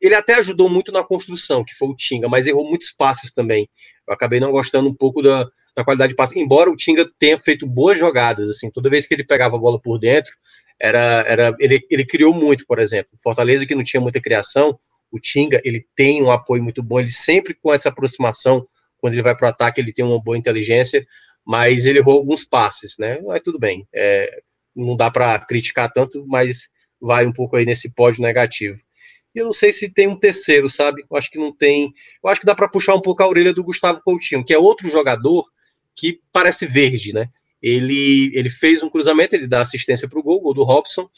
ele 0.00 0.14
até 0.14 0.34
ajudou 0.34 0.68
muito 0.68 0.92
na 0.92 1.02
construção, 1.02 1.64
que 1.64 1.74
foi 1.74 1.88
o 1.88 1.96
Tinga, 1.96 2.28
mas 2.28 2.46
errou 2.46 2.68
muitos 2.68 2.92
passes 2.92 3.32
também. 3.32 3.68
Eu 4.06 4.14
acabei 4.14 4.38
não 4.38 4.52
gostando 4.52 4.88
um 4.88 4.94
pouco 4.94 5.20
da, 5.20 5.48
da 5.76 5.84
qualidade 5.84 6.10
de 6.10 6.16
passe, 6.16 6.38
embora 6.38 6.70
o 6.70 6.76
Tinga 6.76 7.08
tenha 7.18 7.38
feito 7.38 7.66
boas 7.66 7.98
jogadas, 7.98 8.48
assim, 8.48 8.70
toda 8.70 8.90
vez 8.90 9.06
que 9.06 9.14
ele 9.14 9.24
pegava 9.24 9.56
a 9.56 9.58
bola 9.58 9.80
por 9.80 9.98
dentro, 9.98 10.32
era, 10.80 11.24
era 11.26 11.56
ele, 11.58 11.84
ele 11.90 12.04
criou 12.04 12.32
muito, 12.32 12.64
por 12.66 12.78
exemplo. 12.78 13.10
Fortaleza 13.22 13.66
que 13.66 13.74
não 13.74 13.82
tinha 13.82 14.00
muita 14.00 14.20
criação, 14.20 14.78
o 15.10 15.18
Tinga, 15.18 15.60
ele 15.64 15.86
tem 15.94 16.22
um 16.22 16.30
apoio 16.30 16.62
muito 16.62 16.82
bom, 16.82 17.00
ele 17.00 17.08
sempre 17.08 17.54
com 17.54 17.72
essa 17.72 17.88
aproximação, 17.88 18.66
quando 18.98 19.14
ele 19.14 19.22
vai 19.22 19.36
para 19.36 19.46
o 19.46 19.50
ataque, 19.50 19.80
ele 19.80 19.92
tem 19.92 20.04
uma 20.04 20.20
boa 20.20 20.36
inteligência, 20.36 21.06
mas 21.44 21.86
ele 21.86 21.98
errou 21.98 22.18
alguns 22.18 22.44
passes, 22.44 22.96
né? 22.98 23.20
Mas 23.20 23.40
tudo 23.42 23.58
bem, 23.58 23.86
é, 23.94 24.42
não 24.74 24.96
dá 24.96 25.10
para 25.10 25.38
criticar 25.40 25.92
tanto, 25.92 26.24
mas 26.26 26.68
vai 27.00 27.26
um 27.26 27.32
pouco 27.32 27.56
aí 27.56 27.64
nesse 27.64 27.92
pódio 27.94 28.22
negativo. 28.22 28.80
E 29.34 29.40
eu 29.40 29.44
não 29.44 29.52
sei 29.52 29.72
se 29.72 29.92
tem 29.92 30.06
um 30.06 30.18
terceiro, 30.18 30.68
sabe? 30.68 31.04
Eu 31.10 31.16
acho 31.16 31.30
que 31.30 31.38
não 31.38 31.54
tem. 31.54 31.92
Eu 32.22 32.30
acho 32.30 32.40
que 32.40 32.46
dá 32.46 32.54
para 32.54 32.68
puxar 32.68 32.94
um 32.94 33.00
pouco 33.00 33.22
a 33.22 33.28
orelha 33.28 33.52
do 33.52 33.64
Gustavo 33.64 34.00
Coutinho, 34.02 34.44
que 34.44 34.54
é 34.54 34.58
outro 34.58 34.88
jogador 34.88 35.44
que 35.96 36.20
parece 36.32 36.66
verde, 36.66 37.12
né? 37.12 37.28
Ele, 37.62 38.30
ele 38.34 38.50
fez 38.50 38.82
um 38.82 38.90
cruzamento, 38.90 39.34
ele 39.34 39.46
dá 39.46 39.62
assistência 39.62 40.08
para 40.08 40.18
o 40.18 40.22
gol, 40.22 40.40
gol 40.40 40.54
do 40.54 40.64
Robson, 40.64 41.08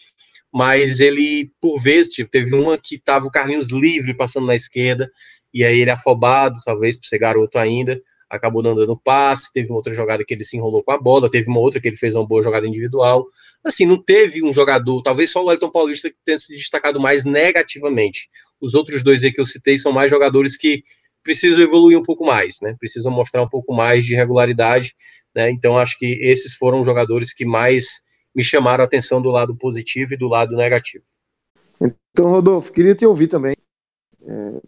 mas 0.53 1.01
ele, 1.01 1.51
por 1.61 1.83
vezes, 1.83 2.13
tipo, 2.13 2.31
teve 2.31 2.55
uma 2.55 2.79
que 2.79 2.99
tava 2.99 3.27
o 3.27 3.31
Carlinhos 3.31 3.69
livre 3.69 4.15
passando 4.15 4.47
na 4.47 4.55
esquerda, 4.55 5.11
e 5.53 5.65
aí 5.65 5.81
ele 5.81 5.91
afobado, 5.91 6.61
talvez 6.65 6.99
por 6.99 7.07
ser 7.07 7.19
garoto 7.19 7.59
ainda, 7.59 8.01
acabou 8.29 8.63
não 8.63 8.75
dando 8.75 8.97
passe, 8.97 9.53
teve 9.53 9.73
outra 9.73 9.93
jogada 9.93 10.25
que 10.25 10.35
ele 10.35 10.45
se 10.45 10.57
enrolou 10.57 10.83
com 10.83 10.93
a 10.93 10.99
bola, 10.99 11.31
teve 11.31 11.49
uma 11.49 11.61
outra 11.61 11.81
que 11.81 11.89
ele 11.89 11.97
fez 11.97 12.15
uma 12.15 12.27
boa 12.27 12.43
jogada 12.43 12.67
individual. 12.67 13.27
Assim, 13.65 13.87
não 13.87 14.03
teve 14.03 14.45
um 14.45 14.53
jogador, 14.53 15.03
talvez 15.03 15.31
só 15.31 15.45
o 15.45 15.51
Elton 15.51 15.71
Paulista 15.71 16.11
que 16.11 16.17
tenha 16.25 16.39
se 16.39 16.55
destacado 16.55 17.01
mais 17.01 17.25
negativamente. 17.25 18.29
Os 18.61 18.75
outros 18.75 19.03
dois 19.03 19.25
aí 19.25 19.33
que 19.33 19.41
eu 19.41 19.47
citei 19.47 19.77
são 19.77 19.93
mais 19.93 20.11
jogadores 20.11 20.57
que 20.57 20.85
precisam 21.27 21.63
evoluir 21.63 21.99
um 21.99 22.03
pouco 22.03 22.25
mais, 22.25 22.61
né? 22.63 22.75
Precisam 22.79 23.13
mostrar 23.13 23.43
um 23.43 23.49
pouco 23.49 23.75
mais 23.75 24.07
de 24.07 24.15
regularidade, 24.15 24.95
né? 25.35 25.51
Então 25.51 25.77
acho 25.77 25.99
que 25.99 26.07
esses 26.23 26.55
foram 26.55 26.81
os 26.81 26.87
jogadores 26.87 27.35
que 27.35 27.45
mais 27.45 28.01
me 28.35 28.45
chamaram 28.45 28.85
a 28.85 28.87
atenção 28.87 29.21
do 29.21 29.31
lado 29.31 29.57
positivo 29.57 30.15
e 30.15 30.17
do 30.17 30.29
lado 30.29 30.57
negativo. 30.57 31.05
Então, 31.81 32.31
Rodolfo, 32.31 32.73
queria 32.73 32.95
te 32.95 33.05
ouvir 33.05 33.27
também. 33.27 33.57
É, 34.23 34.61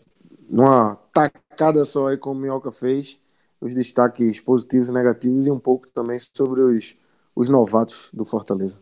numa 0.51 0.97
tacada 1.13 1.85
só 1.85 2.09
aí 2.09 2.17
como 2.17 2.39
o 2.39 2.43
Minhoca 2.43 2.73
fez, 2.73 3.21
os 3.61 3.75
destaques 3.75 4.41
positivos 4.41 4.89
e 4.89 4.93
negativos 4.93 5.47
e 5.47 5.51
um 5.51 5.59
pouco 5.59 5.91
também 5.91 6.19
sobre 6.19 6.61
os, 6.61 6.97
os 7.35 7.49
novatos 7.49 8.11
do 8.13 8.25
Fortaleza. 8.25 8.79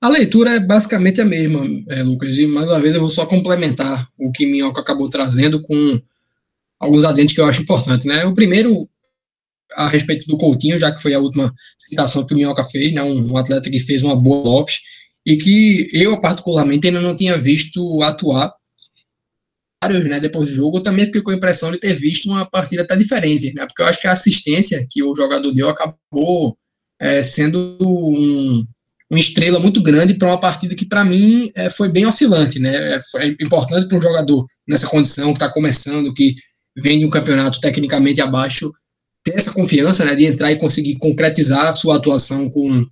A 0.00 0.08
leitura 0.08 0.52
é 0.52 0.60
basicamente 0.60 1.20
a 1.20 1.24
mesma, 1.24 1.66
é, 1.88 2.02
Lucas, 2.02 2.38
e 2.38 2.46
mais 2.46 2.68
uma 2.68 2.78
vez 2.78 2.94
eu 2.94 3.00
vou 3.00 3.10
só 3.10 3.26
complementar 3.26 4.08
o 4.16 4.30
que 4.30 4.46
Minhoca 4.46 4.80
acabou 4.80 5.10
trazendo 5.10 5.60
com 5.62 6.00
alguns 6.78 7.04
adentes 7.04 7.34
que 7.34 7.40
eu 7.40 7.46
acho 7.46 7.62
importantes. 7.62 8.06
Né? 8.06 8.24
O 8.24 8.32
primeiro, 8.32 8.88
a 9.72 9.88
respeito 9.88 10.26
do 10.28 10.38
Coutinho, 10.38 10.78
já 10.78 10.92
que 10.92 11.02
foi 11.02 11.14
a 11.14 11.18
última 11.18 11.52
citação 11.76 12.24
que 12.24 12.32
o 12.32 12.36
Minhoca 12.36 12.62
fez, 12.62 12.92
né? 12.92 13.02
um, 13.02 13.32
um 13.32 13.36
atleta 13.36 13.68
que 13.68 13.80
fez 13.80 14.04
uma 14.04 14.14
boa 14.14 14.44
Lopes, 14.44 14.80
e 15.26 15.36
que 15.36 15.90
eu, 15.92 16.20
particularmente, 16.20 16.86
ainda 16.86 17.00
não 17.00 17.16
tinha 17.16 17.36
visto 17.36 18.02
atuar 18.02 18.54
né, 19.86 20.18
depois 20.18 20.48
do 20.48 20.54
jogo, 20.54 20.78
eu 20.78 20.82
também 20.82 21.06
fiquei 21.06 21.22
com 21.22 21.30
a 21.30 21.34
impressão 21.34 21.70
de 21.70 21.78
ter 21.78 21.94
visto 21.94 22.28
uma 22.28 22.44
partida 22.44 22.82
até 22.82 22.96
diferente, 22.96 23.52
né, 23.54 23.64
porque 23.66 23.80
eu 23.80 23.86
acho 23.86 24.00
que 24.00 24.08
a 24.08 24.12
assistência 24.12 24.84
que 24.90 25.02
o 25.02 25.14
jogador 25.14 25.52
deu 25.52 25.68
acabou 25.68 26.58
é, 26.98 27.22
sendo 27.22 27.78
um, 27.80 28.66
uma 29.10 29.18
estrela 29.18 29.58
muito 29.58 29.82
grande 29.82 30.14
para 30.14 30.28
uma 30.28 30.40
partida 30.40 30.74
que, 30.74 30.84
para 30.84 31.04
mim, 31.04 31.50
é, 31.54 31.70
foi 31.70 31.90
bem 31.90 32.06
oscilante. 32.06 32.58
Né, 32.58 32.94
é, 32.94 33.02
foi 33.02 33.36
importante 33.40 33.86
para 33.86 33.96
um 33.96 34.02
jogador 34.02 34.46
nessa 34.66 34.86
condição, 34.88 35.32
que 35.32 35.36
está 35.36 35.50
começando, 35.50 36.12
que 36.12 36.34
vem 36.76 36.98
de 36.98 37.06
um 37.06 37.10
campeonato 37.10 37.60
tecnicamente 37.60 38.20
abaixo, 38.20 38.70
ter 39.24 39.34
essa 39.36 39.52
confiança 39.52 40.04
né, 40.04 40.14
de 40.14 40.26
entrar 40.26 40.52
e 40.52 40.58
conseguir 40.58 40.96
concretizar 40.98 41.68
a 41.68 41.72
sua 41.74 41.96
atuação 41.96 42.50
com 42.50 42.86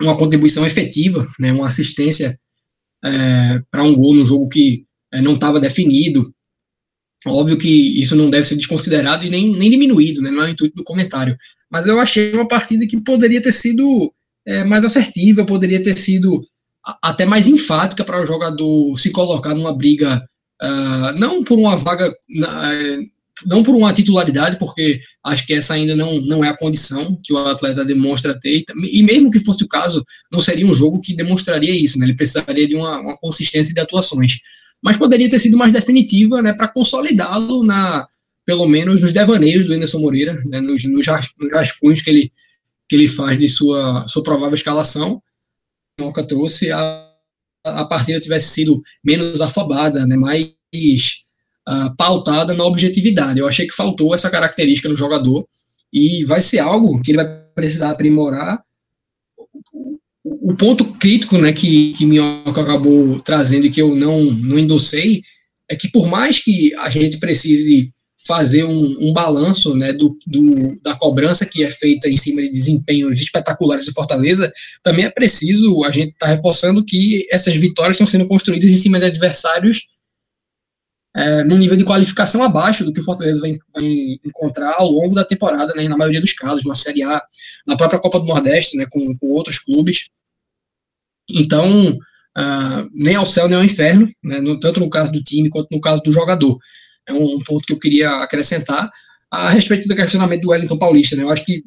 uma 0.00 0.16
contribuição 0.16 0.66
efetiva, 0.66 1.26
né, 1.38 1.52
uma 1.52 1.66
assistência 1.66 2.38
é, 3.04 3.62
para 3.70 3.84
um 3.84 3.94
gol 3.94 4.14
no 4.14 4.24
jogo 4.24 4.48
que 4.48 4.86
é, 5.12 5.20
não 5.20 5.34
estava 5.34 5.60
definido. 5.60 6.34
Óbvio 7.26 7.58
que 7.58 8.00
isso 8.00 8.16
não 8.16 8.28
deve 8.28 8.44
ser 8.44 8.56
desconsiderado 8.56 9.24
e 9.24 9.30
nem, 9.30 9.56
nem 9.56 9.70
diminuído, 9.70 10.20
né? 10.20 10.30
não 10.30 10.42
é 10.42 10.46
o 10.46 10.48
intuito 10.50 10.74
do 10.74 10.84
comentário. 10.84 11.36
Mas 11.70 11.86
eu 11.86 11.98
achei 11.98 12.32
uma 12.34 12.46
partida 12.46 12.86
que 12.86 13.00
poderia 13.00 13.40
ter 13.40 13.52
sido 13.52 14.12
é, 14.46 14.64
mais 14.64 14.84
assertiva, 14.84 15.44
poderia 15.44 15.82
ter 15.82 15.96
sido 15.96 16.46
até 17.02 17.24
mais 17.24 17.46
enfática 17.46 18.04
para 18.04 18.22
o 18.22 18.26
jogador 18.26 18.98
se 18.98 19.10
colocar 19.10 19.54
numa 19.54 19.72
briga, 19.74 20.22
uh, 20.62 21.18
não 21.18 21.42
por 21.42 21.58
uma 21.58 21.76
vaga, 21.76 22.10
uh, 22.10 23.46
não 23.46 23.62
por 23.62 23.74
uma 23.74 23.92
titularidade, 23.92 24.58
porque 24.58 25.00
acho 25.24 25.46
que 25.46 25.54
essa 25.54 25.72
ainda 25.72 25.96
não, 25.96 26.20
não 26.20 26.44
é 26.44 26.48
a 26.50 26.56
condição 26.56 27.16
que 27.24 27.32
o 27.32 27.38
atleta 27.38 27.86
demonstra 27.86 28.38
ter, 28.38 28.64
e 28.92 29.02
mesmo 29.02 29.30
que 29.30 29.38
fosse 29.38 29.64
o 29.64 29.68
caso, 29.68 30.04
não 30.30 30.40
seria 30.40 30.66
um 30.66 30.74
jogo 30.74 31.00
que 31.00 31.16
demonstraria 31.16 31.74
isso, 31.74 31.98
né? 31.98 32.04
ele 32.04 32.14
precisaria 32.14 32.68
de 32.68 32.76
uma, 32.76 33.00
uma 33.00 33.16
consistência 33.16 33.72
de 33.72 33.80
atuações 33.80 34.40
mas 34.84 34.98
poderia 34.98 35.30
ter 35.30 35.40
sido 35.40 35.56
mais 35.56 35.72
definitiva, 35.72 36.42
né, 36.42 36.52
para 36.52 36.68
consolidá-lo 36.68 37.64
na, 37.64 38.06
pelo 38.44 38.68
menos 38.68 39.00
nos 39.00 39.14
devaneios 39.14 39.64
do 39.64 39.72
Anderson 39.72 39.98
Moreira, 39.98 40.38
né, 40.44 40.60
nos, 40.60 40.84
nos 40.84 41.06
rascunhos 41.50 42.02
que 42.02 42.10
ele, 42.10 42.32
que 42.88 42.96
ele 42.96 43.08
faz 43.08 43.38
de 43.38 43.48
sua, 43.48 44.06
sua 44.06 44.22
provável 44.22 44.54
escalação. 44.54 45.22
O 46.00 46.04
Moca 46.04 46.26
trouxe 46.26 46.70
a, 46.70 47.10
a 47.64 47.84
partida 47.84 48.20
tivesse 48.20 48.48
sido 48.48 48.82
menos 49.04 49.40
afobada, 49.40 50.06
né, 50.06 50.16
mais 50.16 50.52
uh, 51.68 51.96
pautada 51.96 52.54
na 52.54 52.64
objetividade. 52.64 53.38
Eu 53.38 53.48
achei 53.48 53.66
que 53.66 53.74
faltou 53.74 54.14
essa 54.14 54.30
característica 54.30 54.88
no 54.88 54.96
jogador 54.96 55.46
e 55.92 56.24
vai 56.24 56.40
ser 56.40 56.58
algo 56.58 57.00
que 57.00 57.12
ele 57.12 57.22
vai 57.22 57.44
precisar 57.54 57.90
aprimorar 57.90 58.62
o 60.24 60.56
ponto 60.56 60.84
crítico 60.94 61.36
né, 61.38 61.52
que, 61.52 61.92
que 61.92 62.06
Minhoca 62.06 62.60
acabou 62.60 63.20
trazendo 63.20 63.66
e 63.66 63.70
que 63.70 63.80
eu 63.80 63.94
não, 63.94 64.22
não 64.24 64.58
endossei 64.58 65.22
é 65.70 65.76
que 65.76 65.88
por 65.90 66.08
mais 66.08 66.42
que 66.42 66.74
a 66.76 66.90
gente 66.90 67.18
precise 67.18 67.93
fazer 68.26 68.64
um, 68.64 68.96
um 69.00 69.12
balanço 69.12 69.76
né, 69.76 69.92
do, 69.92 70.16
do, 70.26 70.80
da 70.82 70.94
cobrança 70.96 71.44
que 71.44 71.62
é 71.62 71.70
feita 71.70 72.08
em 72.08 72.16
cima 72.16 72.40
de 72.42 72.48
desempenhos 72.48 73.20
espetaculares 73.20 73.84
de 73.84 73.92
Fortaleza, 73.92 74.52
também 74.82 75.04
é 75.04 75.10
preciso 75.10 75.84
a 75.84 75.90
gente 75.90 76.12
estar 76.12 76.26
tá 76.26 76.32
reforçando 76.32 76.84
que 76.84 77.26
essas 77.30 77.56
vitórias 77.56 77.96
estão 77.96 78.06
sendo 78.06 78.26
construídas 78.26 78.70
em 78.70 78.76
cima 78.76 78.98
de 78.98 79.04
adversários 79.06 79.86
é, 81.16 81.44
num 81.44 81.56
nível 81.56 81.76
de 81.76 81.84
qualificação 81.84 82.42
abaixo 82.42 82.84
do 82.84 82.92
que 82.92 83.00
o 83.00 83.04
Fortaleza 83.04 83.40
vai, 83.40 83.56
vai, 83.72 83.84
encontrar 84.24 84.74
ao 84.78 84.90
longo 84.90 85.14
da 85.14 85.24
temporada, 85.24 85.72
né, 85.76 85.86
na 85.86 85.96
maioria 85.96 86.20
dos 86.20 86.32
casos, 86.32 86.64
na 86.64 86.74
Série 86.74 87.04
A, 87.04 87.22
na 87.66 87.76
própria 87.76 88.00
Copa 88.00 88.18
do 88.18 88.26
Nordeste, 88.26 88.76
né, 88.76 88.84
com, 88.90 89.16
com 89.16 89.28
outros 89.28 89.60
clubes. 89.60 90.08
Então, 91.30 91.90
uh, 91.90 92.90
nem 92.92 93.14
ao 93.14 93.24
céu 93.24 93.48
nem 93.48 93.56
ao 93.56 93.64
inferno, 93.64 94.10
né, 94.24 94.40
no, 94.40 94.58
tanto 94.58 94.80
no 94.80 94.90
caso 94.90 95.12
do 95.12 95.22
time 95.22 95.48
quanto 95.48 95.68
no 95.70 95.80
caso 95.80 96.02
do 96.02 96.12
jogador. 96.12 96.58
É 97.06 97.12
um, 97.12 97.38
ponto 97.40 97.64
que 97.66 97.72
eu 97.72 97.78
queria 97.78 98.10
acrescentar 98.16 98.90
a 99.30 99.50
respeito 99.50 99.88
do 99.88 99.96
questionamento 99.96 100.42
do 100.42 100.50
Wellington 100.50 100.78
Paulista. 100.78 101.16
Né, 101.16 101.22
eu 101.22 101.30
acho 101.30 101.44
que 101.44 101.62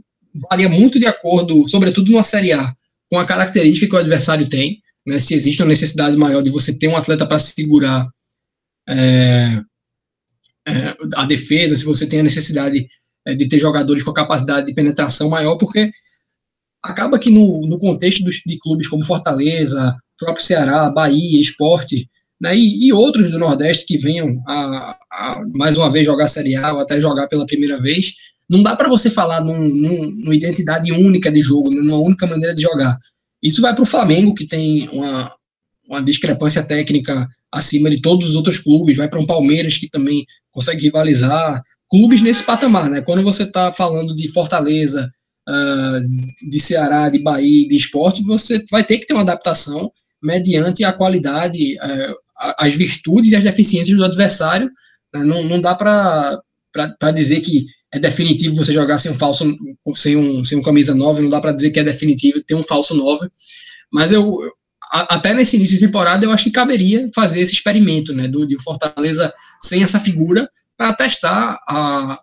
varia 0.49 0.69
muito 0.69 0.99
de 0.99 1.05
acordo, 1.05 1.67
sobretudo 1.67 2.11
na 2.11 2.23
Série 2.23 2.53
A, 2.53 2.73
com 3.09 3.19
a 3.19 3.25
característica 3.25 3.87
que 3.87 3.95
o 3.95 3.99
adversário 3.99 4.47
tem. 4.47 4.81
Né, 5.05 5.19
se 5.19 5.33
existe 5.33 5.61
uma 5.61 5.69
necessidade 5.69 6.17
maior 6.17 6.41
de 6.41 6.49
você 6.49 6.77
ter 6.77 6.87
um 6.87 6.97
atleta 6.97 7.25
para 7.25 7.39
segurar 7.39 8.07
é, 8.89 9.61
é, 10.67 10.97
a 11.15 11.25
defesa, 11.25 11.77
se 11.77 11.85
você 11.85 12.05
tem 12.07 12.19
a 12.19 12.23
necessidade 12.23 12.87
é, 13.25 13.35
de 13.35 13.47
ter 13.47 13.59
jogadores 13.59 14.03
com 14.03 14.11
a 14.11 14.15
capacidade 14.15 14.67
de 14.67 14.73
penetração 14.73 15.29
maior, 15.29 15.57
porque 15.57 15.91
acaba 16.83 17.19
que 17.19 17.29
no, 17.29 17.65
no 17.67 17.77
contexto 17.77 18.23
dos, 18.23 18.41
de 18.45 18.57
clubes 18.59 18.87
como 18.87 19.05
Fortaleza, 19.05 19.95
próprio 20.17 20.45
Ceará, 20.45 20.89
Bahia, 20.89 21.39
Esporte, 21.39 22.09
né, 22.39 22.55
e, 22.55 22.87
e, 22.87 22.93
outros 22.93 23.31
do 23.31 23.39
Nordeste 23.39 23.85
que 23.85 23.97
venham 23.97 24.35
a, 24.47 24.97
a, 25.11 25.41
mais 25.53 25.77
uma 25.77 25.89
vez 25.89 26.05
jogar 26.05 26.27
Série 26.27 26.55
A 26.55 26.73
ou 26.73 26.79
até 26.79 27.01
jogar 27.01 27.27
pela 27.27 27.45
primeira 27.45 27.79
vez, 27.79 28.13
não 28.49 28.61
dá 28.61 28.75
para 28.75 28.87
você 28.87 29.09
falar 29.09 29.43
num, 29.43 29.67
num, 29.67 30.11
numa 30.11 30.35
identidade 30.35 30.91
única 30.91 31.31
de 31.31 31.41
jogo, 31.41 31.69
né, 31.69 31.81
numa 31.81 31.99
única 31.99 32.27
maneira 32.27 32.53
de 32.53 32.61
jogar. 32.61 32.97
Isso 33.41 33.61
vai 33.61 33.73
para 33.73 33.83
o 33.83 33.85
Flamengo, 33.85 34.33
que 34.33 34.47
tem 34.47 34.87
uma, 34.89 35.33
uma 35.87 36.01
discrepância 36.01 36.63
técnica 36.63 37.27
acima 37.51 37.89
de 37.89 38.01
todos 38.01 38.29
os 38.29 38.35
outros 38.35 38.59
clubes, 38.59 38.97
vai 38.97 39.09
para 39.09 39.19
um 39.19 39.25
Palmeiras 39.25 39.77
que 39.77 39.89
também 39.89 40.25
consegue 40.51 40.81
rivalizar, 40.81 41.61
clubes 41.89 42.21
nesse 42.21 42.43
patamar, 42.43 42.89
né? 42.89 43.01
Quando 43.01 43.23
você 43.23 43.43
está 43.43 43.71
falando 43.71 44.13
de 44.13 44.27
Fortaleza, 44.27 45.09
uh, 45.47 46.49
de 46.49 46.59
Ceará, 46.59 47.09
de 47.09 47.19
Bahia, 47.19 47.67
de 47.67 47.75
esporte, 47.75 48.23
você 48.23 48.63
vai 48.69 48.83
ter 48.83 48.97
que 48.97 49.05
ter 49.05 49.13
uma 49.13 49.21
adaptação 49.21 49.91
mediante 50.21 50.83
a 50.83 50.91
qualidade, 50.91 51.77
uh, 51.77 52.15
as 52.37 52.75
virtudes 52.75 53.31
e 53.31 53.35
as 53.35 53.43
deficiências 53.43 53.97
do 53.97 54.05
adversário. 54.05 54.69
Né? 55.13 55.23
Não, 55.23 55.43
não 55.43 55.59
dá 55.59 55.75
para 55.75 56.41
dizer 57.13 57.41
que 57.41 57.65
é 57.91 57.99
definitivo 57.99 58.55
você 58.55 58.73
jogar 58.73 58.97
sem 58.97 59.11
um 59.11 59.15
falso, 59.15 59.45
sem 59.95 60.17
um, 60.17 60.43
sem 60.43 60.57
um 60.57 60.61
camisa 60.61 60.93
9, 60.93 61.21
não 61.21 61.29
dá 61.29 61.39
para 61.39 61.53
dizer 61.53 61.71
que 61.71 61.79
é 61.79 61.83
definitivo 61.83 62.43
ter 62.43 62.55
um 62.55 62.63
falso 62.63 62.95
9, 62.95 63.29
mas 63.91 64.11
eu, 64.11 64.37
até 64.91 65.33
nesse 65.33 65.55
início 65.55 65.77
de 65.77 65.85
temporada, 65.85 66.25
eu 66.25 66.31
acho 66.31 66.43
que 66.43 66.51
caberia 66.51 67.09
fazer 67.15 67.39
esse 67.39 67.53
experimento, 67.53 68.13
né, 68.13 68.27
do, 68.27 68.45
de 68.45 68.61
Fortaleza 68.61 69.33
sem 69.61 69.83
essa 69.83 69.99
figura, 69.99 70.49
para 70.75 70.93
testar 70.93 71.57
a, 71.67 72.19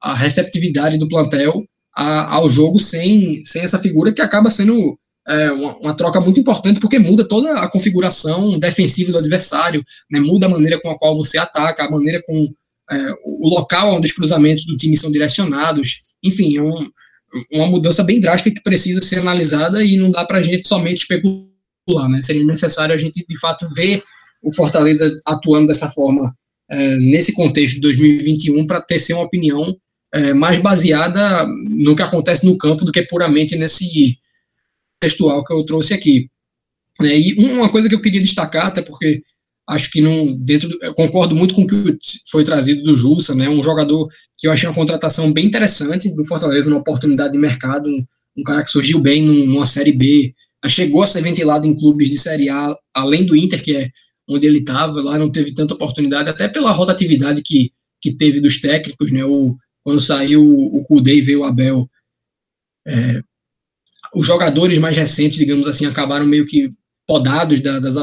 a 0.00 0.14
receptividade 0.14 0.98
do 0.98 1.08
plantel 1.08 1.64
a, 1.94 2.34
ao 2.34 2.48
jogo 2.48 2.80
sem, 2.80 3.44
sem 3.44 3.62
essa 3.62 3.78
figura, 3.78 4.12
que 4.12 4.22
acaba 4.22 4.50
sendo 4.50 4.98
é, 5.28 5.50
uma, 5.50 5.76
uma, 5.78 5.96
troca 5.96 6.20
muito 6.20 6.38
importante, 6.38 6.80
porque 6.80 6.98
muda 6.98 7.26
toda 7.26 7.60
a 7.60 7.68
configuração 7.68 8.58
defensiva 8.58 9.12
do 9.12 9.18
adversário, 9.18 9.84
né, 10.10 10.20
muda 10.20 10.46
a 10.46 10.48
maneira 10.48 10.80
com 10.80 10.90
a 10.90 10.98
qual 10.98 11.16
você 11.16 11.36
ataca, 11.36 11.84
a 11.84 11.90
maneira 11.90 12.22
com 12.24 12.52
é, 12.90 13.12
o 13.24 13.48
local 13.48 13.94
onde 13.94 14.06
os 14.06 14.12
cruzamentos 14.12 14.64
do 14.64 14.76
time 14.76 14.96
são 14.96 15.10
direcionados, 15.10 16.00
enfim, 16.22 16.56
é 16.56 16.62
um, 16.62 16.88
uma 17.52 17.66
mudança 17.66 18.04
bem 18.04 18.20
drástica 18.20 18.54
que 18.54 18.62
precisa 18.62 19.02
ser 19.02 19.18
analisada 19.18 19.82
e 19.84 19.96
não 19.96 20.10
dá 20.10 20.24
para 20.24 20.38
a 20.38 20.42
gente 20.42 20.68
somente 20.68 20.98
especular, 20.98 22.08
né? 22.08 22.22
Seria 22.22 22.44
necessário 22.44 22.94
a 22.94 22.98
gente, 22.98 23.24
de 23.28 23.40
fato, 23.40 23.66
ver 23.74 24.02
o 24.42 24.52
Fortaleza 24.54 25.10
atuando 25.26 25.66
dessa 25.66 25.90
forma 25.90 26.34
é, 26.70 26.96
nesse 26.96 27.32
contexto 27.32 27.74
de 27.74 27.80
2021 27.80 28.66
para 28.66 28.80
ter 28.80 29.00
ser 29.00 29.14
uma 29.14 29.24
opinião 29.24 29.76
é, 30.14 30.32
mais 30.32 30.58
baseada 30.58 31.46
no 31.68 31.96
que 31.96 32.02
acontece 32.02 32.46
no 32.46 32.56
campo 32.56 32.84
do 32.84 32.92
que 32.92 33.02
puramente 33.02 33.56
nesse 33.56 34.18
textual 35.00 35.44
que 35.44 35.52
eu 35.52 35.64
trouxe 35.64 35.94
aqui. 35.94 36.28
É, 37.02 37.18
e 37.18 37.34
uma 37.34 37.68
coisa 37.68 37.88
que 37.88 37.94
eu 37.94 38.00
queria 38.00 38.20
destacar, 38.20 38.66
até 38.66 38.80
porque 38.82 39.22
acho 39.68 39.90
que 39.90 40.00
não 40.00 40.36
dentro 40.38 40.68
do, 40.68 40.78
concordo 40.94 41.34
muito 41.34 41.54
com 41.54 41.62
o 41.62 41.66
que 41.66 41.98
foi 42.30 42.44
trazido 42.44 42.82
do 42.82 42.96
Jussa, 42.96 43.34
né? 43.34 43.48
Um 43.48 43.62
jogador 43.62 44.08
que 44.36 44.46
eu 44.46 44.52
achei 44.52 44.68
uma 44.68 44.74
contratação 44.74 45.32
bem 45.32 45.46
interessante 45.46 46.14
do 46.14 46.24
Fortaleza, 46.24 46.70
uma 46.70 46.78
oportunidade 46.78 47.32
de 47.32 47.38
mercado, 47.38 47.88
um, 47.88 48.04
um 48.36 48.42
cara 48.42 48.62
que 48.62 48.70
surgiu 48.70 49.00
bem 49.00 49.22
numa 49.22 49.66
série 49.66 49.92
B, 49.92 50.34
chegou 50.68 51.02
a 51.02 51.06
ser 51.06 51.22
ventilado 51.22 51.66
em 51.66 51.76
clubes 51.76 52.08
de 52.08 52.18
série 52.18 52.48
A, 52.48 52.74
além 52.94 53.24
do 53.24 53.36
Inter, 53.36 53.62
que 53.62 53.76
é 53.76 53.90
onde 54.28 54.46
ele 54.46 54.58
estava, 54.58 55.00
lá 55.02 55.18
não 55.18 55.30
teve 55.30 55.54
tanta 55.54 55.74
oportunidade, 55.74 56.28
até 56.28 56.48
pela 56.48 56.72
rotatividade 56.72 57.42
que, 57.42 57.72
que 58.00 58.12
teve 58.12 58.40
dos 58.40 58.60
técnicos, 58.60 59.12
né? 59.12 59.24
O, 59.24 59.56
quando 59.82 60.00
saiu 60.00 60.42
o 60.44 60.84
Kudê 60.84 61.16
e 61.16 61.20
veio 61.20 61.40
o 61.40 61.44
Abel, 61.44 61.88
é, 62.86 63.20
os 64.14 64.26
jogadores 64.26 64.78
mais 64.78 64.96
recentes, 64.96 65.38
digamos 65.38 65.66
assim, 65.66 65.86
acabaram 65.86 66.26
meio 66.26 66.46
que 66.46 66.70
podados 67.06 67.60
da, 67.60 67.78
das, 67.78 67.94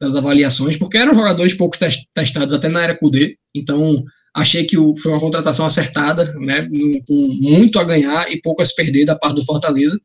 das 0.00 0.14
avaliações, 0.14 0.76
porque 0.76 0.96
eram 0.96 1.14
jogadores 1.14 1.54
pouco 1.54 1.76
testados 2.14 2.54
até 2.54 2.68
na 2.68 2.82
era 2.82 2.98
QD, 2.98 3.36
então 3.54 4.02
achei 4.34 4.64
que 4.64 4.76
foi 5.00 5.12
uma 5.12 5.20
contratação 5.20 5.66
acertada, 5.66 6.32
né, 6.34 6.68
com 7.06 7.38
muito 7.40 7.78
a 7.78 7.84
ganhar 7.84 8.30
e 8.30 8.40
pouco 8.40 8.62
a 8.62 8.64
se 8.64 8.74
perder 8.74 9.04
da 9.04 9.16
parte 9.16 9.36
do 9.36 9.44
Fortaleza. 9.44 9.98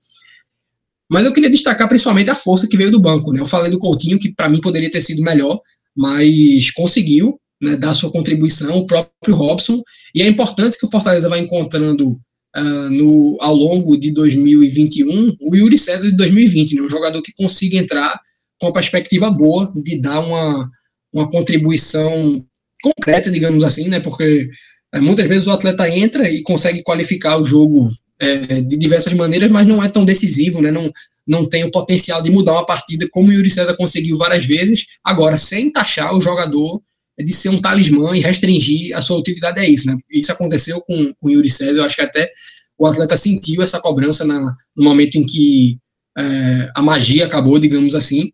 Mas 1.10 1.26
eu 1.26 1.34
queria 1.34 1.50
destacar 1.50 1.88
principalmente 1.88 2.32
a 2.32 2.36
força 2.36 2.68
que 2.68 2.78
veio 2.78 2.90
do 2.90 3.00
banco. 3.00 3.32
Né? 3.32 3.40
Eu 3.40 3.46
falei 3.46 3.70
do 3.70 3.78
Coutinho, 3.78 4.18
que 4.18 4.34
para 4.34 4.50
mim 4.50 4.60
poderia 4.60 4.90
ter 4.90 5.02
sido 5.02 5.22
melhor, 5.22 5.60
mas 5.96 6.72
conseguiu 6.72 7.40
né, 7.62 7.76
dar 7.76 7.94
sua 7.94 8.12
contribuição, 8.12 8.78
o 8.78 8.88
próprio 8.88 9.36
Robson. 9.36 9.82
E 10.16 10.24
é 10.24 10.28
importante 10.28 10.78
que 10.80 10.86
o 10.86 10.90
Fortaleza 10.90 11.30
vá 11.30 11.38
encontrando 11.38 12.20
uh, 12.58 12.90
no, 12.90 13.38
ao 13.40 13.54
longo 13.54 13.98
de 13.98 14.12
2021 14.12 15.38
o 15.42 15.56
Yuri 15.56 15.78
César 15.78 16.10
de 16.10 16.18
2020, 16.18 16.76
né, 16.76 16.82
um 16.82 16.90
jogador 16.90 17.22
que 17.22 17.34
consiga 17.34 17.78
entrar 17.78 18.20
com 18.60 18.68
uma 18.68 18.74
perspectiva 18.74 19.30
boa 19.30 19.72
de 19.76 20.00
dar 20.00 20.20
uma, 20.20 20.70
uma 21.14 21.30
contribuição 21.30 22.46
concreta, 22.82 23.32
digamos 23.32 23.64
assim, 23.64 23.88
né? 23.88 24.00
Porque 24.00 24.50
é, 24.94 25.00
muitas 25.00 25.28
vezes 25.28 25.48
o 25.48 25.52
atleta 25.52 25.90
entra 25.90 26.30
e 26.30 26.42
consegue 26.44 26.84
qualificar 26.84 27.38
o 27.38 27.46
jogo 27.46 27.90
é, 28.20 28.62
de 28.62 28.78
diversas 28.78 29.14
maneiras, 29.14 29.50
mas 29.50 29.68
não 29.68 29.82
é 29.82 29.90
tão 29.90 30.06
decisivo, 30.06 30.62
né? 30.62 30.72
Não, 30.72 30.92
não 31.28 31.48
tem 31.48 31.64
o 31.64 31.72
potencial 31.72 32.22
de 32.22 32.30
mudar 32.30 32.54
uma 32.54 32.66
partida 32.66 33.08
como 33.12 33.30
o 33.30 33.34
Yuri 33.34 33.50
César 33.50 33.76
conseguiu 33.76 34.18
várias 34.18 34.46
vezes. 34.46 34.86
Agora, 35.04 35.38
sem 35.38 35.72
taxar 35.72 36.16
o 36.16 36.22
jogador 36.22 36.82
de 37.18 37.34
ser 37.34 37.50
um 37.50 37.62
talismã 37.62 38.16
e 38.16 38.22
restringir 38.22 38.96
a 38.96 39.02
sua 39.02 39.18
utilidade, 39.18 39.60
é 39.60 39.70
isso, 39.70 39.88
né? 39.88 39.98
Isso 40.10 40.32
aconteceu 40.32 40.82
com, 40.82 41.14
com 41.14 41.28
o 41.28 41.32
Yuri 41.32 41.50
César, 41.50 41.82
eu 41.82 41.86
acho 41.86 41.96
que 41.96 42.02
até 42.02 42.32
o 42.78 42.88
atleta 42.88 43.16
sentiu 43.16 43.62
essa 43.62 43.80
cobrança 43.80 44.26
na, 44.26 44.40
no 44.76 44.84
momento 44.84 45.16
em 45.16 45.24
que 45.24 45.78
é, 46.18 46.72
a 46.76 46.82
magia 46.82 47.26
acabou, 47.26 47.60
digamos 47.60 47.94
assim, 47.94 48.32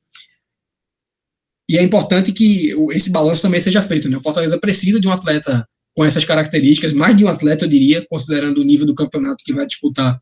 e 1.69 1.77
é 1.77 1.83
importante 1.83 2.31
que 2.31 2.73
esse 2.93 3.11
balanço 3.11 3.43
também 3.43 3.59
seja 3.59 3.83
feito. 3.83 4.09
Né? 4.09 4.17
O 4.17 4.23
Fortaleza 4.23 4.57
precisa 4.57 4.99
de 4.99 5.07
um 5.07 5.11
atleta 5.11 5.67
com 5.95 6.03
essas 6.03 6.25
características, 6.25 6.93
mais 6.93 7.15
de 7.15 7.23
um 7.23 7.27
atleta, 7.27 7.65
eu 7.65 7.69
diria, 7.69 8.03
considerando 8.09 8.59
o 8.59 8.63
nível 8.63 8.87
do 8.87 8.95
campeonato 8.95 9.43
que 9.43 9.53
vai 9.53 9.67
disputar 9.67 10.19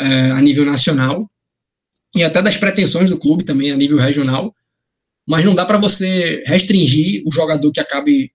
é, 0.00 0.30
a 0.30 0.40
nível 0.40 0.64
nacional, 0.64 1.30
e 2.14 2.24
até 2.24 2.40
das 2.40 2.56
pretensões 2.56 3.10
do 3.10 3.18
clube 3.18 3.44
também 3.44 3.70
a 3.70 3.76
nível 3.76 3.98
regional. 3.98 4.54
Mas 5.28 5.44
não 5.44 5.54
dá 5.54 5.66
para 5.66 5.76
você 5.76 6.42
restringir 6.46 7.22
o 7.26 7.30
jogador 7.30 7.70
que 7.70 7.80
acabe, 7.80 8.30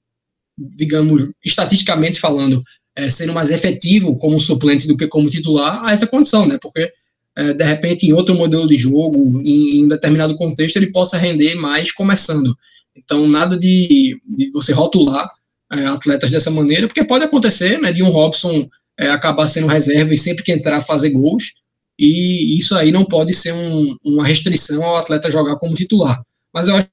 digamos, 0.58 1.30
estatisticamente 1.44 2.20
falando, 2.20 2.64
é, 2.96 3.10
sendo 3.10 3.34
mais 3.34 3.50
efetivo 3.50 4.16
como 4.18 4.39
suplente 4.39 4.88
do 4.88 4.96
que 4.96 5.08
como 5.08 5.28
titular 5.28 5.84
a 5.84 5.91
essa 5.91 6.06
condição, 6.06 6.46
né? 6.46 6.60
Porque 6.62 6.91
é, 7.36 7.52
de 7.52 7.64
repente, 7.64 8.06
em 8.06 8.14
outro 8.14 8.36
modelo 8.36 8.68
de 8.68 8.78
jogo, 8.78 9.41
em, 9.41 9.78
em, 9.78 9.86
um 9.86 9.88
determinado 9.88 10.36
contexto, 10.36 10.78
ele 10.78 10.91
possa 10.91 11.18
render 11.18 11.56
mais 11.56 11.91
começando. 11.91 12.56
Então, 12.96 13.28
nada 13.28 13.58
de, 13.58 14.16
de 14.24 14.52
você 14.52 14.72
rotular 14.72 15.28
é, 15.72 15.86
atletas 15.88 16.30
dessa 16.30 16.52
maneira, 16.52 16.86
porque 16.86 17.04
pode 17.04 17.26
acontecer 17.26 17.80
né, 17.80 17.91
de 17.91 18.04
um 18.04 18.10
Robson 18.10 18.70
acabar 18.96 19.48
sendo 19.48 19.66
reserva 19.66 20.14
e 20.14 20.18
sempre 20.18 20.44
que 20.44 20.52
entrar 20.52 20.80
fazer 20.80 21.10
gols, 21.10 21.54
e 21.98 22.56
isso 22.56 22.76
aí 22.76 22.91
não 22.91 23.04
pode 23.04 23.34
ser 23.34 23.52
um, 23.52 23.98
uma 24.06 24.24
restrição 24.24 24.84
ao 24.84 24.98
atleta 24.98 25.32
jogar 25.32 25.56
como 25.56 25.74
titular. 25.74 26.22
Mas 26.54 26.68
eu 26.68 26.76
acho 26.76 26.88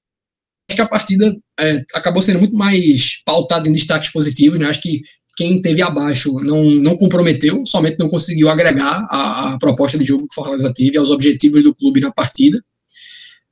que 0.75 0.81
a 0.81 0.89
partida 0.89 1.37
é, 1.59 1.83
acabou 1.95 2.23
sendo 2.23 2.39
muito 2.39 2.57
mais 2.57 3.23
pautada 3.25 3.69
em 3.69 3.73
destaques 3.73 4.11
positivos, 4.11 4.59
né? 4.59 4.67
Acho 4.67 4.81
que 4.81 5.03
quem 5.37 5.61
teve 5.61 5.83
abaixo 5.83 6.35
não, 6.41 6.65
não 6.65 6.97
comprometeu, 6.97 7.65
somente 7.67 7.99
não 7.99 8.09
conseguiu 8.09 8.49
agregar 8.49 9.07
a, 9.11 9.55
a 9.55 9.59
proposta 9.59 9.99
de 9.99 10.05
jogo 10.05 10.27
que 10.29 10.35
Fortaleza 10.35 10.73
teve 10.73 10.99
aos 10.99 11.11
objetivos 11.11 11.63
do 11.63 11.75
clube 11.75 12.01
na 12.01 12.13
partida. 12.13 12.63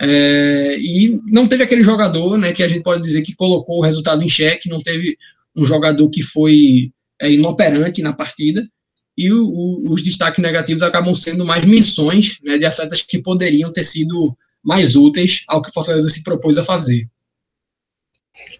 É, 0.01 0.77
e 0.79 1.21
não 1.31 1.49
teve 1.49 1.65
aquele 1.65 1.83
jogador 1.83 2.37
né, 2.39 2.53
que 2.53 2.63
a 2.63 2.69
gente 2.69 2.83
pode 2.83 3.03
dizer 3.03 3.23
que 3.23 3.35
colocou 3.35 3.79
o 3.79 3.83
resultado 3.83 4.23
em 4.23 4.29
xeque, 4.29 4.69
não 4.69 4.79
teve 4.79 5.17
um 5.57 5.65
jogador 5.65 6.09
que 6.11 6.23
foi 6.23 6.91
é, 7.21 7.33
inoperante 7.33 8.01
na 8.01 8.13
partida, 8.13 8.65
e 9.17 9.33
o, 9.33 9.45
o, 9.45 9.93
os 9.93 10.03
destaques 10.03 10.41
negativos 10.41 10.83
acabam 10.83 11.13
sendo 11.15 11.45
mais 11.45 11.67
menções 11.67 12.39
né, 12.45 12.57
de 12.57 12.65
atletas 12.65 13.03
que 13.03 13.21
poderiam 13.21 13.73
ter 13.73 13.83
sido 13.83 14.37
mais 14.69 14.97
úteis 14.97 15.45
ao 15.49 15.63
que 15.63 15.71
o 15.71 15.73
Fortaleza 15.73 16.11
se 16.11 16.23
propôs 16.23 16.59
a 16.59 16.63
fazer. 16.63 17.09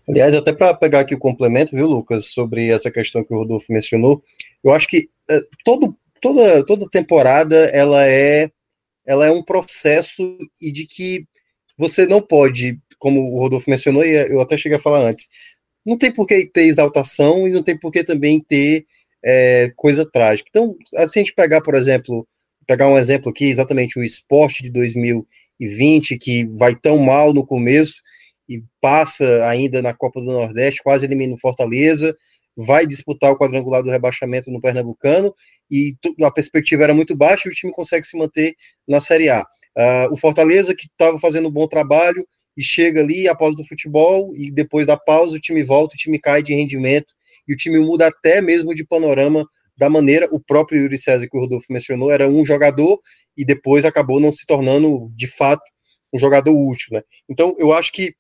Aliás, 0.09 0.35
até 0.35 0.55
para 0.55 0.73
pegar 0.73 1.01
aqui 1.01 1.15
o 1.15 1.19
complemento, 1.19 1.77
viu, 1.77 1.87
Lucas, 1.87 2.29
sobre 2.33 2.71
essa 2.71 2.91
questão 2.91 3.23
que 3.23 3.35
o 3.35 3.37
Rodolfo 3.37 3.71
mencionou, 3.71 4.25
eu 4.65 4.73
acho 4.73 4.89
que 4.89 5.11
é, 5.29 5.39
todo, 5.63 5.95
toda, 6.23 6.65
toda 6.65 6.89
temporada 6.89 7.57
ela 7.67 8.07
é, 8.07 8.51
ela 9.07 9.27
é 9.27 9.31
um 9.31 9.43
processo 9.43 10.39
e 10.59 10.73
de 10.73 10.87
que 10.87 11.27
você 11.79 12.07
não 12.07 12.23
pode, 12.23 12.81
como 12.99 13.31
o 13.31 13.39
Rodolfo 13.39 13.69
mencionou, 13.69 14.03
e 14.03 14.33
eu 14.33 14.41
até 14.41 14.57
cheguei 14.57 14.79
a 14.79 14.83
falar 14.83 15.07
antes, 15.07 15.29
não 15.85 15.99
tem 15.99 16.11
por 16.11 16.27
que 16.27 16.47
ter 16.47 16.63
exaltação 16.63 17.47
e 17.47 17.51
não 17.51 17.63
tem 17.63 17.79
por 17.79 17.93
que 17.93 18.03
também 18.03 18.41
ter 18.41 18.87
é, 19.23 19.71
coisa 19.77 20.11
trágica. 20.11 20.49
Então, 20.49 20.75
se 20.87 20.97
a 20.97 21.07
gente 21.07 21.35
pegar, 21.35 21.61
por 21.61 21.75
exemplo, 21.75 22.27
pegar 22.67 22.89
um 22.89 22.97
exemplo 22.97 23.29
aqui, 23.29 23.45
exatamente 23.45 23.99
o 23.99 24.03
esporte 24.03 24.63
de 24.63 24.71
2020, 25.61 26.19
que 26.19 26.47
vai 26.57 26.75
tão 26.75 26.99
mal 26.99 27.33
no 27.33 27.47
começo, 27.47 28.03
e 28.49 28.63
passa 28.81 29.45
ainda 29.47 29.83
na 29.83 29.93
Copa 29.93 30.21
do 30.21 30.27
Nordeste, 30.27 30.83
quase 30.83 31.05
elimina 31.05 31.35
o 31.35 31.39
Fortaleza, 31.39 32.17
vai 32.57 32.87
disputar 32.87 33.31
o 33.31 33.39
quadrangular 33.39 33.83
do 33.83 33.91
rebaixamento 33.91 34.51
no 34.51 34.61
Pernambucano, 34.61 35.35
e 35.71 35.95
a 36.23 36.31
perspectiva 36.31 36.85
era 36.85 36.95
muito 36.95 37.17
baixa 37.17 37.49
e 37.49 37.53
o 37.53 37.55
time 37.55 37.73
consegue 37.73 38.07
se 38.07 38.17
manter 38.17 38.55
na 38.87 39.01
Série 39.01 39.29
A. 39.29 39.43
Uh, 39.77 40.13
o 40.13 40.17
Fortaleza, 40.17 40.75
que 40.75 40.87
estava 40.87 41.19
fazendo 41.21 41.49
um 41.49 41.53
bom 41.53 41.69
trabalho, 41.69 42.27
e 42.57 42.63
chega 42.63 43.01
ali 43.01 43.29
após 43.29 43.55
do 43.55 43.65
futebol, 43.65 44.35
e 44.35 44.51
depois 44.51 44.87
da 44.87 44.97
pausa 44.97 45.37
o 45.37 45.41
time 45.41 45.63
volta, 45.63 45.95
o 45.95 45.99
time 45.99 46.19
cai 46.19 46.43
de 46.43 46.53
rendimento, 46.53 47.15
e 47.47 47.55
o 47.55 47.57
time 47.57 47.79
muda 47.79 48.09
até 48.09 48.43
mesmo 48.43 48.75
de 48.75 48.85
panorama 48.85 49.47
da 49.79 49.89
maneira, 49.89 50.29
o 50.33 50.41
próprio 50.41 50.83
Yuri 50.83 50.99
César, 50.99 51.29
que 51.29 51.37
o 51.37 51.41
Rodolfo 51.41 51.67
mencionou, 51.71 52.11
era 52.11 52.29
um 52.29 52.45
jogador, 52.45 53.01
e 53.37 53.45
depois 53.45 53.85
acabou 53.85 54.19
não 54.19 54.33
se 54.33 54.45
tornando, 54.45 55.09
de 55.15 55.29
fato, 55.29 55.63
um 56.13 56.19
jogador 56.19 56.53
útil, 56.53 56.89
né? 56.95 57.03
Então, 57.29 57.55
eu 57.59 57.73
acho 57.73 57.93
que 57.93 58.13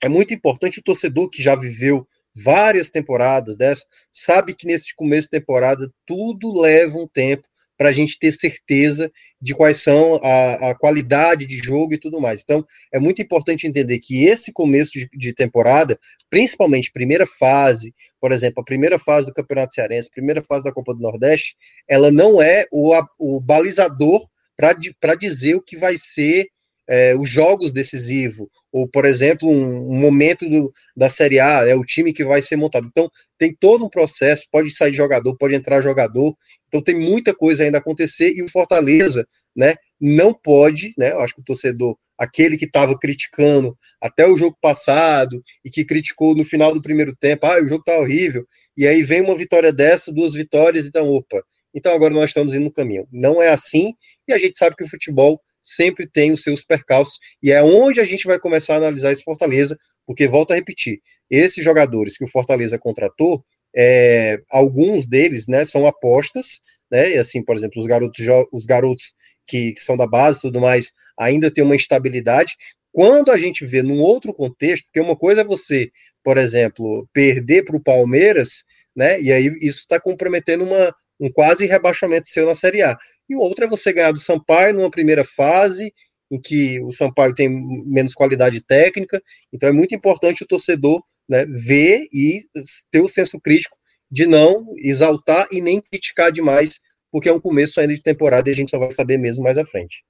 é 0.00 0.08
muito 0.08 0.32
importante 0.32 0.78
o 0.78 0.82
torcedor 0.82 1.28
que 1.28 1.42
já 1.42 1.56
viveu 1.56 2.06
várias 2.34 2.90
temporadas 2.90 3.56
dessa, 3.56 3.84
sabe 4.12 4.54
que 4.54 4.66
nesse 4.66 4.94
começo 4.94 5.22
de 5.22 5.38
temporada 5.38 5.90
tudo 6.06 6.60
leva 6.60 6.96
um 6.96 7.08
tempo 7.08 7.48
para 7.84 7.90
a 7.90 7.92
gente 7.92 8.18
ter 8.18 8.32
certeza 8.32 9.12
de 9.38 9.54
quais 9.54 9.76
são 9.76 10.14
a, 10.24 10.70
a, 10.70 10.74
qualidade 10.74 11.44
de 11.44 11.58
jogo 11.58 11.92
e 11.92 11.98
tudo 11.98 12.18
mais. 12.18 12.42
Então, 12.42 12.64
é 12.90 12.98
muito 12.98 13.20
importante 13.20 13.66
entender 13.66 13.98
que 13.98 14.24
esse 14.24 14.54
começo 14.54 14.92
de, 14.92 15.06
de, 15.12 15.34
temporada, 15.34 16.00
principalmente 16.30 16.90
primeira 16.90 17.26
fase, 17.26 17.94
por 18.18 18.32
exemplo, 18.32 18.62
a 18.62 18.64
primeira 18.64 18.98
fase 18.98 19.26
do 19.26 19.34
Campeonato 19.34 19.74
Cearense, 19.74 20.08
primeira 20.10 20.42
fase 20.42 20.64
da 20.64 20.72
Copa 20.72 20.94
do 20.94 21.02
Nordeste, 21.02 21.56
ela 21.86 22.10
não 22.10 22.40
é 22.40 22.64
o, 22.72 22.94
o 23.18 23.38
balizador 23.38 24.26
para 24.56 25.14
dizer 25.14 25.54
o 25.54 25.62
que 25.62 25.76
vai 25.76 25.98
ser 25.98 26.46
é, 26.88 27.14
os 27.16 27.28
jogos 27.28 27.72
decisivos, 27.72 28.48
ou, 28.72 28.88
por 28.88 29.04
exemplo, 29.04 29.48
um, 29.48 29.92
um 29.92 29.98
momento 29.98 30.48
do, 30.48 30.72
da 30.96 31.08
Série 31.08 31.38
A, 31.38 31.66
é 31.66 31.74
o 31.74 31.84
time 31.84 32.12
que 32.12 32.24
vai 32.24 32.42
ser 32.42 32.56
montado. 32.56 32.86
Então, 32.86 33.10
tem 33.38 33.54
todo 33.58 33.86
um 33.86 33.88
processo, 33.88 34.46
pode 34.50 34.70
sair 34.70 34.92
jogador, 34.92 35.36
pode 35.36 35.54
entrar 35.54 35.80
jogador, 35.80 36.36
então 36.68 36.82
tem 36.82 36.98
muita 36.98 37.34
coisa 37.34 37.64
ainda 37.64 37.78
a 37.78 37.80
acontecer, 37.80 38.32
e 38.34 38.42
o 38.42 38.50
Fortaleza, 38.50 39.26
né, 39.56 39.74
não 40.00 40.34
pode, 40.34 40.92
né, 40.98 41.12
eu 41.12 41.20
acho 41.20 41.34
que 41.34 41.40
o 41.40 41.44
torcedor, 41.44 41.96
aquele 42.18 42.56
que 42.56 42.64
estava 42.64 42.98
criticando 42.98 43.76
até 44.00 44.26
o 44.26 44.36
jogo 44.36 44.56
passado, 44.60 45.42
e 45.64 45.70
que 45.70 45.84
criticou 45.84 46.34
no 46.34 46.44
final 46.44 46.74
do 46.74 46.82
primeiro 46.82 47.14
tempo, 47.14 47.46
ah, 47.46 47.62
o 47.62 47.66
jogo 47.66 47.84
tá 47.84 47.96
horrível, 47.98 48.46
e 48.76 48.86
aí 48.86 49.02
vem 49.02 49.22
uma 49.22 49.36
vitória 49.36 49.72
dessa, 49.72 50.12
duas 50.12 50.34
vitórias, 50.34 50.84
então, 50.84 51.08
opa, 51.08 51.42
então 51.72 51.94
agora 51.94 52.14
nós 52.14 52.30
estamos 52.30 52.54
indo 52.54 52.64
no 52.64 52.72
caminho. 52.72 53.06
Não 53.10 53.42
é 53.42 53.48
assim, 53.48 53.94
e 54.28 54.32
a 54.32 54.38
gente 54.38 54.56
sabe 54.56 54.76
que 54.76 54.84
o 54.84 54.88
futebol 54.88 55.40
sempre 55.64 56.06
tem 56.06 56.32
os 56.32 56.42
seus 56.42 56.62
percalços, 56.62 57.18
e 57.42 57.50
é 57.50 57.62
onde 57.62 58.00
a 58.00 58.04
gente 58.04 58.26
vai 58.26 58.38
começar 58.38 58.74
a 58.74 58.76
analisar 58.78 59.12
esse 59.12 59.24
Fortaleza, 59.24 59.78
porque, 60.06 60.28
volto 60.28 60.52
a 60.52 60.56
repetir, 60.56 61.00
esses 61.30 61.64
jogadores 61.64 62.16
que 62.16 62.24
o 62.24 62.28
Fortaleza 62.28 62.78
contratou, 62.78 63.44
é, 63.74 64.40
alguns 64.50 65.08
deles, 65.08 65.48
né, 65.48 65.64
são 65.64 65.86
apostas, 65.86 66.60
né, 66.90 67.12
e 67.12 67.18
assim, 67.18 67.42
por 67.42 67.56
exemplo, 67.56 67.80
os 67.80 67.86
garotos, 67.86 68.24
os 68.52 68.66
garotos 68.66 69.14
que, 69.46 69.72
que 69.72 69.80
são 69.80 69.96
da 69.96 70.06
base 70.06 70.38
e 70.38 70.42
tudo 70.42 70.60
mais, 70.60 70.92
ainda 71.18 71.50
tem 71.50 71.64
uma 71.64 71.74
instabilidade, 71.74 72.54
quando 72.92 73.32
a 73.32 73.38
gente 73.38 73.66
vê 73.66 73.82
num 73.82 74.00
outro 74.00 74.32
contexto, 74.32 74.84
porque 74.84 75.00
uma 75.00 75.16
coisa 75.16 75.40
é 75.40 75.44
você, 75.44 75.90
por 76.22 76.38
exemplo, 76.38 77.08
perder 77.12 77.64
para 77.64 77.76
o 77.76 77.82
Palmeiras, 77.82 78.64
né? 78.94 79.20
E 79.20 79.32
aí 79.32 79.46
isso 79.60 79.80
está 79.80 79.98
comprometendo 79.98 80.62
uma, 80.62 80.94
um 81.18 81.28
quase 81.28 81.66
rebaixamento 81.66 82.28
seu 82.28 82.46
na 82.46 82.54
Série 82.54 82.82
A 82.82 82.96
e 83.28 83.36
o 83.36 83.40
outro 83.40 83.64
é 83.64 83.68
você 83.68 83.92
ganhar 83.92 84.12
do 84.12 84.20
Sampaio 84.20 84.74
numa 84.74 84.90
primeira 84.90 85.24
fase, 85.24 85.92
em 86.30 86.40
que 86.40 86.80
o 86.82 86.90
Sampaio 86.90 87.34
tem 87.34 87.48
menos 87.86 88.14
qualidade 88.14 88.60
técnica, 88.60 89.22
então 89.52 89.68
é 89.68 89.72
muito 89.72 89.94
importante 89.94 90.42
o 90.42 90.46
torcedor 90.46 91.02
né, 91.28 91.44
ver 91.46 92.06
e 92.12 92.42
ter 92.90 93.00
o 93.00 93.08
senso 93.08 93.40
crítico 93.40 93.76
de 94.10 94.26
não 94.26 94.66
exaltar 94.78 95.46
e 95.50 95.60
nem 95.60 95.80
criticar 95.80 96.30
demais, 96.30 96.80
porque 97.10 97.28
é 97.28 97.32
um 97.32 97.40
começo 97.40 97.80
ainda 97.80 97.94
de 97.94 98.02
temporada 98.02 98.48
e 98.48 98.52
a 98.52 98.54
gente 98.54 98.70
só 98.70 98.78
vai 98.78 98.90
saber 98.90 99.18
mesmo 99.18 99.42
mais 99.42 99.58
à 99.58 99.64
frente. 99.64 100.04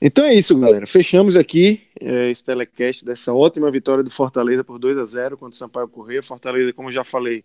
Então 0.00 0.26
é 0.26 0.34
isso, 0.34 0.58
galera. 0.58 0.86
Fechamos 0.86 1.36
aqui 1.36 1.80
é, 1.98 2.30
esse 2.30 2.44
telecast 2.44 3.04
dessa 3.04 3.32
ótima 3.32 3.70
vitória 3.70 4.04
do 4.04 4.10
Fortaleza 4.10 4.62
por 4.62 4.78
2 4.78 4.98
a 4.98 5.04
0 5.04 5.38
contra 5.38 5.54
o 5.54 5.58
Sampaio 5.58 5.88
Correia. 5.88 6.22
Fortaleza, 6.22 6.72
como 6.72 6.92
já 6.92 7.02
falei, 7.02 7.42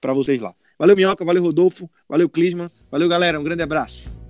para 0.00 0.14
vocês 0.14 0.40
lá. 0.40 0.54
Valeu, 0.78 0.96
Minhoca, 0.96 1.24
valeu, 1.24 1.42
Rodolfo, 1.42 1.88
valeu, 2.08 2.28
Clisma, 2.28 2.70
valeu, 2.90 3.08
galera, 3.08 3.38
um 3.38 3.42
grande 3.42 3.62
abraço. 3.62 4.25